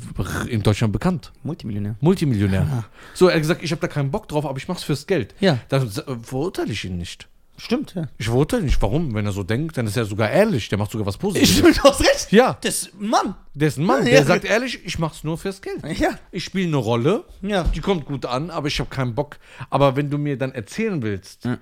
in 0.49 0.63
Deutschland 0.63 0.93
bekannt. 0.93 1.33
Multimillionär. 1.43 1.97
Multimillionär. 2.01 2.85
So, 3.15 3.29
er 3.29 3.35
hat 3.35 3.43
gesagt, 3.43 3.63
ich 3.63 3.73
habe 3.73 3.81
da 3.81 3.89
keinen 3.89 4.11
Bock 4.11 4.29
drauf, 4.29 4.45
aber 4.47 4.57
ich 4.59 4.69
mach's 4.69 4.83
fürs 4.85 5.07
Geld. 5.07 5.35
Ja. 5.41 5.59
Dann 5.69 5.91
verurteile 6.23 6.73
ich 6.73 6.85
ihn 6.85 6.99
nicht. 6.99 7.27
Stimmt, 7.57 7.95
ja. 7.95 8.09
Ich 8.17 8.27
verurteile 8.27 8.63
ihn 8.63 8.67
nicht. 8.67 8.81
Warum? 8.81 9.13
Wenn 9.13 9.27
er 9.27 9.33
so 9.33 9.43
denkt, 9.43 9.77
dann 9.77 9.87
ist 9.87 9.97
er 9.97 10.07
sogar 10.07 10.31
ehrlich. 10.31 10.69
Der 10.71 10.79
macht 10.79 10.91
sogar 10.93 11.07
was 11.07 11.17
Ich 11.17 11.21
Positives. 11.21 11.63
bin 11.63 11.79
aus 11.83 12.01
recht. 12.01 12.33
ja, 12.33 12.57
Das 12.63 12.83
ist 12.83 12.95
ein 13.01 13.09
Mann. 13.09 13.35
der 13.55 13.69
ist 13.69 13.77
ein 13.77 13.85
Mann. 13.85 14.07
Ja. 14.07 14.13
Der 14.13 14.25
sagt 14.25 14.45
ehrlich, 14.45 14.81
ich 14.85 14.99
mach's 14.99 15.25
nur 15.25 15.37
fürs 15.37 15.61
Geld. 15.61 15.83
Ja. 15.99 16.11
Ich 16.33 16.45
spiele 16.45 16.69
eine 16.69 16.77
Rolle, 16.77 17.25
Ja. 17.43 17.65
die 17.65 17.81
kommt 17.81 18.07
gut 18.07 18.25
an, 18.25 18.51
aber 18.51 18.69
ich 18.69 18.79
habe 18.81 18.89
keinen 18.89 19.15
Bock. 19.15 19.37
Aber 19.69 19.95
wenn 19.97 20.09
du 20.09 20.17
mir 20.17 20.39
dann 20.39 20.53
erzählen 20.53 21.03
willst, 21.03 21.45
Ja. 21.45 21.59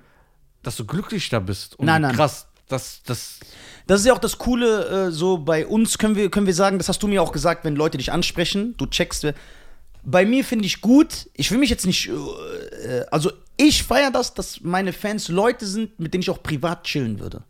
dass 0.63 0.77
du 0.77 0.85
glücklich 0.85 1.27
da 1.29 1.39
bist 1.39 1.77
und 1.77 1.87
Nein, 1.87 2.01
nein. 2.03 2.15
krass 2.15 2.47
Das, 2.69 3.01
das, 3.03 3.39
Das 3.89 4.01
ist 4.01 4.05
ja 4.05 4.13
auch 4.13 4.19
das 4.19 4.37
Coole, 4.37 5.07
äh, 5.07 5.11
so 5.11 5.39
bei 5.39 5.65
uns 5.65 5.97
können 5.97 6.15
wir, 6.15 6.29
können 6.29 6.45
wir 6.45 6.53
sagen, 6.53 6.77
das 6.77 6.89
hast 6.89 7.01
du 7.01 7.07
mir 7.07 7.23
auch 7.23 7.31
gesagt, 7.31 7.65
wenn 7.65 7.75
Leute 7.75 7.97
dich 7.97 8.11
ansprechen, 8.11 8.75
du 8.77 8.85
checkst. 8.85 9.23
wer- 9.23 9.33
Bei 10.03 10.25
mir 10.25 10.45
finde 10.45 10.65
ich 10.67 10.79
gut, 10.79 11.27
ich 11.33 11.49
will 11.49 11.57
mich 11.57 11.71
jetzt 11.71 11.87
nicht, 11.87 12.07
äh, 12.07 13.01
also 13.09 13.31
ich 13.57 13.81
feiere 13.81 14.11
das, 14.11 14.35
dass 14.35 14.61
meine 14.61 14.93
Fans 14.93 15.27
Leute 15.27 15.65
sind, 15.65 15.99
mit 15.99 16.13
denen 16.13 16.21
ich 16.21 16.29
auch 16.29 16.43
privat 16.43 16.83
chillen 16.83 17.19
würde. 17.19 17.41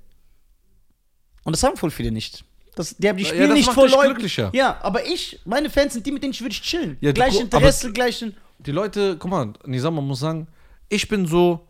Und 1.43 1.53
das 1.53 1.61
haben 1.63 1.75
voll 1.75 1.91
viele 1.91 2.11
nicht. 2.11 2.45
Das, 2.75 2.95
die, 2.95 3.09
haben- 3.09 3.17
die 3.17 3.23
Ja, 3.23 3.29
spielen 3.31 3.49
das 3.49 3.57
nicht 3.57 3.71
vor 3.73 3.89
Leuten. 3.89 4.25
Ja, 4.53 4.79
aber 4.81 5.05
ich, 5.05 5.41
meine 5.43 5.69
Fans 5.69 5.91
sind 5.93 6.05
die, 6.05 6.11
mit 6.13 6.23
denen 6.23 6.31
ich 6.31 6.39
würde 6.39 6.53
ich 6.53 6.61
chillen. 6.61 6.95
Ja, 7.01 7.11
gleiche 7.11 7.41
Interesse, 7.41 7.91
gleichen. 7.91 8.37
die 8.59 8.71
Leute, 8.71 9.17
guck 9.19 9.29
mal, 9.29 9.51
Nisa, 9.65 9.91
man 9.91 10.05
muss 10.07 10.21
sagen, 10.21 10.47
ich 10.87 11.09
bin 11.09 11.25
so, 11.27 11.67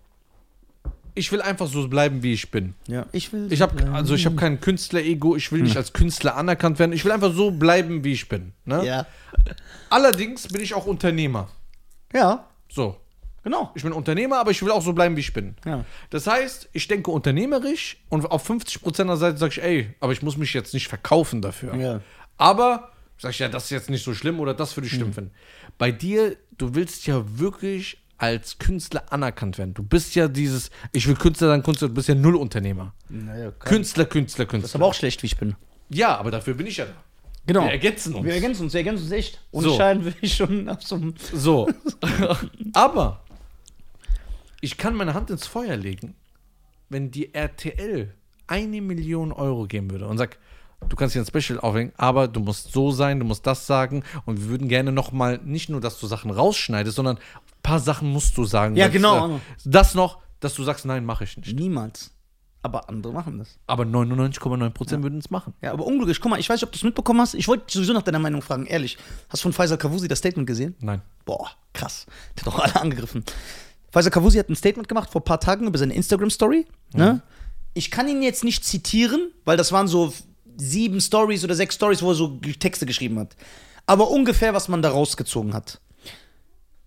ich 1.19 1.31
will 1.31 1.41
einfach 1.41 1.67
so 1.67 1.87
bleiben, 1.87 2.23
wie 2.23 2.33
ich 2.33 2.49
bin. 2.49 2.73
Ja, 2.87 3.05
ich 3.11 3.31
will. 3.31 3.51
Ich 3.51 3.61
habe 3.61 3.91
also 3.91 4.15
ich 4.15 4.25
habe 4.25 4.35
kein 4.35 4.59
Künstler-Ego, 4.59 5.35
ich 5.35 5.51
will 5.51 5.61
nicht 5.61 5.77
als 5.77 5.93
Künstler 5.93 6.35
anerkannt 6.35 6.79
werden. 6.79 6.93
Ich 6.93 7.05
will 7.05 7.11
einfach 7.11 7.33
so 7.33 7.51
bleiben, 7.51 8.03
wie 8.03 8.13
ich 8.13 8.27
bin. 8.29 8.53
Ne? 8.65 8.85
Ja. 8.85 9.05
Allerdings 9.89 10.47
bin 10.47 10.61
ich 10.61 10.73
auch 10.73 10.85
Unternehmer. 10.85 11.49
Ja, 12.13 12.47
So, 12.69 12.97
genau. 13.43 13.71
ich 13.75 13.83
bin 13.83 13.91
Unternehmer, 13.91 14.39
aber 14.39 14.51
ich 14.51 14.61
will 14.63 14.71
auch 14.71 14.81
so 14.81 14.93
bleiben, 14.93 15.15
wie 15.15 15.19
ich 15.21 15.33
bin. 15.33 15.55
Ja. 15.65 15.85
Das 16.09 16.25
heißt, 16.25 16.69
ich 16.73 16.87
denke 16.87 17.11
unternehmerisch 17.11 17.97
und 18.09 18.25
auf 18.31 18.49
50% 18.49 19.05
der 19.05 19.17
Seite 19.17 19.37
sage 19.37 19.51
ich, 19.53 19.61
ey, 19.63 19.95
aber 19.99 20.11
ich 20.13 20.21
muss 20.23 20.37
mich 20.37 20.53
jetzt 20.53 20.73
nicht 20.73 20.87
verkaufen 20.87 21.41
dafür. 21.41 21.75
Ja. 21.75 22.01
Aber 22.37 22.91
sag 23.17 23.31
ich 23.31 23.39
ja, 23.39 23.49
das 23.49 23.65
ist 23.65 23.69
jetzt 23.71 23.89
nicht 23.89 24.03
so 24.03 24.13
schlimm 24.13 24.39
oder 24.39 24.53
das 24.53 24.75
würde 24.75 24.87
ich 24.87 24.93
schlimm 24.93 25.13
finden. 25.13 25.31
Bei 25.77 25.91
dir, 25.91 26.35
du 26.57 26.73
willst 26.73 27.05
ja 27.05 27.23
wirklich 27.37 27.97
als 28.19 28.59
Künstler 28.59 29.11
anerkannt 29.11 29.57
werden. 29.57 29.73
Du 29.73 29.81
bist 29.81 30.13
ja 30.13 30.27
dieses, 30.27 30.69
ich 30.91 31.07
will 31.07 31.15
Künstler 31.15 31.47
sein, 31.47 31.63
Künstler, 31.63 31.87
du 31.87 31.93
bist 31.95 32.09
ja 32.09 32.15
null 32.15 32.35
Unternehmer. 32.35 32.93
Naja, 33.09 33.51
Künstler, 33.51 34.05
Künstler, 34.05 34.45
Das 34.45 34.53
ist 34.53 34.61
Künstler. 34.61 34.79
aber 34.79 34.85
auch 34.87 34.93
schlecht, 34.93 35.23
wie 35.23 35.27
ich 35.27 35.37
bin. 35.37 35.55
Ja, 35.89 36.17
aber 36.17 36.29
dafür 36.29 36.53
bin 36.53 36.67
ich 36.67 36.77
ja 36.77 36.85
da. 36.85 36.91
Genau. 37.47 37.63
Wir 37.63 37.71
ergänzen 37.71 38.13
uns. 38.13 38.25
Wir 38.25 38.33
ergänzen 38.35 38.63
uns, 38.63 38.73
wir 38.73 38.79
ergänzen 38.81 39.03
uns 39.03 39.11
echt. 39.11 39.41
Und 39.51 39.63
So. 39.63 39.75
scheinen 39.77 40.05
will 40.05 40.13
ich 40.21 40.35
schon 40.35 40.69
auf 40.69 40.83
so. 40.83 41.01
So. 41.33 41.69
aber 42.73 43.23
ich 44.61 44.77
kann 44.77 44.93
meine 44.95 45.13
Hand 45.13 45.29
ins 45.29 45.47
Feuer 45.47 45.75
legen, 45.77 46.15
wenn 46.89 47.11
die 47.11 47.33
RTL 47.33 48.13
eine 48.47 48.81
Million 48.81 49.31
Euro 49.31 49.65
geben 49.65 49.89
würde 49.91 50.07
und 50.07 50.17
sagt, 50.17 50.37
du 50.87 50.95
kannst 50.95 51.13
hier 51.13 51.21
ein 51.21 51.25
Special 51.25 51.59
aufhängen, 51.59 51.91
aber 51.97 52.27
du 52.27 52.39
musst 52.39 52.71
so 52.71 52.91
sein, 52.91 53.19
du 53.19 53.25
musst 53.25 53.45
das 53.45 53.67
sagen 53.67 54.03
und 54.25 54.39
wir 54.41 54.49
würden 54.49 54.67
gerne 54.67 54.91
noch 54.91 55.11
mal 55.11 55.39
nicht 55.43 55.69
nur, 55.69 55.81
dass 55.81 55.99
du 55.99 56.07
Sachen 56.07 56.31
rausschneidest, 56.31 56.95
sondern 56.95 57.17
ein 57.17 57.21
paar 57.63 57.79
Sachen 57.79 58.09
musst 58.09 58.37
du 58.37 58.45
sagen. 58.45 58.75
Ja, 58.75 58.87
genau. 58.87 59.35
äh, 59.35 59.39
Das 59.65 59.95
noch, 59.95 60.19
dass 60.39 60.53
du 60.53 60.63
sagst, 60.63 60.85
nein, 60.85 61.05
mache 61.05 61.23
ich 61.25 61.37
nicht. 61.37 61.53
Niemals. 61.53 62.11
Aber 62.61 62.89
andere 62.89 63.13
machen 63.13 63.37
das. 63.37 63.57
Aber 63.67 63.83
99,9% 63.85 65.01
würden 65.01 65.19
es 65.19 65.29
machen. 65.29 65.53
Ja, 65.61 65.71
aber 65.71 65.85
unglücklich. 65.85 66.19
Guck 66.19 66.31
mal, 66.31 66.39
ich 66.39 66.49
weiß 66.49 66.55
nicht, 66.57 66.63
ob 66.65 66.71
du 66.73 66.75
es 66.77 66.83
mitbekommen 66.83 67.21
hast. 67.21 67.33
Ich 67.33 67.47
wollte 67.47 67.63
sowieso 67.71 67.93
nach 67.93 68.01
deiner 68.01 68.19
Meinung 68.19 68.41
fragen, 68.41 68.65
ehrlich. 68.65 68.97
Hast 69.29 69.43
du 69.43 69.45
von 69.45 69.53
Faisal 69.53 69.77
Kavusi 69.77 70.09
das 70.09 70.19
Statement 70.19 70.45
gesehen? 70.45 70.75
Nein. 70.81 71.01
Boah, 71.23 71.51
krass. 71.73 72.05
Der 72.35 72.45
hat 72.45 72.53
doch 72.53 72.59
alle 72.59 72.75
angegriffen. 72.81 73.23
Faisal 73.91 74.11
Kavusi 74.11 74.37
hat 74.37 74.49
ein 74.49 74.55
Statement 74.57 74.89
gemacht 74.89 75.09
vor 75.09 75.21
ein 75.21 75.23
paar 75.25 75.39
Tagen 75.39 75.67
über 75.67 75.77
seine 75.77 75.93
Instagram-Story. 75.93 76.65
Ne? 76.93 77.21
Ich 77.75 77.91
kann 77.91 78.09
ihn 78.09 78.21
jetzt 78.21 78.43
nicht 78.43 78.65
zitieren, 78.65 79.31
weil 79.45 79.55
das 79.55 79.71
waren 79.71 79.87
so 79.87 80.13
sieben 80.59 81.01
Stories 81.01 81.43
oder 81.43 81.55
sechs 81.55 81.75
Stories, 81.75 82.01
wo 82.01 82.11
er 82.11 82.15
so 82.15 82.39
Texte 82.59 82.85
geschrieben 82.85 83.19
hat. 83.19 83.35
Aber 83.85 84.09
ungefähr, 84.09 84.53
was 84.53 84.67
man 84.67 84.81
da 84.81 84.89
rausgezogen 84.89 85.53
hat. 85.53 85.79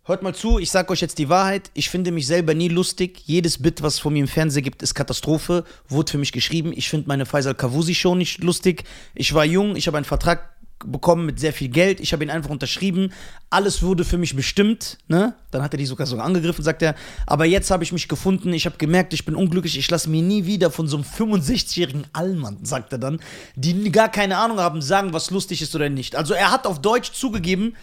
Hört 0.05 0.23
mal 0.25 0.35
zu, 0.35 0.59
ich 0.59 0.71
sag 0.71 0.91
euch 0.91 1.01
jetzt 1.01 1.19
die 1.19 1.29
Wahrheit. 1.29 1.71
Ich 1.75 1.89
finde 1.89 2.11
mich 2.11 2.27
selber 2.27 2.55
nie 2.55 2.69
lustig. 2.69 3.23
Jedes 3.25 3.63
Bit, 3.63 3.83
was 3.83 4.01
von 4.01 4.13
mir 4.13 4.19
im 4.19 4.29
Fernsehen 4.29 4.65
gibt, 4.65 4.83
ist 4.83 4.95
Katastrophe. 4.95 5.65
Wurde 5.87 6.11
für 6.11 6.19
mich 6.19 6.33
geschrieben. 6.33 6.73
Ich 6.75 6.89
finde 6.89 7.07
meine 7.07 7.25
Faisal 7.25 7.55
Kavusi 7.55 7.95
Show 7.95 8.17
nicht 8.17 8.43
lustig. 8.43 8.83
Ich 9.15 9.33
war 9.33 9.45
jung, 9.45 9.77
ich 9.77 9.87
habe 9.87 9.97
einen 9.97 10.05
Vertrag 10.05 10.52
bekommen 10.87 11.27
mit 11.27 11.38
sehr 11.38 11.53
viel 11.53 11.68
Geld. 11.68 12.01
Ich 12.01 12.12
habe 12.12 12.25
ihn 12.25 12.31
einfach 12.31 12.51
unterschrieben. 12.51 13.12
Alles 13.51 13.83
wurde 13.83 14.05
für 14.05 14.18
mich 14.18 14.35
bestimmt. 14.35 14.99
Ne? 15.09 15.35
Dann 15.51 15.62
hat 15.62 15.75
er 15.75 15.79
die 15.79 15.87
sogar 15.87 16.07
sogar 16.07 16.25
angegriffen, 16.25 16.64
sagt 16.64 16.83
er. 16.83 16.95
Aber 17.27 17.45
jetzt 17.45 17.71
habe 17.71 17.85
ich 17.85 17.92
mich 17.92 18.09
gefunden. 18.09 18.53
Ich 18.53 18.66
habe 18.66 18.77
gemerkt, 18.79 19.12
ich 19.12 19.25
bin 19.25 19.35
unglücklich. 19.35 19.79
Ich 19.79 19.90
lasse 19.90 20.11
mir 20.11 20.23
nie 20.23 20.47
wieder 20.47 20.71
von 20.71 20.88
so 20.88 20.97
einem 20.97 21.05
65-jährigen 21.05 22.07
Allmann, 22.12 22.59
sagt 22.64 22.92
er 22.92 22.99
dann, 22.99 23.21
die 23.57 23.92
gar 23.92 24.11
keine 24.11 24.37
Ahnung 24.37 24.59
haben, 24.59 24.83
sagen, 24.83 25.12
was 25.12 25.31
lustig 25.31 25.62
ist 25.62 25.75
oder 25.75 25.88
nicht. 25.88 26.16
Also 26.16 26.35
er 26.35 26.51
hat 26.51 26.66
auf 26.66 26.81
Deutsch 26.81 27.12
zugegeben, 27.12 27.77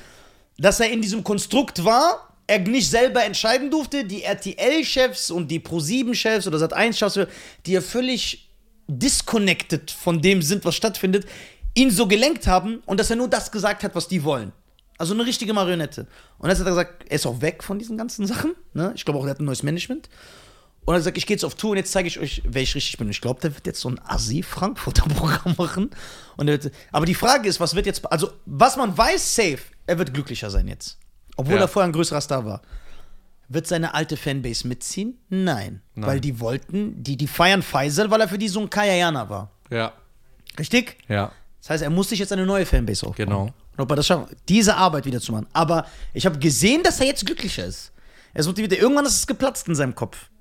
dass 0.58 0.80
er 0.80 0.92
in 0.92 1.02
diesem 1.02 1.24
Konstrukt 1.24 1.86
war, 1.86 2.30
er 2.48 2.60
nicht 2.60 2.90
selber 2.90 3.24
entscheiden 3.24 3.70
durfte, 3.70 4.04
die 4.04 4.24
RTL-Chefs 4.24 5.30
und 5.30 5.50
die 5.50 5.60
Pro7-Chefs 5.60 6.48
oder 6.48 6.58
Sat1-Chefs, 6.58 7.28
die 7.66 7.74
ja 7.74 7.82
völlig 7.82 8.50
disconnected 8.88 9.92
von 9.92 10.22
dem 10.22 10.42
sind, 10.42 10.66
was 10.66 10.76
stattfindet, 10.76 11.28
ihn 11.76 11.92
so 11.92 12.08
gelenkt 12.08 12.48
haben 12.48 12.82
und 12.86 13.00
dass 13.00 13.10
er 13.10 13.16
nur 13.16 13.28
das 13.28 13.52
gesagt 13.52 13.84
hat, 13.84 13.96
was 13.96 14.08
die 14.08 14.24
wollen. 14.24 14.52
Also 14.98 15.14
eine 15.14 15.26
richtige 15.26 15.54
Marionette. 15.54 16.08
Und 16.40 16.50
jetzt 16.50 16.60
hat 16.60 16.68
er 16.68 16.72
gesagt, 16.72 17.06
er 17.10 17.16
ist 17.16 17.26
auch 17.26 17.40
weg 17.42 17.64
von 17.64 17.80
diesen 17.80 17.98
ganzen 17.98 18.28
Sachen. 18.28 18.54
Ne? 18.74 18.92
Ich 18.96 19.06
glaube 19.06 19.20
auch, 19.20 19.24
er 19.24 19.30
hat 19.32 19.40
ein 19.40 19.46
neues 19.46 19.64
Management. 19.64 20.10
Und 20.86 20.94
er 20.94 20.96
hat 20.96 21.00
gesagt, 21.02 21.18
ich 21.18 21.26
gehe 21.26 21.36
jetzt 21.36 21.46
auf 21.46 21.56
Tour 21.56 21.72
und 21.72 21.78
jetzt 21.78 21.92
zeige 21.92 22.08
ich 22.08 22.20
euch, 22.20 22.42
wer 22.46 22.62
ich 22.62 22.76
richtig 22.76 22.98
bin. 22.98 23.08
Und 23.08 23.12
ich 23.12 23.22
glaube, 23.22 23.40
der 23.40 23.54
wird 23.56 23.66
jetzt 23.66 23.80
so 23.80 23.90
ein 23.90 24.00
Assi-Frankfurter-Programm 24.04 25.56
machen. 25.58 25.90
Und 26.36 26.48
wird, 26.48 26.72
aber 26.92 27.06
die 27.06 27.16
Frage 27.16 27.48
ist, 27.48 27.60
was 27.60 27.76
wird 27.76 27.86
jetzt, 27.86 28.12
also 28.12 28.32
was 28.46 28.76
man 28.76 28.98
weiß, 28.98 29.36
safe, 29.36 29.60
er 29.88 29.98
wird 29.98 30.14
glücklicher 30.14 30.50
sein 30.50 30.68
jetzt. 30.68 30.98
Obwohl 31.38 31.56
Ja. 31.56 31.62
er 31.62 31.68
vorher 31.68 31.88
ein 31.90 31.94
größerer 31.94 32.22
Star 32.22 32.46
war. 32.46 32.62
Wird 33.48 33.68
seine 33.68 33.94
alte 33.94 34.18
Fanbase 34.18 34.68
mitziehen? 34.68 35.18
Nein. 35.30 35.82
Nein. 35.96 36.10
Weil 36.10 36.20
die 36.20 36.40
wollten, 36.40 37.02
die, 37.02 37.18
die 37.18 37.28
feiern 37.28 37.62
Faisal, 37.64 38.12
weil 38.12 38.22
er 38.22 38.28
für 38.28 38.38
die 38.38 38.48
so 38.50 38.60
ein 38.60 38.70
Kayayana 38.70 39.30
war. 39.30 39.52
Ja. 39.70 39.94
Richtig? 40.58 40.98
Ja. 41.08 41.32
Das 41.70 41.76
heißt, 41.76 41.84
er 41.84 41.92
muss 41.92 42.10
sich 42.10 42.18
jetzt 42.18 42.34
eine 42.34 42.48
neue 42.48 42.66
Fanbase 42.66 43.06
aufbauen. 43.06 43.28
Genau. 43.28 43.42
Und 43.44 43.84
ob 43.84 43.92
er 43.92 43.98
das 43.98 44.08
schafft, 44.08 44.36
diese 44.48 44.76
Arbeit 44.76 45.06
wieder 45.06 45.22
zu 45.22 45.32
machen. 45.32 45.46
Aber 45.54 45.86
ich 46.16 46.26
habe 46.26 46.40
gesehen, 46.40 46.82
dass 46.82 47.00
er 47.00 47.06
jetzt 47.06 47.24
glücklicher 47.24 47.64
ist. 47.64 47.92
Er 48.34 48.40
ist 48.40 48.48
motiviert. 48.48 48.74
Irgendwann 48.74 49.06
ist 49.06 49.14
es 49.14 49.28
geplatzt 49.28 49.68
in 49.68 49.76
seinem 49.76 49.94
Kopf. 49.94 50.32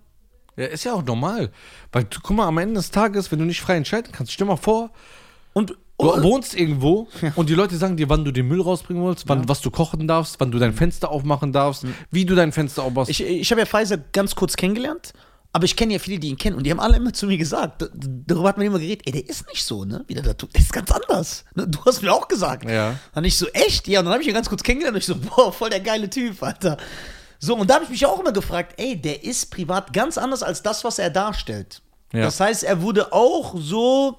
Ja, 0.56 0.64
ist 0.64 0.84
ja 0.84 0.94
auch 0.94 1.04
normal. 1.04 1.50
Weil, 1.92 2.04
du, 2.04 2.20
guck 2.22 2.34
mal, 2.34 2.46
am 2.46 2.56
Ende 2.56 2.76
des 2.76 2.90
Tages, 2.90 3.30
wenn 3.30 3.40
du 3.40 3.44
nicht 3.44 3.60
frei 3.60 3.76
entscheiden 3.76 4.10
kannst, 4.10 4.32
stell 4.32 4.46
mal 4.46 4.56
vor, 4.56 4.90
Und 5.52 5.68
du 5.68 5.74
oh, 5.98 6.22
wohnst 6.22 6.58
irgendwo 6.58 7.08
und 7.36 7.50
die 7.50 7.54
Leute 7.54 7.76
sagen 7.76 7.98
dir, 7.98 8.08
wann 8.08 8.24
du 8.24 8.32
den 8.32 8.48
Müll 8.48 8.62
rausbringen 8.62 9.04
willst, 9.04 9.28
wann, 9.28 9.46
was 9.50 9.60
du 9.60 9.70
kochen 9.70 10.08
darfst, 10.08 10.40
wann 10.40 10.50
du 10.50 10.58
dein 10.58 10.72
Fenster 10.72 11.10
aufmachen 11.10 11.52
darfst, 11.52 11.84
wie 12.10 12.24
du 12.24 12.36
dein 12.36 12.52
Fenster 12.52 12.84
aufmachst. 12.84 13.10
ich, 13.10 13.20
ich 13.22 13.50
habe 13.50 13.60
ja 13.60 13.66
Pfizer 13.66 13.98
ganz 13.98 14.34
kurz 14.34 14.56
kennengelernt. 14.56 15.12
Aber 15.52 15.64
ich 15.64 15.76
kenne 15.76 15.94
ja 15.94 15.98
viele, 15.98 16.18
die 16.18 16.28
ihn 16.28 16.36
kennen. 16.36 16.56
Und 16.56 16.64
die 16.64 16.70
haben 16.70 16.80
alle 16.80 16.96
immer 16.96 17.12
zu 17.12 17.26
mir 17.26 17.38
gesagt, 17.38 17.88
darüber 17.94 18.48
hat 18.48 18.58
man 18.58 18.66
immer 18.66 18.78
geredet, 18.78 19.06
ey, 19.06 19.12
der 19.12 19.28
ist 19.28 19.46
nicht 19.48 19.64
so, 19.64 19.84
ne? 19.84 20.04
Wie 20.06 20.14
der 20.14 20.22
da 20.22 20.34
tut. 20.34 20.54
Der 20.54 20.60
ist 20.60 20.72
ganz 20.72 20.90
anders. 20.90 21.44
Ne? 21.54 21.66
Du 21.66 21.82
hast 21.86 22.02
mir 22.02 22.12
auch 22.12 22.28
gesagt. 22.28 22.68
Ja. 22.68 22.96
Dann 23.14 23.24
ich 23.24 23.38
so, 23.38 23.46
echt? 23.48 23.88
Ja, 23.88 24.00
und 24.00 24.06
dann 24.06 24.12
habe 24.12 24.22
ich 24.22 24.28
ihn 24.28 24.34
ganz 24.34 24.48
kurz 24.48 24.62
kennengelernt 24.62 24.94
und 24.94 25.00
ich 25.00 25.06
so, 25.06 25.16
boah, 25.16 25.52
voll 25.52 25.70
der 25.70 25.80
geile 25.80 26.10
Typ, 26.10 26.42
Alter. 26.42 26.76
So, 27.38 27.56
und 27.56 27.70
da 27.70 27.74
habe 27.74 27.84
ich 27.84 27.90
mich 27.90 28.04
auch 28.04 28.20
immer 28.20 28.32
gefragt, 28.32 28.74
ey, 28.78 29.00
der 29.00 29.24
ist 29.24 29.50
privat 29.50 29.92
ganz 29.92 30.18
anders 30.18 30.42
als 30.42 30.62
das, 30.62 30.84
was 30.84 30.98
er 30.98 31.10
darstellt. 31.10 31.80
Ja. 32.12 32.22
Das 32.22 32.40
heißt, 32.40 32.64
er 32.64 32.82
wurde 32.82 33.12
auch 33.12 33.54
so. 33.56 34.18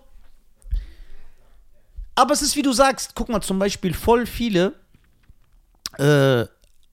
Aber 2.15 2.34
es 2.34 2.42
ist 2.42 2.56
wie 2.56 2.62
du 2.62 2.74
sagst, 2.74 3.12
guck 3.15 3.30
mal, 3.30 3.42
zum 3.42 3.60
Beispiel 3.60 3.94
voll 3.94 4.26
viele. 4.26 4.74
Äh, 5.98 6.46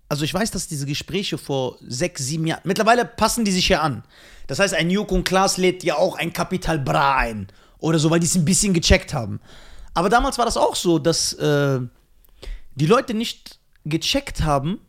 also 0.09 0.25
ich 0.25 0.33
weiß, 0.33 0.51
dass 0.53 0.69
diese 0.69 0.87
Gespräche 0.87 1.39
vor 1.39 1.79
sechs, 1.81 2.23
sieben 2.25 2.47
Jahren. 2.47 2.61
Mittlerweile 2.65 3.05
passen 3.05 3.45
die 3.45 3.53
sich 3.53 3.69
ja 3.69 3.81
an. 3.81 4.05
Das 4.47 4.59
heißt, 4.59 4.75
ein 4.75 4.91
Joko 4.91 5.17
und 5.17 5.25
Klaas 5.25 5.57
lädt 5.57 5.83
ja 5.83 5.97
auch 5.97 6.17
ein 6.17 6.33
Kapital 6.33 6.79
Bra 6.79 7.17
ein. 7.17 7.49
Oder 7.79 7.99
so, 7.99 8.11
weil 8.11 8.21
die 8.21 8.27
es 8.27 8.37
ein 8.37 8.45
bisschen 8.45 8.73
gecheckt 8.73 9.13
haben. 9.13 9.41
Aber 9.95 10.09
damals 10.09 10.39
war 10.39 10.45
das 10.45 10.57
auch 10.57 10.77
so, 10.77 10.99
dass 10.99 11.33
äh, 11.35 11.81
die 12.75 12.87
Leute 12.87 13.15
nicht 13.15 13.59
gecheckt 13.85 14.43
haben, 14.43 14.81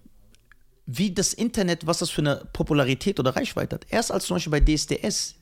wie 0.86 1.14
das 1.14 1.34
Internet, 1.34 1.88
was 1.88 2.00
das 2.00 2.10
für 2.10 2.22
eine 2.22 2.48
Popularität 2.54 3.20
oder 3.20 3.36
Reichweite 3.36 3.76
hat. 3.76 3.86
Erst 3.90 4.12
als 4.12 4.26
zum 4.26 4.36
Beispiel 4.36 4.52
bei 4.52 4.60
DSDS 4.60 5.36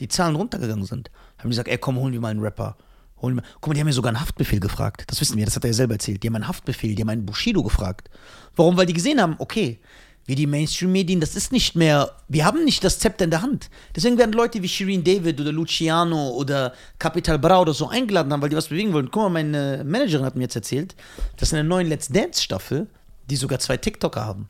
die 0.00 0.08
Zahlen 0.08 0.36
runtergegangen 0.36 0.84
sind, 0.84 1.10
haben 1.38 1.44
die 1.44 1.50
gesagt, 1.50 1.68
ey, 1.68 1.78
komm, 1.78 1.96
holen 1.96 2.12
wir 2.12 2.20
mal 2.20 2.28
einen 2.28 2.40
Rapper. 2.40 2.76
Holen 3.22 3.36
wir. 3.36 3.42
Guck 3.54 3.68
mal, 3.68 3.74
die 3.74 3.80
haben 3.80 3.86
ja 3.86 3.92
sogar 3.92 4.10
einen 4.10 4.20
Haftbefehl 4.20 4.60
gefragt. 4.60 5.04
Das 5.06 5.20
wissen 5.20 5.36
wir, 5.36 5.44
das 5.44 5.56
hat 5.56 5.64
er 5.64 5.70
ja 5.70 5.74
selber 5.74 5.94
erzählt. 5.94 6.22
Die 6.22 6.26
haben 6.26 6.34
einen 6.34 6.48
Haftbefehl, 6.48 6.94
die 6.94 7.02
haben 7.02 7.08
einen 7.08 7.24
Bushido 7.24 7.62
gefragt. 7.62 8.10
Warum? 8.56 8.76
Weil 8.76 8.86
die 8.86 8.92
gesehen 8.92 9.20
haben, 9.20 9.36
okay, 9.38 9.78
wie 10.26 10.34
die 10.34 10.46
Mainstream-Medien, 10.46 11.20
das 11.20 11.34
ist 11.34 11.52
nicht 11.52 11.74
mehr, 11.74 12.10
wir 12.28 12.44
haben 12.44 12.64
nicht 12.64 12.84
das 12.84 12.98
Zepter 12.98 13.24
in 13.24 13.30
der 13.30 13.42
Hand. 13.42 13.70
Deswegen 13.94 14.18
werden 14.18 14.32
Leute 14.32 14.62
wie 14.62 14.68
Shirin 14.68 15.02
David 15.02 15.40
oder 15.40 15.52
Luciano 15.52 16.30
oder 16.30 16.74
Capital 16.98 17.38
Bra 17.38 17.60
oder 17.60 17.74
so 17.74 17.88
eingeladen 17.88 18.32
haben, 18.32 18.42
weil 18.42 18.48
die 18.48 18.56
was 18.56 18.68
bewegen 18.68 18.92
wollen. 18.92 19.10
Guck 19.10 19.22
mal, 19.22 19.30
meine 19.30 19.82
Managerin 19.84 20.24
hat 20.24 20.36
mir 20.36 20.42
jetzt 20.42 20.56
erzählt, 20.56 20.94
dass 21.38 21.52
in 21.52 21.56
der 21.56 21.64
neuen 21.64 21.88
Let's 21.88 22.08
Dance-Staffel 22.08 22.88
die 23.28 23.36
sogar 23.36 23.58
zwei 23.58 23.76
TikToker 23.76 24.24
haben. 24.24 24.48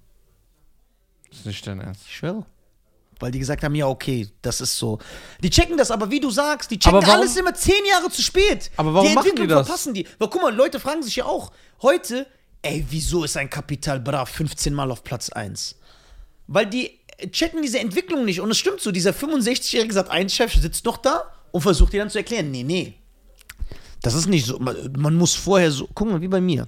Das 1.30 1.40
ist 1.40 1.46
nicht 1.46 1.66
dein 1.66 1.80
Ernst. 1.80 2.02
Ich 2.06 2.16
schwöre. 2.16 2.44
Weil 3.22 3.30
die 3.30 3.38
gesagt 3.38 3.62
haben, 3.62 3.76
ja, 3.76 3.86
okay, 3.86 4.28
das 4.42 4.60
ist 4.60 4.76
so. 4.76 4.98
Die 5.44 5.48
checken 5.48 5.76
das, 5.76 5.92
aber 5.92 6.10
wie 6.10 6.18
du 6.18 6.28
sagst, 6.28 6.72
die 6.72 6.78
checken 6.80 6.96
Aber 6.98 7.06
warum- 7.06 7.20
alles 7.20 7.36
immer 7.36 7.54
zehn 7.54 7.84
Jahre 7.88 8.10
zu 8.10 8.20
spät. 8.20 8.68
Aber 8.76 8.92
warum 8.92 9.06
die 9.08 9.14
machen 9.14 9.26
Entwicklung 9.28 9.46
die 9.48 9.54
das? 9.54 9.66
verpassen 9.68 9.94
die. 9.94 10.08
Weil 10.18 10.28
guck 10.28 10.42
mal, 10.42 10.52
Leute 10.52 10.80
fragen 10.80 11.04
sich 11.04 11.14
ja 11.14 11.24
auch, 11.26 11.52
heute, 11.82 12.26
ey, 12.62 12.84
wieso 12.90 13.22
ist 13.22 13.36
ein 13.36 13.48
Kapital 13.48 14.00
Bra 14.00 14.26
15 14.26 14.74
Mal 14.74 14.90
auf 14.90 15.04
Platz 15.04 15.28
1? 15.30 15.76
Weil 16.48 16.66
die 16.66 16.98
checken 17.30 17.62
diese 17.62 17.78
Entwicklung 17.78 18.24
nicht. 18.24 18.40
Und 18.40 18.50
es 18.50 18.58
stimmt 18.58 18.80
so, 18.80 18.90
dieser 18.90 19.12
65-jährige 19.12 19.94
Sat1-Chef 19.94 20.52
sitzt 20.54 20.84
noch 20.84 20.96
da 20.96 21.22
und 21.52 21.60
versucht 21.60 21.92
dir 21.92 22.00
dann 22.00 22.10
zu 22.10 22.18
erklären, 22.18 22.50
nee, 22.50 22.64
nee. 22.64 22.94
Das 24.02 24.14
ist 24.14 24.26
nicht 24.26 24.46
so. 24.46 24.58
Man, 24.58 24.74
man 24.98 25.14
muss 25.14 25.32
vorher 25.36 25.70
so. 25.70 25.88
Guck 25.94 26.08
mal, 26.10 26.20
wie 26.20 26.26
bei 26.26 26.40
mir. 26.40 26.66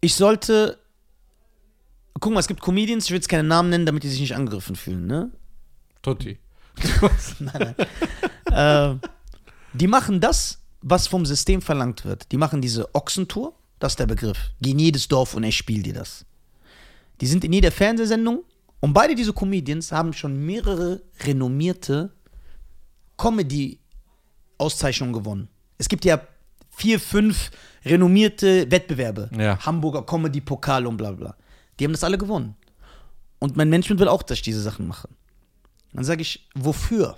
Ich 0.00 0.16
sollte. 0.16 0.78
Guck 2.20 2.32
mal, 2.32 2.40
es 2.40 2.48
gibt 2.48 2.60
Comedians, 2.60 3.06
ich 3.06 3.10
will 3.10 3.18
jetzt 3.18 3.28
keine 3.28 3.46
Namen 3.46 3.70
nennen, 3.70 3.86
damit 3.86 4.02
die 4.02 4.08
sich 4.08 4.20
nicht 4.20 4.36
angegriffen 4.36 4.76
fühlen, 4.76 5.06
ne? 5.06 5.30
Totti. 6.02 6.38
äh, 8.50 8.94
die 9.72 9.86
machen 9.86 10.20
das, 10.20 10.58
was 10.80 11.06
vom 11.06 11.26
System 11.26 11.62
verlangt 11.62 12.04
wird. 12.04 12.30
Die 12.32 12.36
machen 12.36 12.60
diese 12.60 12.94
Ochsentour, 12.94 13.54
das 13.78 13.92
ist 13.92 14.00
der 14.00 14.06
Begriff. 14.06 14.50
Geh 14.60 14.70
in 14.72 14.78
jedes 14.78 15.08
Dorf 15.08 15.34
und 15.34 15.44
er 15.44 15.52
spielt 15.52 15.86
dir 15.86 15.94
das. 15.94 16.24
Die 17.20 17.26
sind 17.26 17.44
in 17.44 17.52
jeder 17.52 17.70
Fernsehsendung 17.70 18.44
und 18.80 18.92
beide 18.92 19.14
diese 19.14 19.32
Comedians 19.32 19.92
haben 19.92 20.12
schon 20.12 20.44
mehrere 20.44 21.02
renommierte 21.20 22.12
Comedy-Auszeichnungen 23.16 25.12
gewonnen. 25.12 25.48
Es 25.78 25.88
gibt 25.88 26.04
ja 26.04 26.20
vier, 26.70 26.98
fünf 26.98 27.50
renommierte 27.84 28.70
Wettbewerbe. 28.70 29.30
Ja. 29.36 29.58
Hamburger 29.64 30.02
Comedy-Pokal 30.02 30.86
und 30.86 30.96
bla 30.96 31.12
bla. 31.12 31.36
Die 31.82 31.86
haben 31.86 31.94
das 31.94 32.04
alle 32.04 32.16
gewonnen. 32.16 32.54
Und 33.40 33.56
mein 33.56 33.68
Management 33.68 34.00
will 34.00 34.06
auch, 34.06 34.22
dass 34.22 34.38
ich 34.38 34.42
diese 34.42 34.62
Sachen 34.62 34.86
mache. 34.86 35.08
Dann 35.92 36.04
sage 36.04 36.22
ich, 36.22 36.48
wofür? 36.54 37.16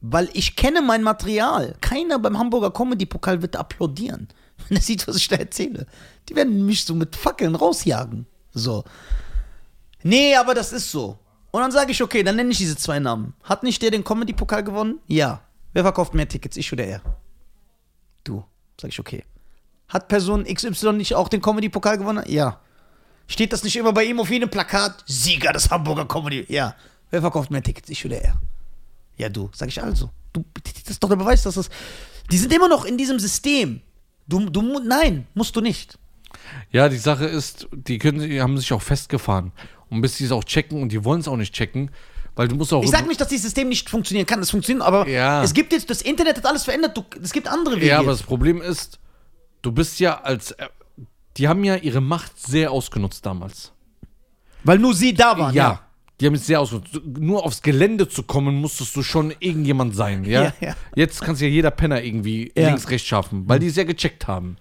Weil 0.00 0.30
ich 0.34 0.54
kenne 0.54 0.82
mein 0.82 1.02
Material. 1.02 1.74
Keiner 1.80 2.20
beim 2.20 2.38
Hamburger 2.38 2.70
Comedy-Pokal 2.70 3.42
wird 3.42 3.56
applaudieren, 3.56 4.28
wenn 4.68 4.76
er 4.76 4.82
sieht, 4.84 5.08
was 5.08 5.16
ich 5.16 5.26
da 5.26 5.34
erzähle. 5.34 5.88
Die 6.28 6.36
werden 6.36 6.64
mich 6.64 6.84
so 6.84 6.94
mit 6.94 7.16
Fackeln 7.16 7.56
rausjagen. 7.56 8.24
So. 8.52 8.84
Nee, 10.04 10.36
aber 10.36 10.54
das 10.54 10.72
ist 10.72 10.92
so. 10.92 11.18
Und 11.50 11.62
dann 11.62 11.72
sage 11.72 11.90
ich, 11.90 12.00
okay, 12.00 12.22
dann 12.22 12.36
nenne 12.36 12.52
ich 12.52 12.58
diese 12.58 12.76
zwei 12.76 13.00
Namen. 13.00 13.34
Hat 13.42 13.64
nicht 13.64 13.82
der 13.82 13.90
den 13.90 14.04
Comedy-Pokal 14.04 14.62
gewonnen? 14.62 15.00
Ja. 15.08 15.40
Wer 15.72 15.82
verkauft 15.82 16.14
mehr 16.14 16.28
Tickets, 16.28 16.56
ich 16.56 16.72
oder 16.72 16.84
er? 16.84 17.02
Du. 18.22 18.44
Sag 18.80 18.90
ich, 18.90 19.00
okay. 19.00 19.24
Hat 19.88 20.06
Person 20.06 20.44
XY 20.44 20.92
nicht 20.92 21.16
auch 21.16 21.28
den 21.28 21.42
Comedy-Pokal 21.42 21.98
gewonnen? 21.98 22.22
Ja. 22.28 22.60
Steht 23.26 23.52
das 23.52 23.64
nicht 23.64 23.76
immer 23.76 23.92
bei 23.92 24.04
ihm 24.04 24.20
auf 24.20 24.30
jedem 24.30 24.50
Plakat? 24.50 25.02
Sieger 25.06 25.52
des 25.52 25.70
Hamburger 25.70 26.06
Comedy. 26.06 26.44
Ja. 26.48 26.74
Wer 27.10 27.20
verkauft 27.20 27.50
mehr 27.50 27.62
Tickets, 27.62 27.88
ich 27.88 28.04
oder 28.04 28.20
er? 28.22 28.40
Ja, 29.16 29.28
du. 29.28 29.50
Sag 29.54 29.68
ich 29.68 29.82
also. 29.82 30.10
Du, 30.32 30.44
das 30.62 30.90
ist 30.90 31.02
doch 31.02 31.08
der 31.08 31.16
Beweis, 31.16 31.42
dass 31.42 31.54
das. 31.54 31.70
Die 32.30 32.38
sind 32.38 32.52
immer 32.52 32.68
noch 32.68 32.84
in 32.84 32.98
diesem 32.98 33.18
System. 33.18 33.80
Du, 34.26 34.40
du, 34.50 34.80
nein, 34.80 35.26
musst 35.34 35.54
du 35.56 35.60
nicht. 35.60 35.98
Ja, 36.70 36.88
die 36.88 36.96
Sache 36.98 37.26
ist, 37.26 37.68
die 37.72 37.98
können, 37.98 38.28
die 38.28 38.40
haben 38.40 38.58
sich 38.58 38.72
auch 38.72 38.82
festgefahren. 38.82 39.52
Und 39.90 40.00
bis 40.00 40.16
die 40.16 40.24
es 40.24 40.32
auch 40.32 40.44
checken 40.44 40.82
und 40.82 40.90
die 40.90 41.04
wollen 41.04 41.20
es 41.20 41.28
auch 41.28 41.36
nicht 41.36 41.54
checken, 41.54 41.90
weil 42.34 42.48
du 42.48 42.56
musst 42.56 42.72
auch. 42.72 42.82
Ich 42.82 42.90
sag 42.90 43.06
nicht, 43.06 43.20
dass 43.20 43.28
dieses 43.28 43.44
System 43.44 43.68
nicht 43.68 43.88
funktionieren 43.88 44.26
kann. 44.26 44.40
Es 44.40 44.50
funktioniert, 44.50 44.84
aber 44.84 45.06
Ja. 45.08 45.42
es 45.44 45.54
gibt 45.54 45.72
jetzt, 45.72 45.88
das 45.88 46.02
Internet 46.02 46.38
hat 46.38 46.46
alles 46.46 46.64
verändert. 46.64 46.96
Du, 46.96 47.04
es 47.22 47.32
gibt 47.32 47.46
andere 47.46 47.76
Wege. 47.76 47.86
Ja, 47.86 47.98
aber 48.00 48.10
das 48.10 48.22
Problem 48.22 48.60
ist, 48.60 48.98
du 49.62 49.70
bist 49.72 50.00
ja 50.00 50.20
als. 50.20 50.54
Die 51.36 51.48
haben 51.48 51.64
ja 51.64 51.76
ihre 51.76 52.00
Macht 52.00 52.38
sehr 52.38 52.70
ausgenutzt 52.70 53.26
damals. 53.26 53.72
Weil 54.62 54.78
nur 54.78 54.94
sie 54.94 55.14
da 55.14 55.36
waren. 55.38 55.54
ja. 55.54 55.80
Die 56.20 56.26
haben 56.26 56.34
es 56.34 56.46
sehr 56.46 56.60
ausgenutzt. 56.60 57.00
Nur 57.18 57.44
aufs 57.44 57.60
Gelände 57.60 58.08
zu 58.08 58.22
kommen, 58.22 58.54
musstest 58.54 58.94
du 58.94 59.02
schon 59.02 59.34
irgendjemand 59.40 59.96
sein, 59.96 60.24
ja? 60.24 60.42
Ja, 60.60 60.68
ja. 60.68 60.76
Jetzt 60.94 61.20
kannst 61.20 61.42
ja 61.42 61.48
jeder 61.48 61.72
Penner 61.72 62.02
irgendwie 62.02 62.52
Ja. 62.56 62.68
links, 62.68 62.88
rechts 62.88 63.08
schaffen, 63.08 63.48
weil 63.48 63.58
die 63.58 63.66
es 63.66 63.74
ja 63.76 63.82
gecheckt 63.82 64.28
haben. 64.28 64.56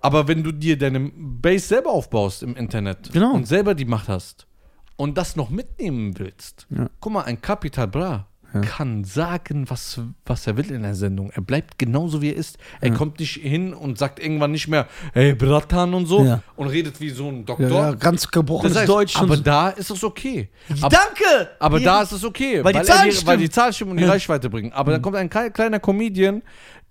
Aber 0.00 0.26
wenn 0.28 0.42
du 0.42 0.52
dir 0.52 0.78
deine 0.78 1.10
Base 1.14 1.66
selber 1.68 1.90
aufbaust 1.90 2.42
im 2.42 2.56
Internet 2.56 3.12
Genau. 3.12 3.32
und 3.34 3.46
selber 3.46 3.74
die 3.74 3.84
Macht 3.84 4.08
hast 4.08 4.46
und 4.96 5.18
das 5.18 5.36
noch 5.36 5.50
mitnehmen 5.50 6.18
willst, 6.18 6.66
Ja. 6.70 6.88
guck 7.00 7.12
mal, 7.12 7.22
ein 7.24 7.40
Capital 7.42 7.88
Bra 7.88 8.26
kann 8.62 9.04
sagen, 9.04 9.68
was, 9.70 10.00
was 10.24 10.46
er 10.46 10.56
will 10.56 10.70
in 10.70 10.82
der 10.82 10.94
Sendung. 10.94 11.30
Er 11.34 11.42
bleibt 11.42 11.78
genauso 11.78 12.22
wie 12.22 12.30
er 12.30 12.36
ist. 12.36 12.58
Er 12.80 12.90
kommt 12.92 13.18
nicht 13.20 13.34
hin 13.36 13.74
und 13.74 13.98
sagt 13.98 14.18
irgendwann 14.18 14.52
nicht 14.52 14.68
mehr, 14.68 14.86
hey 15.12 15.34
Bratan 15.34 15.94
und 15.94 16.06
so 16.06 16.24
Ja. 16.24 16.42
und 16.56 16.68
redet 16.68 17.00
wie 17.00 17.10
so 17.10 17.28
ein 17.28 17.44
Doktor. 17.44 17.68
Ja, 17.68 17.90
ja, 17.90 17.94
ganz 17.94 18.30
gebrochenes 18.30 18.72
Das 18.74 18.80
heißt, 18.82 18.88
Deutsch. 18.88 19.16
aber 19.16 19.30
und 19.32 19.36
so. 19.38 19.42
da 19.42 19.68
ist 19.70 19.90
es 19.90 20.02
okay. 20.04 20.48
Aber, 20.80 20.88
Danke! 20.96 21.50
aber 21.58 21.80
da 21.80 22.02
ist 22.02 22.12
es 22.12 22.24
okay. 22.24 22.62
Weil 22.64 22.72
die 22.72 22.78
er 22.80 22.84
Zahlen 22.84 23.04
weil 23.06 23.12
stimmen. 23.12 23.38
die 23.40 23.50
Zahlen 23.50 23.72
stimmen 23.72 23.90
und 23.92 23.96
die 23.98 24.02
Ja. 24.02 24.08
Mhm. 24.08 24.12
Reichweite 24.12 24.50
bringen. 24.50 24.72
Aber 24.72 24.92
dann 24.92 25.02
kommt 25.02 25.16
ein 25.16 25.28
kle- 25.30 25.50
kleiner 25.50 25.80
Comedian, 25.80 26.42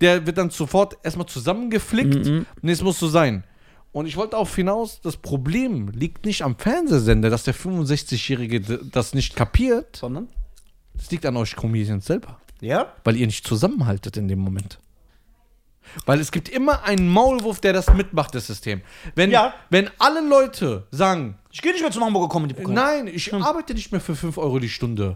der 0.02 0.26
wird 0.26 0.38
dann 0.38 0.50
sofort 0.50 0.98
erstmal 1.04 1.28
zusammengeflickt. 1.28 2.26
Mhm. 2.26 2.46
Nee, 2.62 2.72
es 2.72 2.82
muss 2.84 3.00
so 3.00 3.08
sein. 3.08 3.44
Und 3.92 4.08
ich 4.08 4.18
wollte 4.18 4.32
darauf 4.32 4.54
hinaus, 4.54 5.00
das 5.02 5.16
Problem 5.16 5.88
liegt 5.88 6.26
nicht 6.26 6.42
am 6.42 6.58
Fernsehsender, 6.58 7.30
dass 7.30 7.44
der 7.44 7.54
65-Jährige 7.56 8.60
d- 8.60 8.80
das 8.92 9.14
nicht 9.14 9.38
kapiert. 9.38 9.96
Sondern? 9.96 10.28
Das 10.98 11.12
liegt 11.12 11.26
an 11.26 11.38
euch 11.38 11.56
Comedians 11.56 12.06
selber. 12.06 12.40
Ja? 12.62 12.94
Weil 13.04 13.18
ihr 13.18 13.26
nicht 13.28 13.46
zusammenhaltet 13.46 14.18
in 14.18 14.28
dem 14.28 14.40
Moment. 14.40 14.80
Weil 16.06 16.20
es 16.20 16.32
gibt 16.32 16.50
immer 16.50 16.84
einen 16.84 17.08
Maulwurf, 17.10 17.62
der 17.62 17.74
das 17.74 17.94
mitmacht, 17.94 18.34
das 18.34 18.48
System. 18.48 18.82
Wenn, 19.14 19.30
Ja. 19.32 19.54
wenn 19.70 19.90
alle 20.00 20.28
Leute 20.28 20.88
sagen, 20.92 21.38
Ich 21.52 21.62
gehe 21.62 21.72
nicht 21.72 21.82
mehr 21.82 21.92
zum 21.92 22.04
Hamburger 22.04 22.28
Comedy 22.28 22.54
Pokal. 22.54 22.74
Nein, 22.74 23.08
ich 23.08 23.34
arbeite 23.34 23.74
nicht 23.74 23.92
mehr 23.92 24.02
für 24.02 24.16
5 24.16 24.38
Euro 24.38 24.60
die 24.60 24.68
Stunde. 24.70 25.16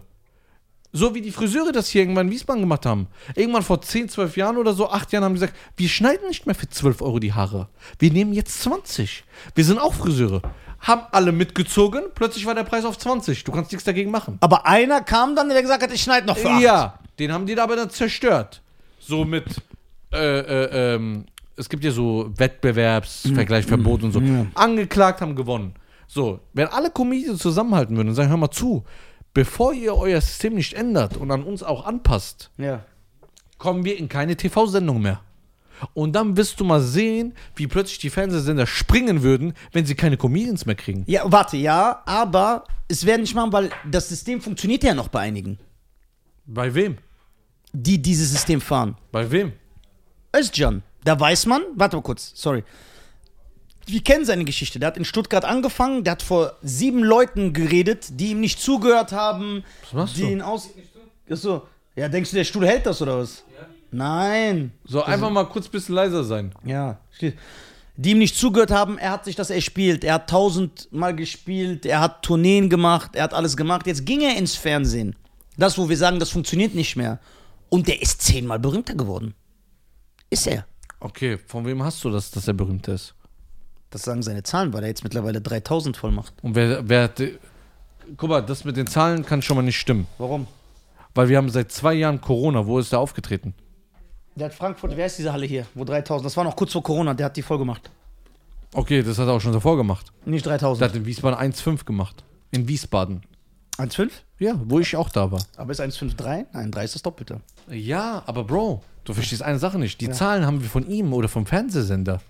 So 0.92 1.14
wie 1.14 1.20
die 1.20 1.30
Friseure 1.32 1.70
das 1.70 1.88
hier 1.88 2.02
irgendwann 2.02 2.26
in 2.28 2.32
Wiesbaden 2.32 2.62
gemacht 2.62 2.86
haben. 2.86 3.08
Irgendwann 3.36 3.62
vor 3.62 3.80
10, 3.82 4.08
12 4.08 4.36
Jahren 4.36 4.56
oder 4.56 4.72
so, 4.72 4.88
8 4.90 5.12
Jahren 5.12 5.24
haben 5.24 5.34
die 5.34 5.40
gesagt, 5.40 5.56
wir 5.76 5.88
schneiden 5.88 6.26
nicht 6.28 6.46
mehr 6.46 6.54
für 6.54 6.68
12 6.68 7.02
Euro 7.02 7.18
die 7.20 7.32
Haare. 7.32 7.68
Wir 7.98 8.10
nehmen 8.12 8.32
jetzt 8.32 8.60
20. 8.62 9.24
Wir 9.54 9.64
sind 9.64 9.78
auch 9.78 9.94
Friseure. 9.94 10.42
Haben 10.80 11.02
alle 11.12 11.32
mitgezogen, 11.32 12.04
plötzlich 12.14 12.46
war 12.46 12.54
der 12.54 12.64
Preis 12.64 12.84
auf 12.84 12.96
20. 12.96 13.44
Du 13.44 13.52
kannst 13.52 13.70
nichts 13.70 13.84
dagegen 13.84 14.10
machen. 14.10 14.38
Aber 14.40 14.66
einer 14.66 15.02
kam 15.02 15.36
dann, 15.36 15.48
der 15.50 15.60
gesagt 15.62 15.82
hat, 15.82 15.92
ich 15.92 16.02
schneide 16.02 16.26
noch 16.26 16.36
für 16.38 16.50
acht. 16.50 16.62
Ja, 16.62 16.98
den 17.18 17.32
haben 17.32 17.44
die 17.46 17.54
da 17.54 17.64
aber 17.64 17.76
dann 17.76 17.90
zerstört. 17.90 18.62
So 18.98 19.24
mit, 19.26 19.44
äh, 20.12 20.38
äh, 20.38 20.94
ähm, 20.94 21.26
es 21.56 21.68
gibt 21.68 21.84
ja 21.84 21.90
so 21.90 22.30
Wettbewerbsvergleichverbot 22.36 24.02
und 24.02 24.12
so. 24.12 24.22
Angeklagt 24.54 25.20
haben 25.20 25.36
gewonnen. 25.36 25.74
So, 26.06 26.40
wenn 26.54 26.66
alle 26.68 26.90
Comedians 26.90 27.40
zusammenhalten 27.40 27.96
würden 27.96 28.08
und 28.08 28.14
sagen, 28.14 28.30
hör 28.30 28.36
mal 28.36 28.50
zu, 28.50 28.84
bevor 29.34 29.72
ihr 29.72 29.94
euer 29.94 30.20
System 30.20 30.54
nicht 30.54 30.72
ändert 30.72 31.16
und 31.16 31.30
an 31.30 31.42
uns 31.42 31.62
auch 31.62 31.86
anpasst, 31.86 32.50
Ja. 32.56 32.80
kommen 33.58 33.84
wir 33.84 33.96
in 33.98 34.08
keine 34.08 34.36
TV-Sendung 34.36 35.00
mehr. 35.02 35.20
Und 35.94 36.12
dann 36.14 36.36
wirst 36.36 36.58
du 36.60 36.64
mal 36.64 36.80
sehen, 36.80 37.34
wie 37.56 37.66
plötzlich 37.66 37.98
die 37.98 38.10
Fernsehsender 38.10 38.66
springen 38.66 39.22
würden, 39.22 39.54
wenn 39.72 39.86
sie 39.86 39.94
keine 39.94 40.16
Comedians 40.16 40.66
mehr 40.66 40.74
kriegen. 40.74 41.04
Ja, 41.06 41.22
warte, 41.24 41.56
ja, 41.56 42.02
aber 42.06 42.64
es 42.88 43.06
werden 43.06 43.22
nicht 43.22 43.34
machen, 43.34 43.52
weil 43.52 43.70
das 43.90 44.08
System 44.08 44.40
funktioniert 44.40 44.82
ja 44.84 44.94
noch 44.94 45.08
bei 45.08 45.20
einigen, 45.20 45.58
Bei 46.46 46.74
wem? 46.74 46.98
die 47.72 48.00
dieses 48.02 48.30
System 48.30 48.60
fahren. 48.60 48.96
Bei 49.12 49.30
wem? 49.30 49.52
Özcan, 50.36 50.82
da 51.04 51.18
weiß 51.18 51.46
man, 51.46 51.62
warte 51.76 51.96
mal 51.96 52.02
kurz, 52.02 52.32
sorry. 52.34 52.64
Wir 53.86 54.02
kennen 54.02 54.24
seine 54.24 54.44
Geschichte. 54.44 54.78
Der 54.78 54.88
hat 54.88 54.96
in 54.96 55.04
Stuttgart 55.04 55.44
angefangen, 55.44 56.04
der 56.04 56.12
hat 56.12 56.22
vor 56.22 56.56
sieben 56.62 57.02
Leuten 57.02 57.52
geredet, 57.52 58.08
die 58.20 58.30
ihm 58.32 58.40
nicht 58.40 58.60
zugehört 58.60 59.10
haben. 59.12 59.64
Was 59.84 59.92
machst 59.92 60.16
die 60.16 60.22
du? 60.22 60.26
ihn 60.28 60.42
aus. 60.42 60.68
Achso. 61.28 61.66
Ja, 61.96 62.08
denkst 62.08 62.30
du, 62.30 62.36
der 62.36 62.44
Stuhl 62.44 62.66
hält 62.66 62.86
das 62.86 63.02
oder 63.02 63.18
was? 63.18 63.42
Nein. 63.90 64.72
So, 64.84 65.02
einfach 65.02 65.30
mal 65.30 65.44
kurz 65.44 65.66
ein 65.66 65.72
bisschen 65.72 65.94
leiser 65.94 66.24
sein. 66.24 66.52
Ja. 66.64 66.98
Die 67.96 68.10
ihm 68.12 68.18
nicht 68.18 68.36
zugehört 68.36 68.70
haben, 68.70 68.98
er 68.98 69.10
hat 69.10 69.24
sich 69.24 69.36
das 69.36 69.50
erspielt. 69.50 70.04
Er 70.04 70.14
hat 70.14 70.30
tausendmal 70.30 71.14
gespielt, 71.14 71.84
er 71.84 72.00
hat 72.00 72.22
Tourneen 72.22 72.70
gemacht, 72.70 73.14
er 73.14 73.24
hat 73.24 73.34
alles 73.34 73.56
gemacht. 73.56 73.86
Jetzt 73.86 74.06
ging 74.06 74.22
er 74.22 74.36
ins 74.36 74.54
Fernsehen. 74.54 75.16
Das, 75.56 75.76
wo 75.76 75.88
wir 75.88 75.96
sagen, 75.96 76.18
das 76.18 76.30
funktioniert 76.30 76.74
nicht 76.74 76.96
mehr. 76.96 77.18
Und 77.68 77.88
der 77.88 78.00
ist 78.00 78.22
zehnmal 78.22 78.58
berühmter 78.58 78.94
geworden. 78.94 79.34
Ist 80.30 80.46
er. 80.46 80.64
Okay, 81.00 81.38
von 81.46 81.66
wem 81.66 81.82
hast 81.82 82.02
du 82.04 82.10
das, 82.10 82.30
dass 82.30 82.46
er 82.48 82.54
berühmt 82.54 82.88
ist? 82.88 83.14
Das 83.90 84.02
sagen 84.02 84.22
seine 84.22 84.44
Zahlen, 84.44 84.72
weil 84.72 84.82
er 84.82 84.88
jetzt 84.88 85.02
mittlerweile 85.02 85.40
3000 85.40 85.96
voll 85.96 86.12
macht. 86.12 86.32
Und 86.42 86.54
wer, 86.54 86.88
wer 86.88 87.04
hat. 87.04 87.22
Guck 88.16 88.30
mal, 88.30 88.40
das 88.40 88.64
mit 88.64 88.76
den 88.76 88.86
Zahlen 88.86 89.24
kann 89.24 89.42
schon 89.42 89.56
mal 89.56 89.62
nicht 89.62 89.78
stimmen. 89.78 90.06
Warum? 90.18 90.46
Weil 91.14 91.28
wir 91.28 91.36
haben 91.36 91.48
seit 91.48 91.72
zwei 91.72 91.94
Jahren 91.94 92.20
Corona. 92.20 92.66
Wo 92.66 92.78
ist 92.78 92.92
der 92.92 93.00
aufgetreten? 93.00 93.54
Der 94.40 94.46
hat 94.46 94.54
Frankfurt, 94.54 94.96
wer 94.96 95.04
ist 95.04 95.18
diese 95.18 95.34
Halle 95.34 95.44
hier? 95.44 95.66
Wo 95.74 95.84
3000? 95.84 96.24
Das 96.24 96.34
war 96.34 96.44
noch 96.44 96.56
kurz 96.56 96.72
vor 96.72 96.82
Corona, 96.82 97.12
der 97.12 97.26
hat 97.26 97.36
die 97.36 97.42
voll 97.42 97.58
gemacht. 97.58 97.90
Okay, 98.72 99.02
das 99.02 99.18
hat 99.18 99.26
er 99.28 99.34
auch 99.34 99.40
schon 99.40 99.52
davor 99.52 99.76
gemacht. 99.76 100.10
Nicht 100.24 100.46
Der 100.46 100.52
3000. 100.56 100.88
hat 100.88 100.96
in 100.96 101.04
Wiesbaden 101.04 101.52
1,5 101.52 101.84
gemacht. 101.84 102.24
In 102.50 102.66
Wiesbaden. 102.66 103.20
1,5? 103.76 104.10
Ja, 104.38 104.58
wo 104.64 104.80
ich 104.80 104.96
auch 104.96 105.10
da 105.10 105.30
war. 105.30 105.42
Aber 105.58 105.72
ist 105.72 105.80
1,53? 105.82 106.46
Nein, 106.54 106.70
3 106.70 106.84
ist 106.84 106.94
das 106.94 107.02
Doppelte. 107.02 107.42
Ja, 107.68 108.22
aber 108.24 108.44
Bro, 108.44 108.82
du 109.04 109.12
verstehst 109.12 109.42
eine 109.42 109.58
Sache 109.58 109.78
nicht. 109.78 110.00
Die 110.00 110.10
Zahlen 110.10 110.46
haben 110.46 110.62
wir 110.62 110.70
von 110.70 110.88
ihm 110.88 111.12
oder 111.12 111.28
vom 111.28 111.44
Fernsehsender. 111.44 112.22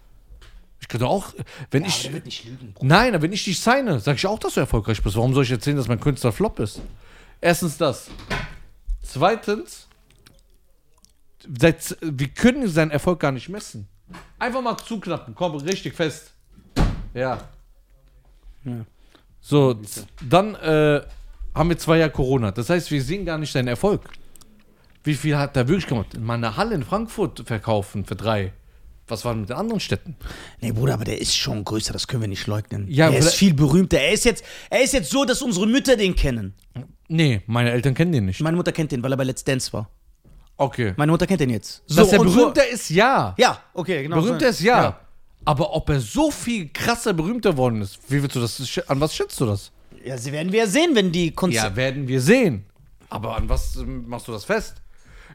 Ich 0.80 0.88
könnte 0.88 1.06
auch, 1.06 1.32
wenn 1.70 1.84
ich. 1.84 2.12
wird 2.12 2.24
nicht 2.24 2.44
lügen. 2.44 2.74
Nein, 2.80 3.14
aber 3.14 3.22
wenn 3.22 3.32
ich 3.32 3.44
dich 3.44 3.60
signe, 3.60 4.00
sag 4.00 4.16
ich 4.16 4.26
auch, 4.26 4.40
dass 4.40 4.54
du 4.54 4.60
erfolgreich 4.60 5.00
bist. 5.00 5.14
Warum 5.14 5.32
soll 5.32 5.44
ich 5.44 5.50
erzählen, 5.52 5.76
dass 5.76 5.86
mein 5.86 6.00
Künstler 6.00 6.32
Flop 6.32 6.58
ist? 6.58 6.80
Erstens 7.40 7.76
das. 7.78 8.08
Zweitens, 9.02 9.86
wir 11.46 12.28
können 12.28 12.68
seinen 12.68 12.90
Erfolg 12.90 13.20
gar 13.20 13.32
nicht 13.32 13.48
messen. 13.48 13.88
Einfach 14.38 14.62
mal 14.62 14.76
zuknappen, 14.76 15.34
komm, 15.34 15.56
richtig 15.56 15.94
fest. 15.94 16.32
Ja. 17.14 17.48
Ja. 18.64 18.84
So, 19.40 19.80
dann 20.28 20.54
äh, 20.56 21.00
haben 21.54 21.68
wir 21.68 21.78
zwei 21.78 21.98
Jahre 21.98 22.10
Corona. 22.10 22.50
Das 22.50 22.70
heißt, 22.70 22.90
wir 22.90 23.02
sehen 23.02 23.24
gar 23.24 23.38
nicht 23.38 23.52
seinen 23.52 23.68
Erfolg. 23.68 24.02
Wie 25.02 25.14
viel 25.14 25.36
hat 25.36 25.56
er 25.56 25.66
wirklich 25.66 25.86
gemacht? 25.86 26.18
Mal 26.18 26.34
eine 26.34 26.56
Halle 26.56 26.74
in 26.74 26.84
Frankfurt 26.84 27.42
verkaufen 27.46 28.04
für 28.04 28.16
drei. 28.16 28.52
Was 29.08 29.24
war 29.24 29.32
denn 29.32 29.40
mit 29.40 29.50
den 29.50 29.56
anderen 29.56 29.80
Städten? 29.80 30.14
Nee, 30.60 30.72
Bruder, 30.72 30.94
aber 30.94 31.04
der 31.04 31.20
ist 31.20 31.36
schon 31.36 31.64
größer, 31.64 31.92
das 31.92 32.06
können 32.06 32.22
wir 32.22 32.28
nicht 32.28 32.46
leugnen. 32.46 32.86
Ja, 32.88 33.08
er 33.08 33.18
ist 33.18 33.34
viel 33.34 33.54
berühmter. 33.54 33.98
Er 33.98 34.12
ist, 34.12 34.24
jetzt, 34.24 34.44
er 34.68 34.82
ist 34.82 34.92
jetzt 34.92 35.10
so, 35.10 35.24
dass 35.24 35.42
unsere 35.42 35.66
Mütter 35.66 35.96
den 35.96 36.14
kennen. 36.14 36.54
Nee, 37.08 37.42
meine 37.46 37.72
Eltern 37.72 37.94
kennen 37.94 38.12
den 38.12 38.26
nicht. 38.26 38.40
Meine 38.40 38.56
Mutter 38.56 38.70
kennt 38.70 38.92
den, 38.92 39.02
weil 39.02 39.12
er 39.12 39.16
bei 39.16 39.24
Let's 39.24 39.42
Dance 39.42 39.72
war. 39.72 39.90
Okay. 40.60 40.92
Meine 40.98 41.10
Mutter 41.10 41.26
kennt 41.26 41.40
den 41.40 41.48
jetzt. 41.48 41.82
Dass 41.88 42.12
er 42.12 42.20
und 42.20 42.28
so- 42.28 42.34
berühmter 42.36 42.68
ist, 42.68 42.90
ja. 42.90 43.34
Ja, 43.38 43.58
okay, 43.72 44.02
genau. 44.02 44.16
Berühmter 44.16 44.48
ist, 44.48 44.60
ja. 44.60 45.00
Aber 45.46 45.74
ob 45.74 45.88
er 45.88 46.00
so 46.00 46.30
viel 46.30 46.68
krasser 46.68 47.14
berühmter 47.14 47.56
worden 47.56 47.80
ist, 47.80 47.98
wie 48.08 48.22
willst 48.22 48.36
du 48.36 48.40
das, 48.40 48.60
an 48.86 49.00
was 49.00 49.14
schätzt 49.14 49.40
du 49.40 49.46
das? 49.46 49.72
Ja, 50.04 50.18
sie 50.18 50.32
werden 50.32 50.52
wir 50.52 50.58
ja 50.60 50.66
sehen, 50.66 50.94
wenn 50.94 51.12
die 51.12 51.30
Konzerte. 51.30 51.68
Ja, 51.68 51.76
werden 51.76 52.06
wir 52.08 52.20
sehen. 52.20 52.66
Aber 53.08 53.36
an 53.38 53.48
was 53.48 53.76
ähm, 53.76 54.06
machst 54.06 54.28
du 54.28 54.32
das 54.32 54.44
fest? 54.44 54.74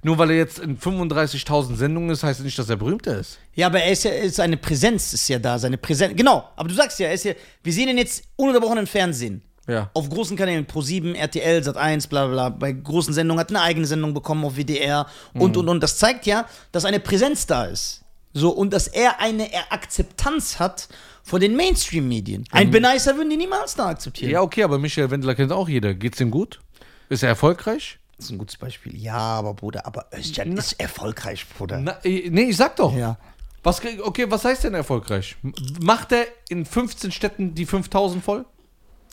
Nur 0.03 0.19
weil 0.19 0.29
er 0.29 0.37
jetzt 0.37 0.59
in 0.59 0.77
35.000 0.77 1.75
Sendungen 1.75 2.11
ist, 2.11 2.21
heißt 2.21 2.39
das 2.39 2.45
nicht, 2.45 2.59
dass 2.59 2.69
er 2.69 2.75
berühmter 2.75 3.17
ist. 3.17 3.39
Ja, 3.55 3.65
aber 3.65 3.81
er 3.81 3.91
ist 3.93 4.03
ja, 4.03 4.11
ist 4.11 4.35
seine 4.35 4.57
Präsenz 4.57 5.11
ist 5.13 5.27
ja 5.27 5.39
da, 5.39 5.57
seine 5.57 5.79
Präsenz. 5.79 6.15
Genau, 6.15 6.47
aber 6.55 6.69
du 6.69 6.75
sagst 6.75 6.99
ja, 6.99 7.07
er 7.07 7.13
ist 7.15 7.25
ja, 7.25 7.33
wir 7.63 7.73
sehen 7.73 7.89
ihn 7.89 7.97
jetzt 7.97 8.25
ununterbrochen 8.35 8.77
im 8.77 8.87
Fernsehen. 8.87 9.41
Ja. 9.67 9.89
Auf 9.93 10.09
großen 10.09 10.37
Kanälen, 10.37 10.67
Pro7, 10.67 11.15
RTL, 11.15 11.61
Sat1, 11.61 12.07
bla 12.07 12.27
bla, 12.27 12.49
bla. 12.49 12.49
Bei 12.49 12.71
großen 12.71 13.13
Sendungen 13.13 13.39
hat 13.39 13.49
eine 13.49 13.61
eigene 13.61 13.87
Sendung 13.87 14.13
bekommen 14.13 14.45
auf 14.45 14.57
WDR 14.57 15.07
und 15.33 15.57
und 15.57 15.67
und. 15.67 15.81
Das 15.81 15.97
zeigt 15.97 16.25
ja, 16.25 16.45
dass 16.71 16.85
eine 16.85 16.99
Präsenz 16.99 17.47
da 17.47 17.65
ist. 17.65 18.03
So, 18.33 18.49
und 18.49 18.73
dass 18.73 18.87
er 18.87 19.21
eine 19.21 19.47
Akzeptanz 19.69 20.59
hat 20.59 20.89
vor 21.23 21.39
den 21.39 21.55
Mainstream-Medien. 21.55 22.43
Ein 22.51 22.69
Benicer 22.69 23.15
würden 23.15 23.29
die 23.29 23.37
niemals 23.37 23.75
da 23.75 23.87
akzeptieren. 23.87 24.29
Ja, 24.29 24.41
okay, 24.41 24.63
aber 24.63 24.77
Michael 24.77 25.09
Wendler 25.09 25.35
kennt 25.35 25.53
auch 25.53 25.69
jeder. 25.69 25.93
Geht's 25.93 26.19
ihm 26.19 26.31
gut? 26.31 26.59
Ist 27.07 27.23
er 27.23 27.29
erfolgreich? 27.29 27.97
Das 28.17 28.25
ist 28.25 28.31
ein 28.31 28.37
gutes 28.37 28.57
Beispiel. 28.57 28.95
Ja, 28.97 29.17
aber 29.17 29.53
Bruder, 29.53 29.85
aber 29.85 30.07
Özcan 30.13 30.55
ist 30.57 30.73
erfolgreich, 30.73 31.45
Bruder. 31.57 31.79
Na, 31.79 31.97
äh, 32.03 32.29
nee, 32.29 32.43
ich 32.43 32.57
sag 32.57 32.75
doch. 32.75 32.95
Ja. 32.95 33.17
Was, 33.63 33.81
okay, 34.03 34.29
was 34.29 34.45
heißt 34.45 34.65
denn 34.65 34.73
erfolgreich? 34.73 35.37
Macht 35.81 36.11
er 36.11 36.27
in 36.49 36.65
15 36.65 37.11
Städten 37.11 37.55
die 37.55 37.65
5000 37.65 38.23
voll? 38.23 38.45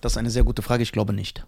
Das 0.02 0.12
ist 0.12 0.18
eine 0.18 0.28
sehr 0.30 0.42
gute 0.44 0.60
Frage, 0.60 0.82
ich 0.82 0.92
glaube 0.92 1.14
nicht. 1.14 1.46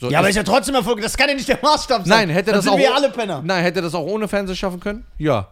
So, 0.00 0.08
Ja, 0.10 0.20
aber 0.20 0.28
ist- 0.28 0.36
ja 0.36 0.44
trotzdem 0.44 0.76
erfolgreich. 0.76 1.02
Das 1.06 1.16
kann 1.16 1.28
ja 1.28 1.34
nicht 1.34 1.48
der 1.48 1.58
Maßstab 1.60 2.06
sein. 2.06 2.28
Nein, 2.28 2.28
hätte 2.30 2.52
Dann 2.52 2.56
das 2.58 2.64
sind 2.64 2.74
auch. 2.74 2.78
wir 2.78 2.94
alle 2.94 3.10
Penner. 3.10 3.42
Nein, 3.42 3.64
hätte 3.64 3.80
er 3.80 3.82
das 3.82 3.94
auch 3.96 4.04
ohne 4.06 4.28
Fernsehen 4.28 4.54
schaffen 4.56 4.78
können? 4.78 5.04
Ja. 5.16 5.48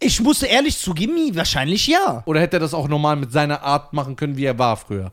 Ich 0.00 0.20
musste 0.20 0.46
ehrlich 0.46 0.78
zugeben, 0.78 1.34
wahrscheinlich 1.36 1.86
ja. 1.86 2.22
Oder 2.26 2.40
hätte 2.40 2.56
er 2.56 2.60
das 2.60 2.74
auch 2.74 2.88
normal 2.88 3.16
mit 3.16 3.30
seiner 3.30 3.62
Art 3.62 3.92
machen 3.92 4.16
können, 4.16 4.36
wie 4.36 4.44
er 4.44 4.58
war 4.58 4.76
früher? 4.76 5.12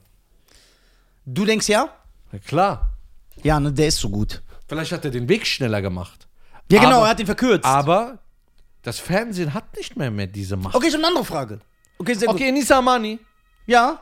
Du 1.25 1.45
denkst 1.45 1.67
ja? 1.69 1.89
Ja, 2.31 2.39
klar. 2.39 2.93
Ja, 3.43 3.59
ne, 3.59 3.71
der 3.71 3.87
ist 3.87 3.97
so 3.97 4.09
gut. 4.09 4.41
Vielleicht 4.67 4.91
hat 4.91 5.05
er 5.05 5.11
den 5.11 5.29
Weg 5.29 5.45
schneller 5.45 5.81
gemacht. 5.81 6.27
Ja, 6.71 6.79
genau, 6.79 6.97
Aber- 6.97 7.05
er 7.05 7.09
hat 7.11 7.19
ihn 7.19 7.25
verkürzt. 7.25 7.65
Aber 7.65 8.19
das 8.83 8.99
Fernsehen 8.99 9.53
hat 9.53 9.75
nicht 9.75 9.95
mehr, 9.95 10.09
mehr 10.11 10.27
diese 10.27 10.55
Macht. 10.57 10.75
okay, 10.75 10.87
ich 10.87 10.93
habe 10.93 10.99
eine 11.03 11.07
andere 11.07 11.25
Frage. 11.25 11.59
Okay, 11.99 12.13
sehr 12.13 12.27
gut. 12.27 12.35
Okay, 12.35 12.51
Nisa 12.51 12.77
Amani, 12.77 13.19
Ja, 13.67 14.01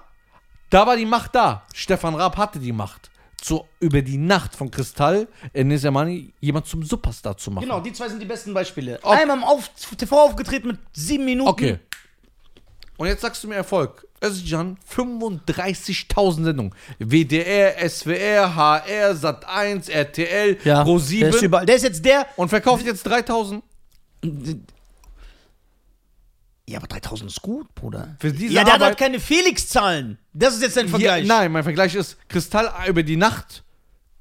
da 0.70 0.86
war 0.88 0.96
die 0.98 1.06
Macht 1.06 1.36
da. 1.36 1.64
Stefan 1.74 2.16
Raab 2.16 2.38
hatte 2.38 2.60
die 2.60 2.72
Macht. 2.72 3.10
So 3.42 3.68
über 3.80 4.02
die 4.02 4.18
Nacht 4.18 4.56
von 4.56 4.72
Kristall, 4.72 5.28
äh, 5.54 5.64
Nisa 5.64 5.90
Amani, 5.90 6.34
jemand 6.40 6.66
zum 6.66 6.84
Superstar 6.84 7.38
zu 7.38 7.52
machen. 7.52 7.64
genau, 7.66 7.80
die 7.80 7.94
zwei 7.94 8.10
sind 8.10 8.20
die 8.20 8.26
besten 8.26 8.54
Beispiele. 8.54 9.00
Okay. 9.02 9.22
Einmal 9.22 9.38
im 9.38 9.44
Auf 9.44 9.70
TV 9.96 10.20
aufgetreten 10.20 10.68
mit 10.70 10.80
sieben 10.92 11.24
Minuten. 11.26 11.48
Okay. 11.50 11.80
Und 12.98 13.08
jetzt 13.08 13.22
sagst 13.22 13.44
du 13.44 13.48
mir 13.48 13.56
Erfolg. 13.56 14.08
Özcan, 14.24 14.78
35.000 14.92 16.44
Sendungen. 16.46 16.74
WDR, 16.98 17.88
SWR, 17.88 18.56
HR, 18.56 19.12
Sat1, 19.14 19.92
RTL, 19.92 20.58
Ja, 20.64 20.84
der 20.84 20.96
ist 20.96 21.08
Pro7 21.10 21.44
überall. 21.44 21.66
Der 21.68 21.76
ist 21.76 21.84
jetzt 21.84 22.04
der. 22.04 22.26
und 22.36 22.50
verkauft 22.50 22.84
jetzt 22.86 23.06
3.000. 23.08 23.62
Ja, 26.70 26.80
aber 26.80 26.88
3000 26.88 27.32
ist 27.32 27.42
gut, 27.42 27.74
Bruder. 27.76 28.16
Für 28.20 28.32
diese 28.32 28.54
ja, 28.54 28.64
der 28.64 28.74
hat 28.74 28.82
Arbeit- 28.82 28.88
halt 28.90 28.98
keine 29.00 29.20
Felix-Zahlen. 29.22 30.18
Das 30.34 30.54
ist 30.56 30.62
jetzt 30.64 30.76
dein 30.76 30.86
Ja, 30.88 30.92
Vergleich. 30.92 31.26
nein, 31.28 31.52
mein 31.52 31.64
Vergleich 31.64 31.96
ist 31.96 32.18
Kristall 32.28 32.70
über 32.90 33.04
die 33.04 33.16
Nacht 33.16 33.64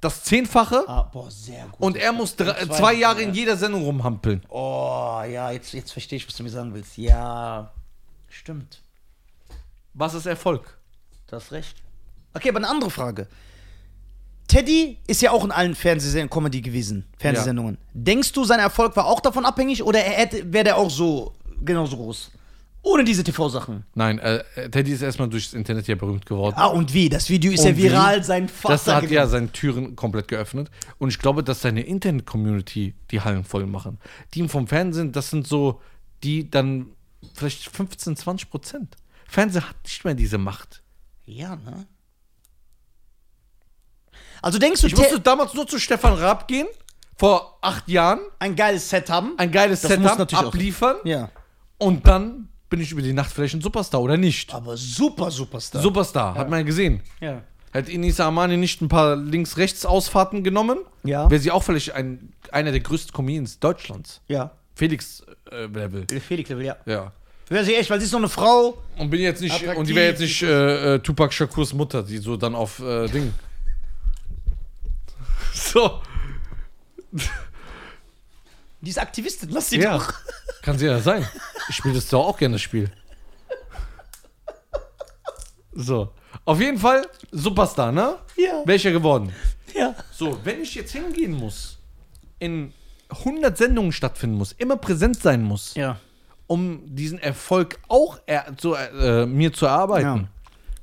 das 0.00 0.22
Zehnfache 0.22 0.84
Ah, 0.86 1.02
boah, 1.12 1.28
sehr 1.30 1.64
gut. 1.64 1.80
und 1.80 1.96
er 1.96 2.12
muss 2.12 2.36
drei, 2.36 2.52
Zwei- 2.66 2.76
zwei 2.76 2.94
Jahre 2.94 3.22
in 3.22 3.34
jeder 3.34 3.56
Sendung 3.56 3.82
rumhampeln. 3.82 4.42
Oh, 4.48 5.22
ja, 5.28 5.50
jetzt, 5.50 5.72
jetzt 5.72 5.90
verstehe 5.90 6.18
ich, 6.18 6.28
was 6.28 6.36
du 6.36 6.44
mir 6.44 6.50
sagen 6.50 6.72
willst. 6.72 6.96
Ja, 6.98 7.72
stimmt. 8.28 8.80
Was 9.94 10.14
ist 10.14 10.26
Erfolg? 10.26 10.78
Du 11.26 11.34
hast 11.36 11.50
recht. 11.50 11.76
Okay, 12.34 12.50
aber 12.50 12.58
eine 12.58 12.68
andere 12.68 12.90
Frage. 12.90 13.26
Teddy 14.46 14.98
ist 15.08 15.22
ja 15.22 15.32
auch 15.32 15.44
in 15.44 15.50
allen 15.50 15.74
Fernsehsendungen 15.74 16.30
Comedy 16.30 16.60
gewesen, 16.60 17.04
Fernsehsendungen. 17.18 17.78
Denkst 17.92 18.30
du, 18.32 18.44
sein 18.44 18.60
Erfolg 18.60 18.94
war 18.94 19.06
auch 19.06 19.18
davon 19.20 19.44
abhängig 19.44 19.82
oder 19.82 19.98
er 20.04 20.30
wäre 20.52 20.62
der 20.64 20.76
auch 20.76 20.90
so 20.90 21.34
genauso 21.64 21.96
groß? 21.96 22.30
Ohne 22.82 23.02
diese 23.02 23.24
TV-Sachen. 23.24 23.84
Nein, 23.94 24.20
äh, 24.20 24.44
Teddy 24.70 24.92
ist 24.92 25.02
erstmal 25.02 25.28
durchs 25.28 25.52
Internet 25.54 25.88
ja 25.88 25.96
berühmt 25.96 26.24
geworden. 26.24 26.54
Ah, 26.56 26.66
und 26.66 26.94
wie? 26.94 27.08
Das 27.08 27.28
Video 27.28 27.50
ist 27.50 27.60
Und 27.60 27.66
ja 27.66 27.76
wie? 27.76 27.82
viral, 27.84 28.22
sein 28.22 28.48
Vater. 28.48 28.74
Das 28.74 28.86
hat 28.86 29.10
ja 29.10 29.26
seine 29.26 29.50
Türen 29.50 29.96
komplett 29.96 30.28
geöffnet. 30.28 30.70
Und 30.98 31.08
ich 31.08 31.18
glaube, 31.18 31.42
dass 31.42 31.62
seine 31.62 31.82
Internet-Community 31.82 32.94
die 33.10 33.20
Hallen 33.20 33.42
voll 33.42 33.66
machen. 33.66 33.98
Die 34.34 34.46
vom 34.48 34.68
Fernsehen, 34.68 35.10
das 35.10 35.30
sind 35.30 35.48
so, 35.48 35.80
die 36.22 36.48
dann 36.48 36.90
vielleicht 37.34 37.68
15, 37.68 38.14
20 38.16 38.50
Prozent. 38.50 38.96
Fernsehen 39.26 39.68
hat 39.68 39.76
nicht 39.82 40.04
mehr 40.04 40.14
diese 40.14 40.38
Macht. 40.38 40.84
Ja, 41.24 41.56
ne? 41.56 41.86
Also 44.42 44.58
denkst 44.58 44.80
du, 44.82 44.86
Ich 44.86 44.96
musste 44.96 45.14
Te- 45.16 45.20
damals 45.20 45.54
nur 45.54 45.66
zu 45.66 45.78
Stefan 45.78 46.12
Raab 46.14 46.46
gehen, 46.46 46.68
vor 47.16 47.58
acht 47.62 47.88
Jahren, 47.88 48.20
ein 48.38 48.54
geiles 48.54 48.88
Set 48.88 49.10
haben? 49.10 49.32
ein 49.38 49.50
geiles 49.50 49.80
Das 49.80 49.90
natürlich 49.98 50.34
auch- 50.36 50.48
abliefern 50.48 50.96
Ja. 51.04 51.30
Und 51.78 52.06
dann 52.06 52.48
bin 52.68 52.80
ich 52.80 52.92
über 52.92 53.02
die 53.02 53.12
Nacht 53.12 53.30
vielleicht 53.32 53.54
ein 53.54 53.60
Superstar 53.60 54.00
oder 54.00 54.16
nicht. 54.16 54.52
Aber 54.54 54.76
super 54.76 55.30
Superstar. 55.30 55.80
Superstar, 55.82 56.34
hat 56.34 56.50
man 56.50 56.60
ja 56.60 56.64
gesehen. 56.66 57.00
Ja. 57.20 57.42
Hätte 57.72 57.92
Inisa 57.92 58.26
Amani 58.26 58.56
nicht 58.56 58.80
ein 58.80 58.88
paar 58.88 59.16
Links-Rechts-Ausfahrten 59.16 60.42
genommen, 60.42 60.78
Ja. 61.04 61.30
wäre 61.30 61.40
sie 61.40 61.50
auch 61.50 61.62
vielleicht 61.62 61.92
ein, 61.92 62.32
einer 62.50 62.70
der 62.72 62.80
größten 62.80 63.12
Comedians 63.12 63.58
Deutschlands. 63.60 64.20
Ja. 64.28 64.52
Felix 64.74 65.22
äh, 65.50 65.66
Level. 65.66 66.06
Felix 66.20 66.48
Level, 66.48 66.64
ja. 66.64 66.76
Ja. 66.86 67.12
Wäre 67.48 67.64
sie 67.64 67.74
echt, 67.76 67.90
weil 67.90 68.00
sie 68.00 68.06
ist 68.06 68.10
so 68.10 68.16
eine 68.16 68.28
Frau. 68.28 68.78
Und 68.98 69.10
bin 69.10 69.20
jetzt 69.20 69.40
nicht, 69.40 69.54
Attraktiv. 69.54 69.78
und 69.78 69.88
die 69.88 69.94
wäre 69.94 70.08
jetzt 70.08 70.20
nicht 70.20 70.42
äh, 70.42 70.94
äh, 70.94 70.98
Tupac 70.98 71.32
Shakurs 71.32 71.72
Mutter, 71.74 72.02
die 72.02 72.18
so 72.18 72.36
dann 72.36 72.54
auf 72.54 72.80
äh, 72.80 73.06
Ding. 73.08 73.32
so. 75.52 76.00
Die 78.86 78.90
ist 78.90 78.98
Aktivistin, 78.98 79.50
lass 79.50 79.68
sie 79.68 79.80
Ja. 79.80 79.98
doch. 79.98 80.14
Kann 80.62 80.78
sie 80.78 80.86
ja 80.86 81.00
sein. 81.00 81.26
Ich 81.68 81.74
spiele 81.76 81.94
das 81.94 82.08
doch 82.08 82.24
auch 82.24 82.38
gerne, 82.38 82.54
das 82.54 82.62
Spiel. 82.62 82.88
So. 85.72 86.12
Auf 86.44 86.60
jeden 86.60 86.78
Fall 86.78 87.06
Superstar, 87.32 87.90
ne? 87.92 88.16
Ja. 88.36 88.62
Welcher 88.64 88.92
geworden? 88.92 89.32
Ja. 89.74 89.94
So, 90.12 90.38
wenn 90.44 90.62
ich 90.62 90.74
jetzt 90.76 90.92
hingehen 90.92 91.32
muss, 91.32 91.78
in 92.38 92.72
100 93.10 93.56
Sendungen 93.58 93.92
stattfinden 93.92 94.36
muss, 94.36 94.52
immer 94.52 94.76
präsent 94.76 95.16
sein 95.20 95.42
muss, 95.42 95.74
Ja. 95.74 95.98
um 96.46 96.82
diesen 96.94 97.18
Erfolg 97.18 97.78
auch 97.88 98.20
er, 98.26 98.56
zu, 98.56 98.74
äh, 98.74 99.26
mir 99.26 99.52
zu 99.52 99.66
erarbeiten. 99.66 100.16
Ja. 100.22 100.28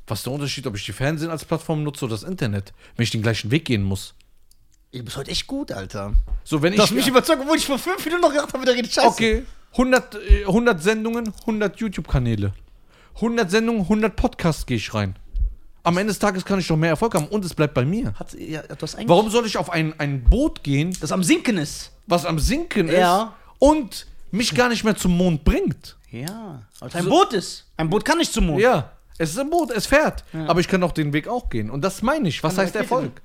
Was 0.08 0.20
ist 0.20 0.26
der 0.26 0.34
Unterschied, 0.34 0.68
ob 0.68 0.76
ich 0.76 0.86
die 0.86 0.91
Fernsehen 0.91 1.32
als 1.32 1.45
Plattform 1.45 1.84
nutze 1.84 2.04
oder 2.06 2.14
das 2.16 2.24
Internet, 2.24 2.74
wenn 2.97 3.04
ich 3.04 3.10
den 3.12 3.22
gleichen 3.22 3.49
Weg 3.51 3.64
gehen 3.66 3.84
muss? 3.84 4.14
Du 4.94 5.04
bist 5.04 5.18
heute 5.18 5.32
echt 5.32 5.48
gut, 5.48 5.72
Alter. 5.72 6.14
So, 6.44 6.62
wenn 6.62 6.74
Du 6.76 6.82
hast 6.82 6.91
ich. 6.91 6.96
mich 6.96 7.08
überzeugt, 7.08 7.41
obwohl 7.41 7.58
ich 7.58 7.66
vor 7.66 7.80
fünf 7.80 8.04
Minuten 8.06 8.22
noch 8.22 8.30
gedacht 8.32 8.54
habe, 8.54 8.64
der 8.66 8.76
redet 8.76 8.94
scheiße. 8.94 9.08
okay, 9.08 9.44
100, 9.72 10.16
äh, 10.30 10.46
100 10.46 10.82
Sendungen, 10.84 11.34
100 11.41 11.78
YouTube-Kanäle. 11.80 12.54
100 13.16 13.50
Sendungen, 13.50 13.82
100 13.84 14.16
Podcasts 14.16 14.66
gehe 14.66 14.78
ich 14.78 14.94
rein. 14.94 15.16
Am 15.82 15.98
Ende 15.98 16.12
des 16.12 16.20
Tages 16.20 16.46
kann 16.46 16.60
ich 16.60 16.68
doch 16.68 16.78
mehr 16.78 16.91
Erfolg 16.91 17.16
haben 17.16 17.26
und 17.28 17.44
es 17.44 17.54
bleibt 17.56 17.74
bei 17.74 17.84
mir. 17.86 18.14
Hat, 18.14 18.34
ja, 18.34 18.62
du 18.62 18.76
hast 18.82 18.96
eigentlich. 18.96 19.10
Warum 19.10 19.30
soll 19.32 19.46
ich 19.48 19.58
auf 19.58 19.72
ein, 19.72 20.00
ein 20.00 20.24
Boot 20.24 20.64
gehen, 20.64 20.96
Das 21.02 21.12
am 21.12 21.24
Sinken 21.24 21.58
ist. 21.58 21.91
was 22.08 22.26
am 22.26 22.38
Sinken 22.39 22.88
Ja. 22.89 23.24
ist 23.24 23.60
und 23.60 24.08
mich 24.32 24.54
gar 24.56 24.70
nicht 24.70 24.84
mehr 24.84 24.96
zum 24.96 25.18
Mond 25.18 25.44
bringt? 25.44 25.98
Ja. 26.12 26.62
Weil 26.80 26.89
ein 26.94 27.06
Boot 27.10 27.34
ist. 27.34 27.66
Ein 27.78 27.89
Boot 27.89 28.06
kann 28.06 28.20
nicht 28.20 28.32
zum 28.32 28.46
Mond. 28.46 28.62
Ja, 28.62 28.91
es 29.18 29.32
ist 29.32 29.39
ein 29.39 29.50
Boot, 29.50 29.72
es 29.72 29.88
fährt. 29.88 30.24
Aber 30.48 30.60
ich 30.60 30.68
kann 30.68 30.84
auch 30.84 30.91
den 30.91 31.12
Weg 31.14 31.28
auch 31.28 31.50
gehen. 31.50 31.70
Und 31.72 31.82
das 31.82 32.02
meine 32.04 32.30
ich. 32.30 32.44
Was 32.44 32.58
heißt 32.60 32.76
Erfolg? 32.76 33.22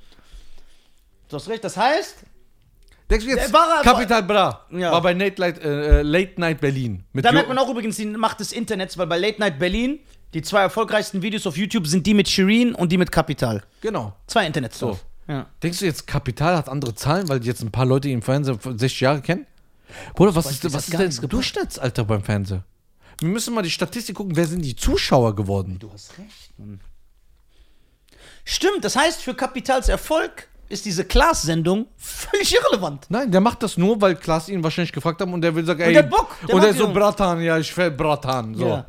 Du 1.29 1.37
hast 1.37 1.49
recht. 1.49 1.62
Das 1.64 1.76
heißt, 1.76 2.16
Denkst 3.11 3.24
du 3.24 3.31
jetzt, 3.31 3.53
war- 3.53 3.83
Capital 3.83 4.22
Bra 4.22 4.66
Ja. 4.70 4.93
war 4.93 5.01
bei 5.01 5.12
Late 5.14 5.41
Night, 5.41 5.59
äh, 5.64 6.03
Late 6.03 6.39
Night 6.39 6.61
Berlin. 6.61 7.05
Da 7.14 7.33
merkt 7.33 7.49
man 7.49 7.57
auch 7.59 7.68
übrigens 7.70 7.97
die 7.97 8.05
Macht 8.07 8.41
des 8.41 8.53
Internets, 8.53 8.99
weil 8.99 9.07
bei 9.07 9.16
Late 9.18 9.41
Night 9.41 9.59
Berlin 9.59 9.99
die 10.35 10.43
zwei 10.43 10.61
erfolgreichsten 10.61 11.22
Videos 11.22 11.47
auf 11.47 11.57
YouTube 11.57 11.87
sind 11.87 12.07
die 12.07 12.12
mit 12.12 12.29
Shirin 12.29 12.74
und 12.74 12.93
die 12.93 12.99
mit 12.99 13.11
Kapital. 13.11 13.62
Genau. 13.81 14.14
Zwei 14.26 14.47
Internetstores. 14.47 14.99
Ja. 15.26 15.47
Denkst 15.62 15.79
du 15.79 15.87
jetzt, 15.87 16.07
Kapital 16.07 16.57
hat 16.57 16.68
andere 16.68 16.95
Zahlen, 16.95 17.29
weil 17.29 17.43
jetzt 17.45 17.62
ein 17.62 17.70
paar 17.70 17.87
Leute 17.87 18.09
im 18.11 18.20
Fernsehen 18.22 18.59
60 18.62 19.01
Jahre 19.01 19.22
kennen? 19.22 19.47
Bruder, 20.14 20.35
was 20.35 20.51
ist, 20.51 20.64
was 20.72 20.89
ist 20.89 20.93
denn 20.99 21.07
das. 21.07 21.20
Durchschnittsalter 21.20 22.05
beim 22.05 22.22
Fernsehen? 22.22 22.62
Wir 23.20 23.29
müssen 23.29 23.55
mal 23.55 23.62
die 23.62 23.70
Statistik 23.70 24.16
gucken, 24.16 24.37
wer 24.37 24.47
sind 24.47 24.61
die 24.62 24.76
Zuschauer 24.76 25.35
geworden? 25.35 25.79
Du 25.79 25.91
hast 25.93 26.16
recht, 26.18 26.59
Mann. 26.59 26.81
Stimmt, 28.45 28.85
das 28.85 28.97
heißt, 28.97 29.22
für 29.22 29.35
Kapitals 29.35 29.89
Erfolg 29.89 30.48
ist 30.69 30.85
diese 30.85 31.05
Klaas-Sendung 31.05 31.87
völlig 31.97 32.55
irrelevant. 32.55 33.07
Nein, 33.09 33.31
der 33.31 33.41
macht 33.41 33.62
das 33.62 33.77
nur, 33.77 34.01
weil 34.01 34.16
Klaas 34.16 34.49
ihn 34.49 34.62
wahrscheinlich 34.62 34.93
gefragt 34.93 35.21
hat 35.21 35.29
und 35.29 35.41
der 35.41 35.55
will 35.55 35.64
sagen, 35.64 35.81
ey. 35.81 35.93
der 35.93 36.03
hat 36.03 36.11
Bock, 36.11 36.37
der 36.47 36.55
und 36.55 36.62
der 36.62 36.75
so, 36.75 36.93
Bratan, 36.93 37.41
ja, 37.41 37.59
ich 37.59 37.75
will 37.77 37.91
Bratan. 37.91 38.55
So. 38.55 38.66
Ja. 38.66 38.87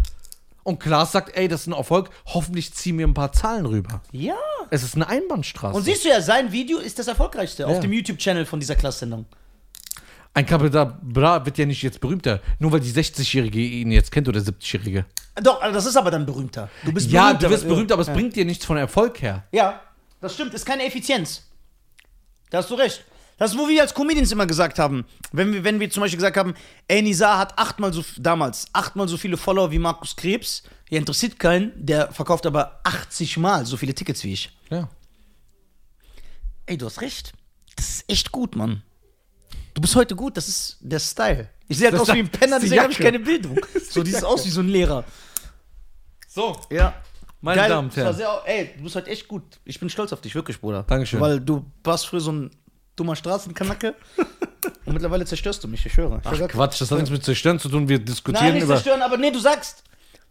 Und 0.63 0.79
Klaas 0.79 1.11
sagt, 1.13 1.35
ey, 1.35 1.47
das 1.47 1.61
ist 1.61 1.67
ein 1.67 1.73
Erfolg, 1.73 2.09
hoffentlich 2.25 2.73
zieh 2.73 2.91
mir 2.91 3.07
ein 3.07 3.13
paar 3.13 3.31
Zahlen 3.31 3.65
rüber. 3.65 4.01
Ja. 4.11 4.35
Es 4.69 4.83
ist 4.83 4.95
eine 4.95 5.07
Einbahnstraße. 5.07 5.75
Und 5.75 5.83
siehst 5.83 6.05
du 6.05 6.09
ja, 6.09 6.21
sein 6.21 6.51
Video 6.51 6.77
ist 6.79 6.99
das 6.99 7.07
erfolgreichste 7.07 7.65
auf 7.65 7.75
Ja. 7.75 7.79
dem 7.79 7.93
YouTube-Channel 7.93 8.45
von 8.45 8.59
dieser 8.59 8.75
Klaas-Sendung. 8.75 9.25
ein 10.33 10.45
Kapital 10.45 10.97
Bra 11.01 11.43
wird 11.45 11.57
ja 11.57 11.65
nicht 11.65 11.81
jetzt 11.81 11.99
berühmter, 11.99 12.39
nur 12.59 12.71
weil 12.71 12.81
die 12.81 12.91
60-Jährige 12.91 13.59
ihn 13.59 13.91
jetzt 13.91 14.11
kennt 14.11 14.27
oder 14.27 14.39
70-Jährige. 14.39 15.05
Doch, 15.41 15.61
also 15.61 15.73
das 15.73 15.85
ist 15.87 15.97
aber 15.97 16.11
dann 16.11 16.25
berühmter. 16.25 16.69
Du 16.85 16.91
bist 16.91 17.09
Ja, 17.09 17.27
berühmter, 17.27 17.47
du 17.47 17.53
wirst 17.53 17.63
aber- 17.63 17.73
berühmt, 17.73 17.91
aber 17.91 18.01
es 18.03 18.07
ja. 18.09 18.13
bringt 18.13 18.35
dir 18.35 18.45
nichts 18.45 18.65
von 18.65 18.77
Erfolg 18.77 19.21
her. 19.21 19.43
Ja, 19.51 19.81
das 20.21 20.33
stimmt. 20.35 20.53
Ist 20.53 20.65
keine 20.65 20.83
Effizienz. 20.85 21.43
Da 22.49 22.59
hast 22.59 22.69
du 22.69 22.75
recht. 22.75 23.03
Das 23.37 23.51
ist, 23.53 23.57
wo 23.57 23.69
wir 23.69 23.81
als 23.81 23.93
Comedians 23.93 24.31
immer 24.33 24.45
gesagt 24.45 24.79
haben, 24.79 25.05
wenn 25.31 25.53
wir, 25.53 25.63
wenn 25.63 25.79
wir 25.79 25.89
zum 25.89 26.01
Beispiel 26.01 26.17
gesagt 26.17 26.35
haben, 26.35 26.53
ey, 26.89 27.01
Nizar 27.01 27.37
hat 27.37 27.57
achtmal 27.57 27.93
so, 27.93 28.03
damals, 28.17 28.67
achtmal 28.73 29.07
so 29.07 29.15
viele 29.15 29.37
Follower 29.37 29.71
wie 29.71 29.79
Markus 29.79 30.15
Krebs, 30.15 30.63
ja, 30.89 30.97
interessiert 30.97 31.39
keinen, 31.39 31.71
der 31.75 32.11
verkauft 32.11 32.45
aber 32.45 32.81
80 32.83 33.37
Mal 33.37 33.65
so 33.65 33.77
viele 33.77 33.93
Tickets 33.93 34.23
wie 34.25 34.33
ich. 34.33 34.51
Ja. 34.69 34.89
Ey, 36.65 36.77
du 36.77 36.85
hast 36.85 36.99
recht. 36.99 37.31
Das 37.77 37.87
ist 37.89 38.09
echt 38.09 38.31
gut, 38.33 38.57
Mann. 38.57 38.83
Du 39.73 39.81
bist 39.81 39.95
heute 39.95 40.15
gut, 40.17 40.35
das 40.35 40.49
ist 40.49 40.77
der 40.81 40.99
Style. 40.99 41.47
Ich 41.69 41.77
sehe 41.77 41.85
halt 41.87 41.93
Das 41.93 42.01
aus 42.01 42.07
wie 42.13 42.19
ein 42.19 42.25
ist 42.25 42.33
die 42.33 42.37
Penner, 42.39 42.59
deswegen 42.59 42.81
habe 42.81 42.91
ich 42.91 42.99
keine 42.99 43.19
Bildung. 43.19 43.57
So, 43.89 44.03
dieses 44.03 44.23
aus 44.23 44.45
wie 44.45 44.49
so 44.49 44.59
ein 44.61 44.67
Lehrer. 44.67 45.03
So, 46.27 46.59
Ja. 46.69 47.01
Meine 47.41 47.61
Geil, 47.61 47.69
Damen 47.69 47.89
und 47.89 47.95
Herren. 47.95 48.15
sehr, 48.15 48.41
ey, 48.45 48.71
du 48.77 48.83
bist 48.83 48.95
heute 48.95 49.09
echt 49.09 49.27
gut. 49.27 49.43
Ich 49.65 49.79
bin 49.79 49.89
stolz 49.89 50.11
auf 50.13 50.21
dich, 50.21 50.35
wirklich, 50.35 50.59
Bruder. 50.59 50.83
Dankeschön. 50.83 51.19
Weil 51.19 51.39
du 51.39 51.65
warst 51.83 52.07
früher 52.07 52.21
so 52.21 52.31
ein 52.31 52.51
dummer 52.95 53.15
Straßenkanacke 53.15 53.95
und 54.85 54.93
mittlerweile 54.93 55.25
zerstörst 55.25 55.63
du 55.63 55.67
mich, 55.67 55.85
ich 55.85 55.95
höre. 55.95 56.19
Ich 56.19 56.27
Ach 56.27 56.37
höre 56.37 56.47
Quatsch, 56.47 56.81
das 56.81 56.91
hat 56.91 56.97
nichts 56.97 57.11
mit 57.11 57.23
Zerstören 57.23 57.59
zu 57.59 57.69
tun. 57.69 57.87
Wir 57.87 57.99
diskutieren 57.99 58.45
Nein, 58.45 58.53
nicht 58.55 58.63
über. 58.63 58.73
zerstören, 58.75 59.01
aber 59.01 59.17
nee, 59.17 59.31
du 59.31 59.39
sagst, 59.39 59.83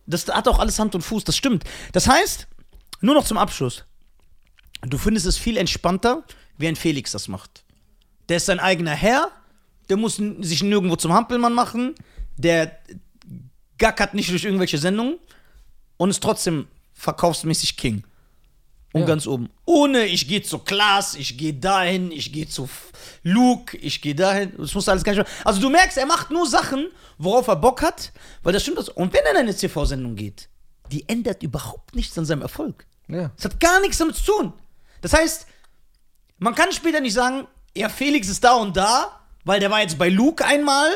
das 0.06 0.26
hat 0.28 0.46
auch 0.48 0.58
alles 0.58 0.78
Hand 0.78 0.94
und 0.94 1.02
Fuß, 1.02 1.24
das 1.24 1.36
stimmt. 1.36 1.64
Das 1.92 2.08
heißt, 2.08 2.46
nur 3.00 3.14
noch 3.14 3.24
zum 3.24 3.38
Abschluss. 3.38 3.84
Du 4.82 4.98
findest 4.98 5.26
es 5.26 5.36
viel 5.38 5.56
entspannter, 5.56 6.24
wie 6.56 6.68
ein 6.68 6.76
Felix 6.76 7.12
das 7.12 7.28
macht. 7.28 7.64
Der 8.28 8.36
ist 8.36 8.46
sein 8.46 8.60
eigener 8.60 8.92
Herr, 8.94 9.30
der 9.88 9.96
muss 9.96 10.16
sich 10.16 10.62
nirgendwo 10.62 10.96
zum 10.96 11.12
Hampelmann 11.12 11.54
machen, 11.54 11.94
der 12.36 12.78
gackert 13.78 14.14
nicht 14.14 14.30
durch 14.30 14.44
irgendwelche 14.44 14.78
Sendungen 14.78 15.18
und 15.96 16.10
ist 16.10 16.22
trotzdem 16.22 16.68
verkaufsmäßig 16.98 17.76
King. 17.76 18.04
Und 18.92 19.02
Ja. 19.02 19.06
ganz 19.06 19.26
oben. 19.26 19.50
Ohne, 19.66 20.06
ich 20.06 20.26
gehe 20.28 20.42
zu 20.42 20.58
Klaas, 20.58 21.14
ich 21.14 21.36
gehe 21.36 21.52
dahin, 21.54 22.10
ich 22.10 22.32
gehe 22.32 22.48
zu 22.48 22.68
Luke, 23.22 23.76
ich 23.76 24.00
gehe 24.00 24.14
dahin. 24.14 24.52
Das 24.56 24.74
muss 24.74 24.88
alles 24.88 25.04
gar 25.04 25.14
nicht. 25.14 25.26
Also 25.44 25.60
du 25.60 25.68
merkst, 25.70 25.98
er 25.98 26.06
macht 26.06 26.30
nur 26.30 26.46
Sachen, 26.46 26.88
worauf 27.18 27.46
er 27.48 27.56
Bock 27.56 27.82
hat, 27.82 28.12
weil 28.42 28.52
das 28.52 28.62
stimmt. 28.62 28.78
Das. 28.78 28.88
Und 28.88 29.12
wenn 29.12 29.24
er 29.24 29.32
in 29.32 29.36
eine 29.38 29.54
TV-Sendung 29.54 30.16
geht, 30.16 30.48
die 30.90 31.06
ändert 31.08 31.42
überhaupt 31.42 31.94
nichts 31.94 32.16
an 32.18 32.24
seinem 32.24 32.42
Erfolg. 32.42 32.86
Ja. 33.08 33.30
Das 33.36 33.44
hat 33.44 33.60
gar 33.60 33.78
nichts 33.80 33.98
damit 33.98 34.16
zu 34.16 34.24
tun. 34.32 34.52
Das 35.02 35.12
heißt, 35.12 35.46
man 36.38 36.54
kann 36.54 36.72
später 36.72 37.00
nicht 37.00 37.12
sagen, 37.14 37.46
ja, 37.76 37.88
Felix 37.90 38.28
ist 38.28 38.42
da 38.42 38.54
und 38.54 38.76
da, 38.76 39.20
weil 39.44 39.60
der 39.60 39.70
war 39.70 39.80
jetzt 39.82 39.98
bei 39.98 40.08
Luke 40.08 40.44
einmal 40.44 40.90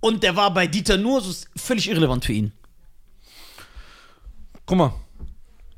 und 0.00 0.22
der 0.22 0.36
war 0.36 0.52
bei 0.52 0.66
Dieter 0.66 0.96
nur, 0.98 1.20
das 1.20 1.28
ist 1.28 1.48
völlig 1.56 1.88
irrelevant 1.88 2.24
für 2.24 2.32
ihn. 2.34 2.52
Guck 4.66 4.78
mal. 4.78 4.92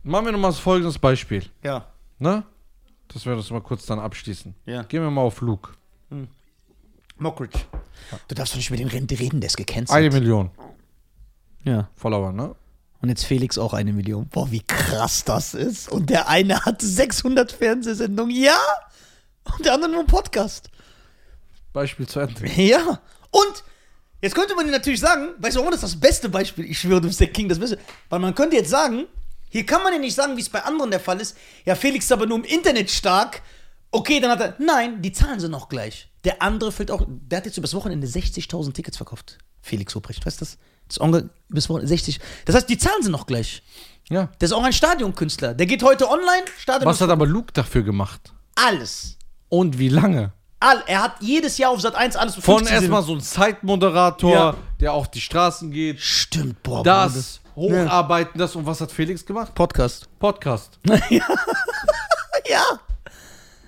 Machen 0.03 0.25
wir 0.25 0.33
nochmal 0.33 0.53
folgendes 0.55 0.99
Beispiel. 0.99 1.45
Ja. 1.63 1.87
Ne? 2.19 2.43
Dass 3.09 3.27
wir 3.27 3.37
das 3.37 3.51
mal 3.51 3.61
kurz 3.61 3.85
dann 3.87 3.99
abschließen. 3.99 4.55
Ja. 4.65 4.83
Gehen 4.83 5.03
wir 5.03 5.11
mal 5.11 5.21
auf 5.23 5.41
Luke. 5.41 5.73
Mockridge. 7.19 7.59
Du 8.29 8.35
darfst 8.35 8.55
doch 8.55 8.59
nicht 8.59 8.71
mit 8.71 8.81
dem 8.81 8.89
reden, 8.89 9.41
der 9.41 9.49
ist 9.49 9.57
Eine 9.59 9.67
gecancelt. 9.67 10.13
Million 10.13 10.51
Ja. 11.65 11.89
Follower, 11.95 12.33
ne? 12.33 12.55
Und 13.01 13.09
jetzt 13.11 13.25
Felix 13.25 13.59
auch 13.59 13.75
eine 13.75 13.93
Million. 13.93 14.27
Boah, 14.29 14.51
wie 14.51 14.63
krass 14.63 15.25
das 15.25 15.55
ist. 15.55 15.91
Und 15.91 16.11
der 16.11 16.29
eine 16.29 16.65
hat 16.65 16.81
600 16.81 17.53
Fernsehsendungen. 17.53 18.35
Ja. 18.35 18.59
Und 19.57 19.65
der 19.65 19.75
andere 19.75 19.91
nur 19.91 20.01
einen 20.01 20.09
Podcast. 20.09 20.71
Beispiel 21.73 22.09
zu 22.09 22.21
Ende. 22.21 22.47
Ja. 22.61 23.01
Und 23.31 23.65
jetzt 24.21 24.35
könnte 24.35 24.55
man 24.55 24.71
natürlich 24.71 25.01
sagen, 25.01 25.31
weißt 25.39 25.57
du, 25.57 25.61
warum 25.61 25.73
das 25.73 25.81
das 25.81 25.99
beste 25.99 26.29
Beispiel? 26.29 26.65
Ich 26.65 26.79
schwöre, 26.79 27.01
du 27.01 27.09
bist 27.09 27.21
der 27.21 27.29
King, 27.29 27.49
das 27.49 27.59
Beste. 27.59 27.79
Weil 28.09 28.19
man 28.19 28.35
könnte 28.35 28.57
jetzt 28.57 28.71
sagen, 28.71 29.07
hier 29.51 29.65
kann 29.65 29.83
man 29.83 29.93
ja 29.93 29.99
nicht 29.99 30.15
sagen, 30.15 30.37
wie 30.37 30.41
es 30.41 30.49
bei 30.49 30.63
anderen 30.63 30.91
der 30.91 31.01
Fall 31.01 31.21
ist. 31.21 31.37
Ja, 31.65 31.75
Felix 31.75 32.05
ist 32.07 32.13
aber 32.13 32.27
nur 32.27 32.39
im 32.39 32.45
Internet 32.45 32.91
stark. 32.91 33.43
Okay, 33.91 34.21
dann 34.21 34.31
hat 34.31 34.41
er. 34.41 34.55
Nein, 34.59 35.01
die 35.01 35.13
Zahlen 35.13 35.41
sind 35.41 35.55
auch 35.55 35.69
gleich. 35.69 36.11
Der 36.25 36.43
andere 36.43 36.73
fällt 36.73 36.91
auch. 36.91 37.07
Der 37.09 37.39
hat 37.39 37.47
jetzt 37.47 37.57
übers 37.57 37.75
Wochenende 37.75 38.07
60.000 38.07 38.73
Tickets 38.73 38.97
verkauft. 38.97 39.39
Felix 39.63 39.95
Hobrecht, 39.95 40.25
weißt 40.27 40.41
du 40.41 40.45
das? 40.45 40.59
Das 40.89 41.01
Onkel 41.01 41.31
bis 41.49 41.69
Wochenende 41.69 41.89
60. 41.89 42.21
Das 42.45 42.55
heißt, 42.55 42.69
die 42.69 42.79
Zahlen 42.79 43.03
sind 43.03 43.13
noch 43.13 43.27
gleich. 43.27 43.63
Ja. 44.11 44.31
Der 44.41 44.47
ist 44.47 44.53
auch 44.53 44.63
ein 44.63 44.73
Stadionkünstler. 44.73 45.55
Der 45.55 45.67
geht 45.67 45.83
heute 45.83 46.09
online, 46.09 46.45
Stadion. 46.59 46.91
Was 46.91 47.01
hat 47.01 47.11
aber 47.11 47.27
Luke 47.27 47.53
dafür 47.53 47.83
gemacht? 47.83 48.33
alles. 48.59 49.17
Und 49.49 49.79
wie 49.79 49.89
lange? 49.89 50.33
All, 50.61 50.83
er 50.87 51.03
hat 51.03 51.17
jedes 51.21 51.57
Jahr 51.59 51.71
auf 51.71 51.81
Sat 51.81 51.95
1 51.95 52.17
alles 52.17 52.35
mit 52.37 52.45
Von 52.45 52.59
15 52.59 52.77
erstmal 52.77 53.03
so 53.03 53.13
ein 53.15 53.21
Zeitmoderator, 53.21 54.33
Ja. 54.33 54.55
der 54.81 54.93
auf 54.93 55.09
die 55.09 55.21
Straßen 55.21 55.71
geht, 55.71 56.01
Stimmt, 56.01 56.63
boah. 56.65 56.83
das, 56.83 57.41
hocharbeiten, 57.55 58.39
das. 58.39 58.57
Und 58.57 58.67
was 58.67 58.81
hat 58.81 58.91
Felix 58.91 59.25
gemacht? 59.25 59.55
Podcast. 59.55 60.09
Podcast. 60.19 60.79
Ja. 62.49 62.63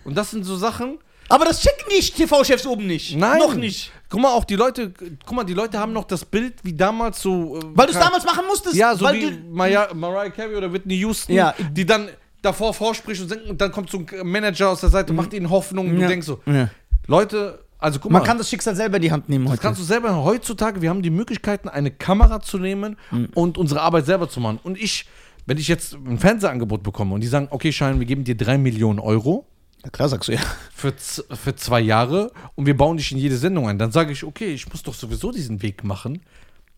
Und 0.05 0.15
das 0.17 0.31
sind 0.31 0.45
so 0.45 0.57
Sachen. 0.57 0.99
Aber 1.29 1.45
das 1.45 1.61
checken 1.61 1.85
die 1.91 2.01
TV-Chefs 2.01 2.67
oben 2.67 2.87
nicht. 2.87 3.15
Nein. 3.17 3.39
Noch 3.39 3.55
nicht. 3.55 3.93
Guck 4.09 4.21
mal, 4.21 4.33
auch 4.33 4.45
die 4.45 4.57
Leute, 4.57 4.91
guck 5.25 5.33
mal, 5.37 5.45
die 5.45 5.55
Leute 5.55 5.79
haben 5.79 5.93
noch 5.93 6.05
das 6.05 6.25
Bild 6.25 6.55
wie 6.65 6.73
damals 6.73 7.21
so. 7.23 7.59
äh, 7.59 7.61
Weil 7.75 7.87
du 7.87 7.93
es 7.93 7.99
damals 7.99 8.25
machen 8.25 8.47
musstest. 8.47 8.75
Ja, 8.75 8.97
so 8.97 9.07
wie 9.13 9.39
Mariah 9.51 10.31
Carey 10.31 10.57
oder 10.57 10.73
Whitney 10.73 10.97
Houston, 10.97 11.35
Ja. 11.35 11.55
die 11.73 11.85
dann 11.87 12.09
davor 12.43 12.75
vorspricht 12.75 13.21
und, 13.23 13.61
dann 13.61 13.73
kommt 13.73 13.91
so 13.91 13.99
ein 13.99 14.07
Manager 14.27 14.71
aus 14.71 14.81
der 14.81 14.91
Seite 14.91 15.13
und 15.13 15.17
macht 15.17 15.33
ihnen 15.33 15.51
Hoffnung 15.51 15.89
und 15.89 15.97
du 15.97 16.03
Ja. 16.03 16.09
denkst 16.09 16.27
so, 16.27 16.41
Ja. 16.47 16.69
Leute, 17.07 17.65
also 17.79 17.99
guck 17.99 18.11
Man 18.13 18.23
mal, 18.23 18.27
kann 18.27 18.39
das 18.39 18.49
Schicksal 18.51 18.77
selber 18.77 18.97
in 18.97 19.03
die 19.03 19.13
Hand 19.13 19.29
nehmen 19.29 19.45
das 19.47 19.53
heute. 19.53 19.63
kannst 19.63 19.81
du 19.81 19.85
selber 19.85 20.23
heutzutage, 20.25 20.83
wir 20.83 20.91
haben 20.91 21.03
die 21.03 21.11
Möglichkeiten, 21.11 21.69
eine 21.69 21.91
Kamera 21.91 22.41
zu 22.41 22.59
nehmen 22.59 22.97
Mhm. 23.11 23.29
und 23.35 23.59
unsere 23.59 23.81
Arbeit 23.81 24.07
selber 24.07 24.29
zu 24.29 24.41
machen. 24.41 24.59
Und 24.63 24.79
ich, 24.81 25.07
wenn 25.47 25.59
ich 25.59 25.69
jetzt 25.69 25.95
ein 25.95 26.19
Fernsehangebot 26.19 26.83
bekomme 26.83 27.15
und 27.15 27.21
die 27.23 27.27
sagen, 27.27 27.49
okay, 27.51 27.73
Schein, 27.73 27.99
wir 27.99 28.07
geben 28.07 28.25
dir 28.25 28.37
drei 28.37 28.59
Millionen 28.59 28.99
Euro 28.99 29.47
ja, 29.83 29.89
klar 29.89 30.11
sagst 30.11 30.29
du 30.29 30.33
ja. 30.35 30.41
für, 30.75 30.93
für 30.93 31.57
zwei 31.57 31.81
Jahre 31.81 32.33
und 32.55 32.67
wir 32.67 32.77
bauen 32.77 32.99
dich 32.99 33.13
in 33.13 33.19
jede 33.19 33.39
Sendung 33.39 33.67
ein, 33.67 33.79
dann 33.79 33.91
sage 33.93 34.13
ich, 34.13 34.25
okay, 34.25 34.53
ich 34.53 34.69
muss 34.71 34.83
doch 34.83 34.93
sowieso 34.93 35.33
diesen 35.33 35.63
Weg 35.63 35.85
machen. 35.85 36.21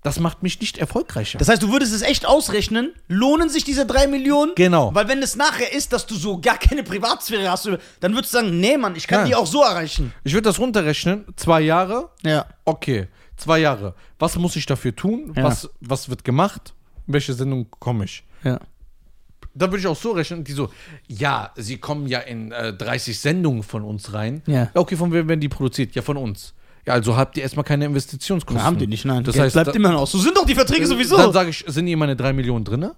Das 0.02 0.18
macht 0.18 0.42
mich 0.42 0.60
nicht 0.60 0.78
erfolgreicher. 0.78 1.38
Das 1.38 1.48
heißt, 1.48 1.62
du 1.62 1.70
würdest 1.70 1.92
es 1.94 2.02
echt 2.02 2.26
ausrechnen, 2.26 2.92
lohnen 3.06 3.48
sich 3.48 3.62
diese 3.62 3.86
drei 3.86 4.08
Millionen? 4.08 4.52
Genau. 4.56 4.92
Weil 4.94 5.06
wenn 5.06 5.22
es 5.22 5.36
nachher 5.36 5.72
ist, 5.72 5.92
dass 5.92 6.06
du 6.06 6.16
so 6.16 6.40
gar 6.40 6.58
keine 6.58 6.82
Privatsphäre 6.82 7.48
hast, 7.48 7.66
dann 8.00 8.12
würdest 8.14 8.34
du 8.34 8.38
sagen, 8.38 8.58
nee, 8.58 8.76
Mann, 8.76 8.96
ich 8.96 9.06
kann 9.06 9.20
Nein. 9.20 9.28
die 9.28 9.34
auch 9.36 9.46
so 9.46 9.62
erreichen. 9.62 10.12
ich 10.24 10.32
würde 10.32 10.48
das 10.48 10.58
runterrechnen, 10.58 11.24
zwei 11.36 11.60
Jahre, 11.60 12.10
Ja. 12.24 12.46
okay, 12.64 13.06
zwei 13.36 13.60
Jahre. 13.60 13.94
Was 14.18 14.36
muss 14.36 14.56
ich 14.56 14.66
dafür 14.66 14.94
tun? 14.96 15.32
Ja. 15.36 15.44
Was, 15.44 15.70
was 15.80 16.08
wird 16.08 16.24
gemacht? 16.24 16.74
In 17.06 17.14
welche 17.14 17.32
Sendung 17.34 17.68
komme 17.78 18.04
ich? 18.06 18.24
Ja. 18.42 18.58
Da 19.54 19.66
würde 19.66 19.78
ich 19.78 19.86
auch 19.86 19.96
so 19.96 20.12
rechnen, 20.12 20.42
die 20.44 20.52
so, 20.52 20.70
ja, 21.06 21.52
sie 21.56 21.76
kommen 21.78 22.06
ja 22.08 22.20
in 22.20 22.50
äh, 22.52 22.72
30 22.72 23.20
Sendungen 23.20 23.62
von 23.62 23.84
uns 23.84 24.12
rein. 24.14 24.42
Ja. 24.46 24.70
Okay, 24.74 24.96
von 24.96 25.12
wem 25.12 25.28
werden 25.28 25.40
die 25.40 25.48
produziert? 25.48 25.94
Ja, 25.94 26.02
von 26.02 26.16
uns. 26.16 26.54
Ja, 26.86 26.94
also 26.94 27.16
habt 27.16 27.36
ihr 27.36 27.42
erstmal 27.44 27.64
keine 27.64 27.84
Investitionskosten. 27.84 28.62
haben 28.64 28.78
die 28.78 28.86
nicht, 28.88 29.04
nein. 29.04 29.22
Das 29.24 29.34
Geld 29.34 29.44
heißt, 29.46 29.54
bleibt 29.54 29.68
da, 29.68 29.72
immer 29.72 29.92
noch. 29.92 30.06
So 30.06 30.18
sind 30.18 30.36
doch 30.36 30.44
die 30.46 30.54
Verträge 30.54 30.86
sowieso. 30.86 31.16
dann 31.16 31.32
sage 31.32 31.50
ich, 31.50 31.64
sind 31.66 31.86
hier 31.86 31.96
meine 31.96 32.16
3 32.16 32.32
Millionen 32.32 32.64
drin? 32.64 32.90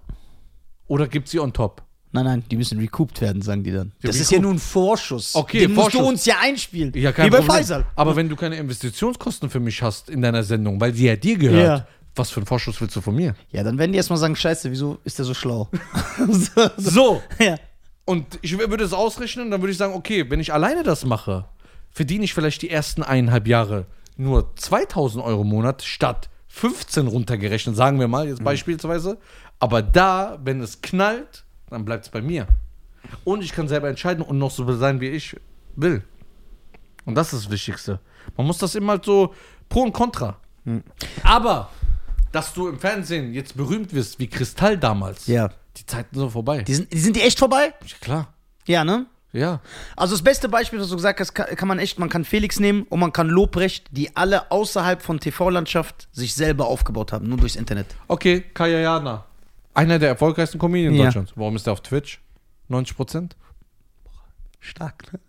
Oder 0.87 1.07
gibt 1.07 1.27
sie 1.27 1.39
on 1.39 1.53
top? 1.53 1.81
nein, 2.11 2.23
nein, 2.23 2.43
die 2.49 2.55
müssen 2.55 2.79
recouped 2.79 3.19
werden, 3.19 3.41
sagen 3.41 3.61
die 3.63 3.71
dann. 3.71 3.91
Das 4.01 4.15
ist 4.15 4.31
recouped. 4.31 4.31
ja 4.31 4.39
nur 4.41 4.51
ein 4.53 4.59
Vorschuss. 4.59 5.35
Okay, 5.35 5.59
Den 5.59 5.73
musst 5.73 5.87
du 5.87 5.97
Vorschuss. 5.97 6.07
uns 6.13 6.25
ja 6.25 6.35
einspielen. 6.41 6.93
Ja, 6.95 7.11
kein 7.11 7.25
Wie 7.25 7.29
bei 7.29 7.37
Problem. 7.39 7.55
Faisal. 7.57 7.85
Aber 7.97 8.15
wenn 8.15 8.29
du 8.29 8.37
keine 8.37 8.55
Investitionskosten 8.55 9.49
für 9.49 9.59
mich 9.59 9.81
hast 9.81 10.09
in 10.09 10.21
deiner 10.21 10.43
Sendung, 10.43 10.79
weil 10.79 10.93
sie 10.93 11.07
ja 11.07 11.17
dir 11.17 11.37
gehört, 11.37 11.79
Ja. 11.79 11.87
was 12.15 12.31
für 12.31 12.37
einen 12.39 12.45
Vorschuss 12.47 12.79
willst 12.79 12.95
du 12.95 13.01
von 13.01 13.15
mir? 13.15 13.35
Ja, 13.51 13.63
dann 13.63 13.77
werden 13.77 13.91
die 13.91 13.97
erstmal 13.97 14.17
sagen, 14.17 14.33
scheiße, 14.37 14.71
wieso 14.71 14.97
ist 15.03 15.17
der 15.19 15.25
so 15.25 15.33
schlau? 15.33 15.69
so, 16.31 16.69
So. 16.77 17.21
ja. 17.39 17.57
Und 18.05 18.39
ich 18.41 18.57
würde 18.57 18.85
es 18.85 18.93
ausrechnen, 18.93 19.51
dann 19.51 19.61
würde 19.61 19.71
ich 19.73 19.77
sagen, 19.77 19.93
okay, 19.93 20.29
wenn 20.29 20.39
ich 20.39 20.53
alleine 20.53 20.83
das 20.83 21.03
mache, 21.03 21.43
verdiene 21.95 22.25
ich 22.25 22.33
vielleicht 22.33 22.61
die 22.61 22.69
ersten 22.69 23.01
eineinhalb 23.03 23.47
Jahre 23.47 23.85
nur 24.17 24.53
2000 24.55 25.23
Euro 25.23 25.41
im 25.41 25.47
Monat 25.47 25.81
statt 25.81 26.29
15 26.49 27.07
runtergerechnet, 27.07 27.75
sagen 27.75 27.99
wir 27.99 28.07
mal 28.07 28.27
jetzt 28.27 28.43
beispielsweise. 28.43 29.17
Aber 29.59 29.81
da, 29.81 30.37
wenn 30.43 30.61
es 30.61 30.81
knallt, 30.81 31.45
dann 31.69 31.85
bleibt 31.85 32.05
es 32.05 32.11
bei 32.11 32.21
mir. 32.21 32.47
Und 33.23 33.43
ich 33.43 33.53
kann 33.53 33.67
selber 33.67 33.89
entscheiden 33.89 34.23
und 34.23 34.37
noch 34.37 34.51
so 34.51 34.71
sein, 34.75 34.99
wie 34.99 35.07
ich 35.07 35.37
will. 35.75 36.03
Und 37.05 37.15
das 37.15 37.33
ist 37.33 37.45
das 37.45 37.51
Wichtigste. 37.51 37.99
Man 38.35 38.45
muss 38.45 38.57
das 38.57 38.75
immer 38.75 38.93
halt 38.93 39.05
so 39.05 39.33
pro 39.69 39.81
und 39.81 39.93
contra. 39.93 40.37
Aber, 41.23 41.69
dass 42.31 42.53
du 42.53 42.67
im 42.67 42.79
Fernsehen 42.79 43.33
jetzt 43.33 43.55
berühmt 43.55 43.93
wirst, 43.93 44.19
wie 44.19 44.27
Kristall 44.27 44.77
damals, 44.77 45.27
Ja. 45.27 45.49
Die 45.77 45.85
Zeiten 45.85 46.17
sind 46.17 46.31
vorbei. 46.31 46.61
Die 46.63 46.73
sind, 46.73 46.91
die 46.93 46.99
sind 46.99 47.17
die 47.17 47.21
echt 47.21 47.37
vorbei? 47.37 47.73
ja, 47.85 47.97
klar. 47.99 48.33
Ja, 48.65 48.85
ne? 48.85 49.07
Ja. 49.35 49.59
Also 49.95 50.13
das 50.15 50.23
beste 50.23 50.49
Beispiel, 50.49 50.79
was 50.79 50.89
du 50.89 50.95
gesagt 50.95 51.19
hast, 51.19 51.33
kann, 51.33 51.47
kann 51.55 51.67
man 51.67 51.79
echt, 51.79 51.99
man 51.99 52.09
kann 52.09 52.23
Felix 52.25 52.59
nehmen 52.59 52.83
und 52.89 52.99
man 52.99 53.11
kann 53.13 53.27
Lobrecht, 53.27 53.87
die 53.91 54.15
alle 54.15 54.51
außerhalb 54.51 55.01
von 55.01 55.19
TV-Landschaft 55.19 56.07
sich 56.11 56.33
selber 56.35 56.67
aufgebaut 56.67 57.11
haben, 57.11 57.27
nur 57.27 57.37
durchs 57.37 57.55
Internet. 57.55 57.87
Okay, 58.07 58.41
Kaya 58.53 58.79
Jana. 58.79 59.25
Einer 59.73 59.99
der 59.99 60.09
erfolgreichsten 60.09 60.57
Comedians 60.57 60.97
Ja. 60.97 61.03
Deutschlands. 61.05 61.33
Warum 61.35 61.55
ist 61.57 61.65
der 61.65 61.73
auf 61.73 61.81
Twitch? 61.81 62.21
90 62.69 62.95
Prozent? 62.95 63.35
Stark, 64.59 65.11
ne? 65.13 65.19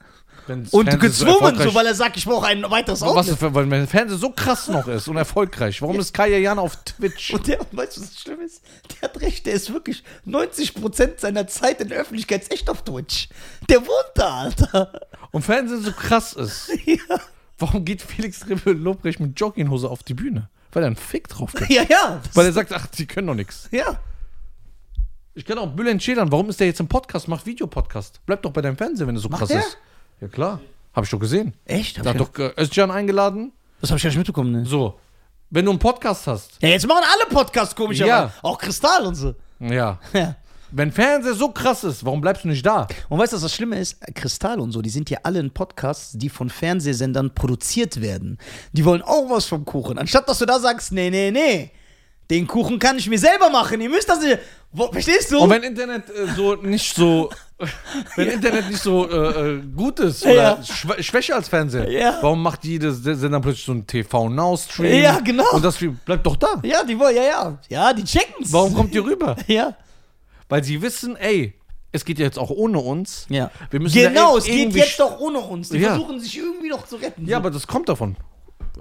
Wenn's 0.49 0.73
Und 0.73 0.87
Fernsehen 0.89 1.11
gezwungen, 1.11 1.35
erfolgreich- 1.57 1.69
so, 1.69 1.75
weil 1.75 1.87
er 1.87 1.95
sagt, 1.95 2.17
ich 2.17 2.25
brauche 2.25 2.47
ein 2.47 2.63
weiteres 2.71 3.01
Was 3.01 3.09
Outlet. 3.09 3.39
für- 3.39 3.55
weil 3.55 3.67
mein 3.67 3.87
Fernseher 3.87 4.19
so 4.19 4.31
krass 4.31 4.69
noch 4.69 4.87
ist 4.89 5.09
und 5.09 5.17
erfolgreich. 5.17 5.81
Warum 5.83 5.99
ist 6.01 6.13
Kaya 6.15 6.39
Jana 6.39 6.61
auf 6.63 6.77
Twitch? 6.85 7.33
Und 7.35 7.47
der, 7.47 7.59
weißt 7.73 7.97
du, 7.97 8.01
was 8.03 8.11
das 8.11 8.21
schlimm 8.21 8.41
ist? 8.41 8.63
Der 8.93 9.09
hat 9.09 9.21
recht, 9.21 9.47
der 9.47 9.55
ist 9.55 9.73
wirklich 9.73 10.03
90% 10.27 11.21
seiner 11.21 11.47
Zeit 11.47 11.81
in 11.81 11.89
der 11.89 11.99
Öffentlichkeit 11.99 12.43
ist 12.43 12.53
echt 12.53 12.71
auf 12.71 12.83
Twitch. 12.83 13.29
Der 13.69 13.81
wohnt 13.81 14.11
da, 14.15 14.43
Alter. 14.43 15.01
Und 15.33 15.43
Fernsehen 15.43 15.83
so 15.83 15.93
krass 15.93 16.33
ist. 16.33 16.71
Ja, 16.87 17.21
Warum 17.59 17.85
geht 17.85 18.03
Felix 18.03 18.47
Ribbel 18.49 18.77
Lobrecht 18.77 19.19
mit 19.19 19.39
Jogginghose 19.41 19.89
auf 19.89 20.03
die 20.03 20.13
Bühne? 20.15 20.51
Weil 20.73 20.83
er 20.83 20.89
einen 20.89 20.97
Fick 20.97 21.27
drauf 21.29 21.53
gibt. 21.55 21.71
ja. 21.71 21.85
ja, 21.89 22.21
Weil 22.35 22.47
er 22.47 22.53
sagt, 22.53 22.71
ach, 22.73 22.87
die 22.89 23.07
können 23.07 23.27
doch 23.29 23.35
nichts. 23.35 23.69
ja. 23.71 23.99
Ich 25.35 25.45
kann 25.45 25.59
auch 25.59 25.67
Bülent 25.69 26.03
Schädern. 26.03 26.33
Warum 26.33 26.49
ist 26.49 26.61
der 26.61 26.67
jetzt 26.67 26.81
im 26.81 26.89
Podcast? 26.89 27.29
Macht 27.29 27.45
Videopodcast. 27.45 28.21
Bleib 28.25 28.41
doch 28.43 28.53
bei 28.53 28.63
deinem 28.63 28.77
Fernsehen, 28.79 29.07
wenn 29.07 29.15
du 29.17 29.21
so 29.21 29.29
Macht 29.29 29.41
krass 29.41 29.49
der? 29.51 29.61
ist. 29.61 29.77
Ja, 30.21 30.29
klar. 30.29 30.61
Hab 30.95 31.05
ich 31.05 31.11
doch 31.11 31.19
gesehen. 31.19 31.53
Echt? 31.65 31.99
Hab 31.99 32.05
Da 32.05 32.13
ich 32.15 32.21
hat 32.21 32.29
doch 32.39 32.39
äh, 32.39 32.53
Özcan 32.61 32.91
eingeladen. 32.91 33.53
das 33.81 33.91
habe 33.91 33.99
ich 33.99 34.03
gar 34.03 34.09
nicht 34.11 34.19
mitbekommen, 34.19 34.53
ne? 34.53 34.65
So. 34.65 34.99
Wenn 35.51 35.65
du 35.65 35.71
einen 35.71 35.79
Podcast 35.79 36.27
hast. 36.27 36.59
Ja, 36.61 36.71
jetzt 36.71 36.87
machen 36.87 37.05
alle 37.15 37.27
Podcasts 37.31 37.75
komischerweise. 37.75 38.11
Ja. 38.11 38.33
Auch 38.43 38.59
Kristall 38.59 39.07
und 39.07 39.15
so. 39.15 39.35
Ja. 39.61 39.99
Ja. 40.13 40.37
Wenn 40.73 40.91
Fernseher 40.91 41.35
so 41.35 41.51
krass 41.51 41.85
ist, 41.85 42.05
warum 42.05 42.21
bleibst 42.21 42.43
du 42.43 42.49
nicht 42.49 42.67
da? 42.67 42.89
Und 43.09 43.19
weißt 43.21 43.33
du, 43.33 43.37
was 43.37 43.43
das 43.43 43.55
Schlimme 43.55 43.79
ist? 43.79 43.99
Kristall 44.15 44.59
und 44.59 44.73
so, 44.73 44.83
die 44.83 44.91
sind 44.91 45.09
ja 45.11 45.19
alle 45.23 45.39
in 45.39 45.51
Podcasts, 45.53 46.13
die 46.19 46.29
von 46.29 46.51
Fernsehsendern 46.51 47.33
produziert 47.35 48.01
werden. 48.01 48.37
Die 48.73 48.85
wollen 48.85 49.03
auch 49.03 49.31
was 49.31 49.47
vom 49.47 49.65
Kuchen. 49.65 49.97
Anstatt 49.97 50.29
dass 50.29 50.39
du 50.41 50.47
da 50.47 50.59
sagst, 50.59 50.91
nee, 50.91 51.09
nee, 51.09 51.31
nee, 51.31 51.71
den 52.31 52.47
Kuchen 52.47 52.79
kann 52.79 52.99
ich 52.99 53.09
mir 53.09 53.19
selber 53.19 53.51
machen. 53.51 53.81
Ihr 53.81 53.89
müsst 53.89 54.09
das 54.09 54.21
nicht. 54.21 54.39
Wo, 54.73 54.91
verstehst 54.93 55.31
du? 55.33 55.39
Und 55.41 55.51
wenn 55.51 55.63
Internet 55.63 56.11
äh, 56.11 56.27
so 56.37 56.55
nicht 56.57 56.95
so. 56.95 57.31
wenn 58.17 58.29
Internet 58.29 58.69
nicht 58.69 58.83
so 58.83 59.09
äh, 59.09 59.55
äh, 59.55 59.63
gut 59.75 59.99
ist 60.01 60.23
oder 60.25 60.35
Ja. 60.35 60.63
schw 60.63 61.03
schwächer 61.03 61.37
als 61.37 61.49
Fernseher, 61.49 61.89
Ja. 61.91 62.19
warum 62.21 62.43
macht 62.43 62.65
jede 62.65 62.93
Sender 62.93 63.41
plötzlich 63.41 63.65
so 63.65 63.73
einen 63.73 63.87
TV 63.87 64.29
Now 64.29 64.57
Stream? 64.57 65.03
Ja, 65.03 65.21
genau. 65.21 65.51
Und 65.53 65.65
das 65.65 65.79
bleibt 66.05 66.27
doch 66.27 66.37
da. 66.37 66.61
ja, 66.63 66.85
die 66.85 66.99
wollen, 66.99 67.17
ja, 67.17 67.23
ja. 67.23 67.59
Ja, 67.69 67.93
die 67.95 68.05
checken's. 68.05 68.53
Warum 68.53 68.75
kommt 68.75 68.95
ihr 68.95 69.05
rüber? 69.05 69.37
Ja. 69.47 69.75
Weil 70.49 70.63
sie 70.65 70.81
wissen, 70.83 71.17
ey, 71.17 71.55
es 71.93 72.05
geht 72.05 72.19
ja 72.19 72.27
jetzt 72.27 72.39
auch 72.39 72.51
ohne 72.51 72.79
uns. 72.79 73.27
Ja. 73.31 73.51
Wir 73.71 73.81
müssen 73.81 73.95
genau, 73.97 74.35
ir- 74.35 74.39
es 74.39 74.45
geht 74.45 74.75
jetzt 74.75 75.01
doch 75.01 75.19
ohne 75.19 75.39
uns. 75.39 75.71
Die 75.71 75.79
Ja. 75.79 75.91
versuchen 75.91 76.21
sich 76.21 76.37
irgendwie 76.37 76.69
noch 76.69 76.87
zu 76.87 76.97
retten. 76.97 77.27
Ja, 77.27 77.39
aber 77.39 77.51
das 77.51 77.67
kommt 77.67 77.89
davon. 77.89 78.17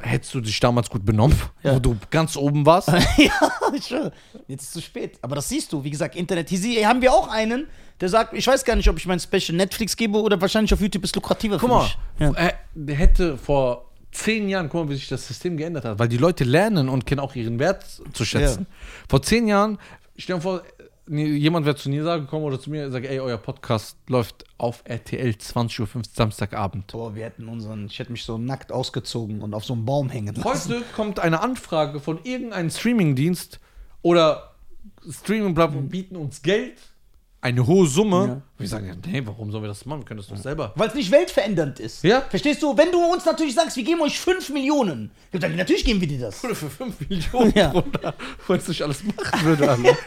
Hättest 0.01 0.33
du 0.33 0.41
dich 0.41 0.59
damals 0.59 0.89
gut 0.89 1.05
benommen, 1.05 1.37
Ja. 1.63 1.75
wo 1.75 1.79
du 1.79 1.95
ganz 2.09 2.35
oben 2.35 2.65
warst? 2.65 2.89
ja, 3.17 3.31
ich 3.73 3.85
schwöre. 3.85 4.11
Jetzt 4.47 4.63
ist 4.63 4.67
es 4.67 4.73
zu 4.73 4.81
spät. 4.81 5.17
Aber 5.21 5.35
das 5.35 5.47
siehst 5.49 5.71
du, 5.71 5.83
wie 5.83 5.89
gesagt, 5.89 6.15
Internet. 6.15 6.49
Hier, 6.49 6.87
haben 6.87 7.01
wir 7.01 7.13
auch 7.13 7.27
einen, 7.29 7.67
der 8.01 8.09
sagt, 8.09 8.33
ich 8.33 8.45
weiß 8.45 8.65
gar 8.65 8.75
nicht, 8.75 8.89
ob 8.89 8.97
ich 8.97 9.05
mein 9.07 9.19
Special 9.19 9.55
Netflix 9.55 9.95
gebe 9.95 10.21
oder 10.21 10.39
wahrscheinlich 10.41 10.73
auf 10.73 10.81
YouTube 10.81 11.03
ist 11.05 11.15
lukrativer 11.15 11.57
Guck 11.59 11.69
mal. 11.69 11.87
Ja. 12.19 12.33
der 12.73 12.95
hätte 12.95 13.37
vor 13.37 13.89
zehn 14.11 14.49
Jahren, 14.49 14.69
guck 14.69 14.85
mal, 14.85 14.89
wie 14.91 14.95
sich 14.95 15.07
das 15.07 15.27
System 15.27 15.57
geändert 15.57 15.85
hat, 15.85 15.99
weil 15.99 16.07
die 16.07 16.17
Leute 16.17 16.43
lernen 16.43 16.89
und 16.89 17.05
kennen 17.05 17.19
auch 17.21 17.35
ihren 17.35 17.59
Wert 17.59 17.85
zu 18.13 18.25
schätzen. 18.25 18.65
Vor 19.09 19.21
zehn 19.21 19.47
Jahren, 19.47 19.77
stell 20.17 20.35
dir 20.37 20.41
vor, 20.41 20.61
jemand 21.07 21.65
wäre 21.65 21.75
zu 21.75 21.89
Nisa 21.89 22.17
gekommen 22.17 22.45
oder 22.45 22.59
zu 22.59 22.69
mir 22.69 22.85
und 22.85 22.91
sagt, 22.91 23.05
ey, 23.05 23.19
euer 23.19 23.37
Podcast 23.37 23.97
läuft 24.07 24.45
auf 24.57 24.81
RTL 24.85 25.29
20.05 25.29 25.95
Uhr 25.95 26.01
Samstagabend. 26.11 26.91
Boah, 26.91 27.13
wir 27.15 27.25
hätten 27.25 27.47
unseren, 27.47 27.85
ich 27.85 27.99
hätte 27.99 28.11
mich 28.11 28.23
so 28.23 28.37
nackt 28.37 28.71
ausgezogen 28.71 29.41
und 29.41 29.53
auf 29.53 29.65
so 29.65 29.73
einem 29.73 29.85
Baum 29.85 30.09
hängen 30.09 30.35
lassen. 30.35 30.43
Heute 30.43 30.83
kommt 30.95 31.19
eine 31.19 31.41
Anfrage 31.41 31.99
von 31.99 32.19
irgendeinem 32.23 32.69
Streamingdienst 32.69 33.59
oder 34.01 34.55
Streaming 35.09 35.53
bieten 35.89 36.15
uns 36.15 36.41
Geld, 36.41 36.79
eine 37.41 37.67
hohe 37.67 37.87
Summe. 37.87 38.27
Ja. 38.27 38.41
Wir 38.57 38.69
sagen, 38.69 38.87
ja, 38.87 38.93
nee, 39.11 39.21
warum 39.25 39.51
sollen 39.51 39.63
wir 39.63 39.67
das 39.67 39.85
machen? 39.85 39.99
Wir 40.01 40.05
können 40.05 40.19
das 40.19 40.27
doch 40.27 40.37
selber. 40.37 40.71
Weil 40.75 40.87
es 40.87 40.93
nicht 40.95 41.11
weltverändernd 41.11 41.79
ist. 41.81 42.03
Ja. 42.05 42.21
Verstehst 42.21 42.63
du? 42.63 42.77
Wenn 42.77 42.89
du 42.89 43.03
uns 43.03 43.25
natürlich 43.25 43.53
sagst, 43.53 43.75
wir 43.75 43.83
geben 43.83 43.99
euch 44.01 44.17
5 44.17 44.49
Millionen, 44.51 45.11
dann 45.33 45.57
natürlich 45.57 45.83
geben 45.83 45.99
wir 45.99 46.07
dir 46.07 46.19
das. 46.19 46.41
Oder 46.41 46.55
für 46.55 46.69
5 46.69 46.95
Millionen 47.09 47.51
Ja. 47.53 47.71
runter, 47.71 48.13
wenn 48.47 48.57
es 48.57 48.67
nicht 48.69 48.81
alles 48.81 49.03
machen 49.03 49.45
würde, 49.45 49.69
Alter. 49.69 49.97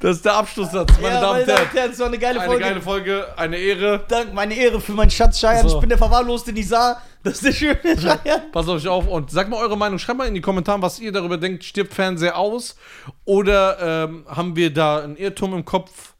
Das 0.00 0.16
ist 0.16 0.24
der 0.24 0.34
Abschlusssatz, 0.34 0.92
meine 1.00 1.20
Damen 1.20 1.40
und 1.40 1.46
Herren. 1.48 1.68
das 1.90 1.98
war 1.98 2.06
eine 2.06 2.18
geile 2.18 2.40
Eine 2.40 2.58
geile 2.58 2.82
Folge, 2.82 3.26
eine 3.36 3.56
Ehre. 3.56 4.04
Dank, 4.06 4.34
meine 4.34 4.54
Ehre 4.54 4.80
für 4.80 4.92
meinen 4.92 5.10
Schatz 5.10 5.40
Scheiern. 5.40 5.66
So. 5.66 5.76
Ich 5.76 5.80
bin 5.80 5.88
der 5.88 5.98
verwahrloste 5.98 6.52
Nisa. 6.52 7.00
Das 7.22 7.34
ist 7.34 7.44
der 7.46 7.52
schöne 7.52 7.98
Scheiern. 8.00 8.42
Passt 8.52 8.68
auf 8.68 8.76
euch 8.76 8.86
auf 8.88 9.08
und 9.08 9.30
sagt 9.30 9.48
mal 9.50 9.56
eure 9.56 9.76
Meinung. 9.76 9.98
Schreibt 9.98 10.18
mal 10.18 10.28
in 10.28 10.34
die 10.34 10.40
Kommentare, 10.40 10.80
was 10.82 11.00
ihr 11.00 11.10
darüber 11.12 11.36
denkt. 11.38 11.64
Stirbt 11.64 11.94
Fernseher 11.94 12.36
aus? 12.36 12.76
Oder 13.24 14.04
ähm, 14.04 14.24
haben 14.28 14.54
wir 14.54 14.72
da 14.72 14.98
einen 15.02 15.16
Irrtum 15.16 15.54
im 15.54 15.64
Kopf? 15.64 16.14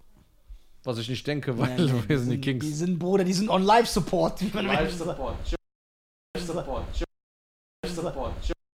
Was 0.88 0.96
ich 0.96 1.10
nicht 1.10 1.26
denke, 1.26 1.58
weil 1.58 1.76
wir 2.08 2.18
sind 2.18 2.30
die 2.30 2.36
Die 2.36 2.40
Kings. 2.40 2.64
sind, 2.78 2.98
Bruder, 2.98 3.22
die 3.22 3.34
sind 3.34 3.50
on 3.50 3.62
Live-Support. 3.62 4.40
wie 4.40 4.48
man 4.54 4.64
Live 4.68 4.96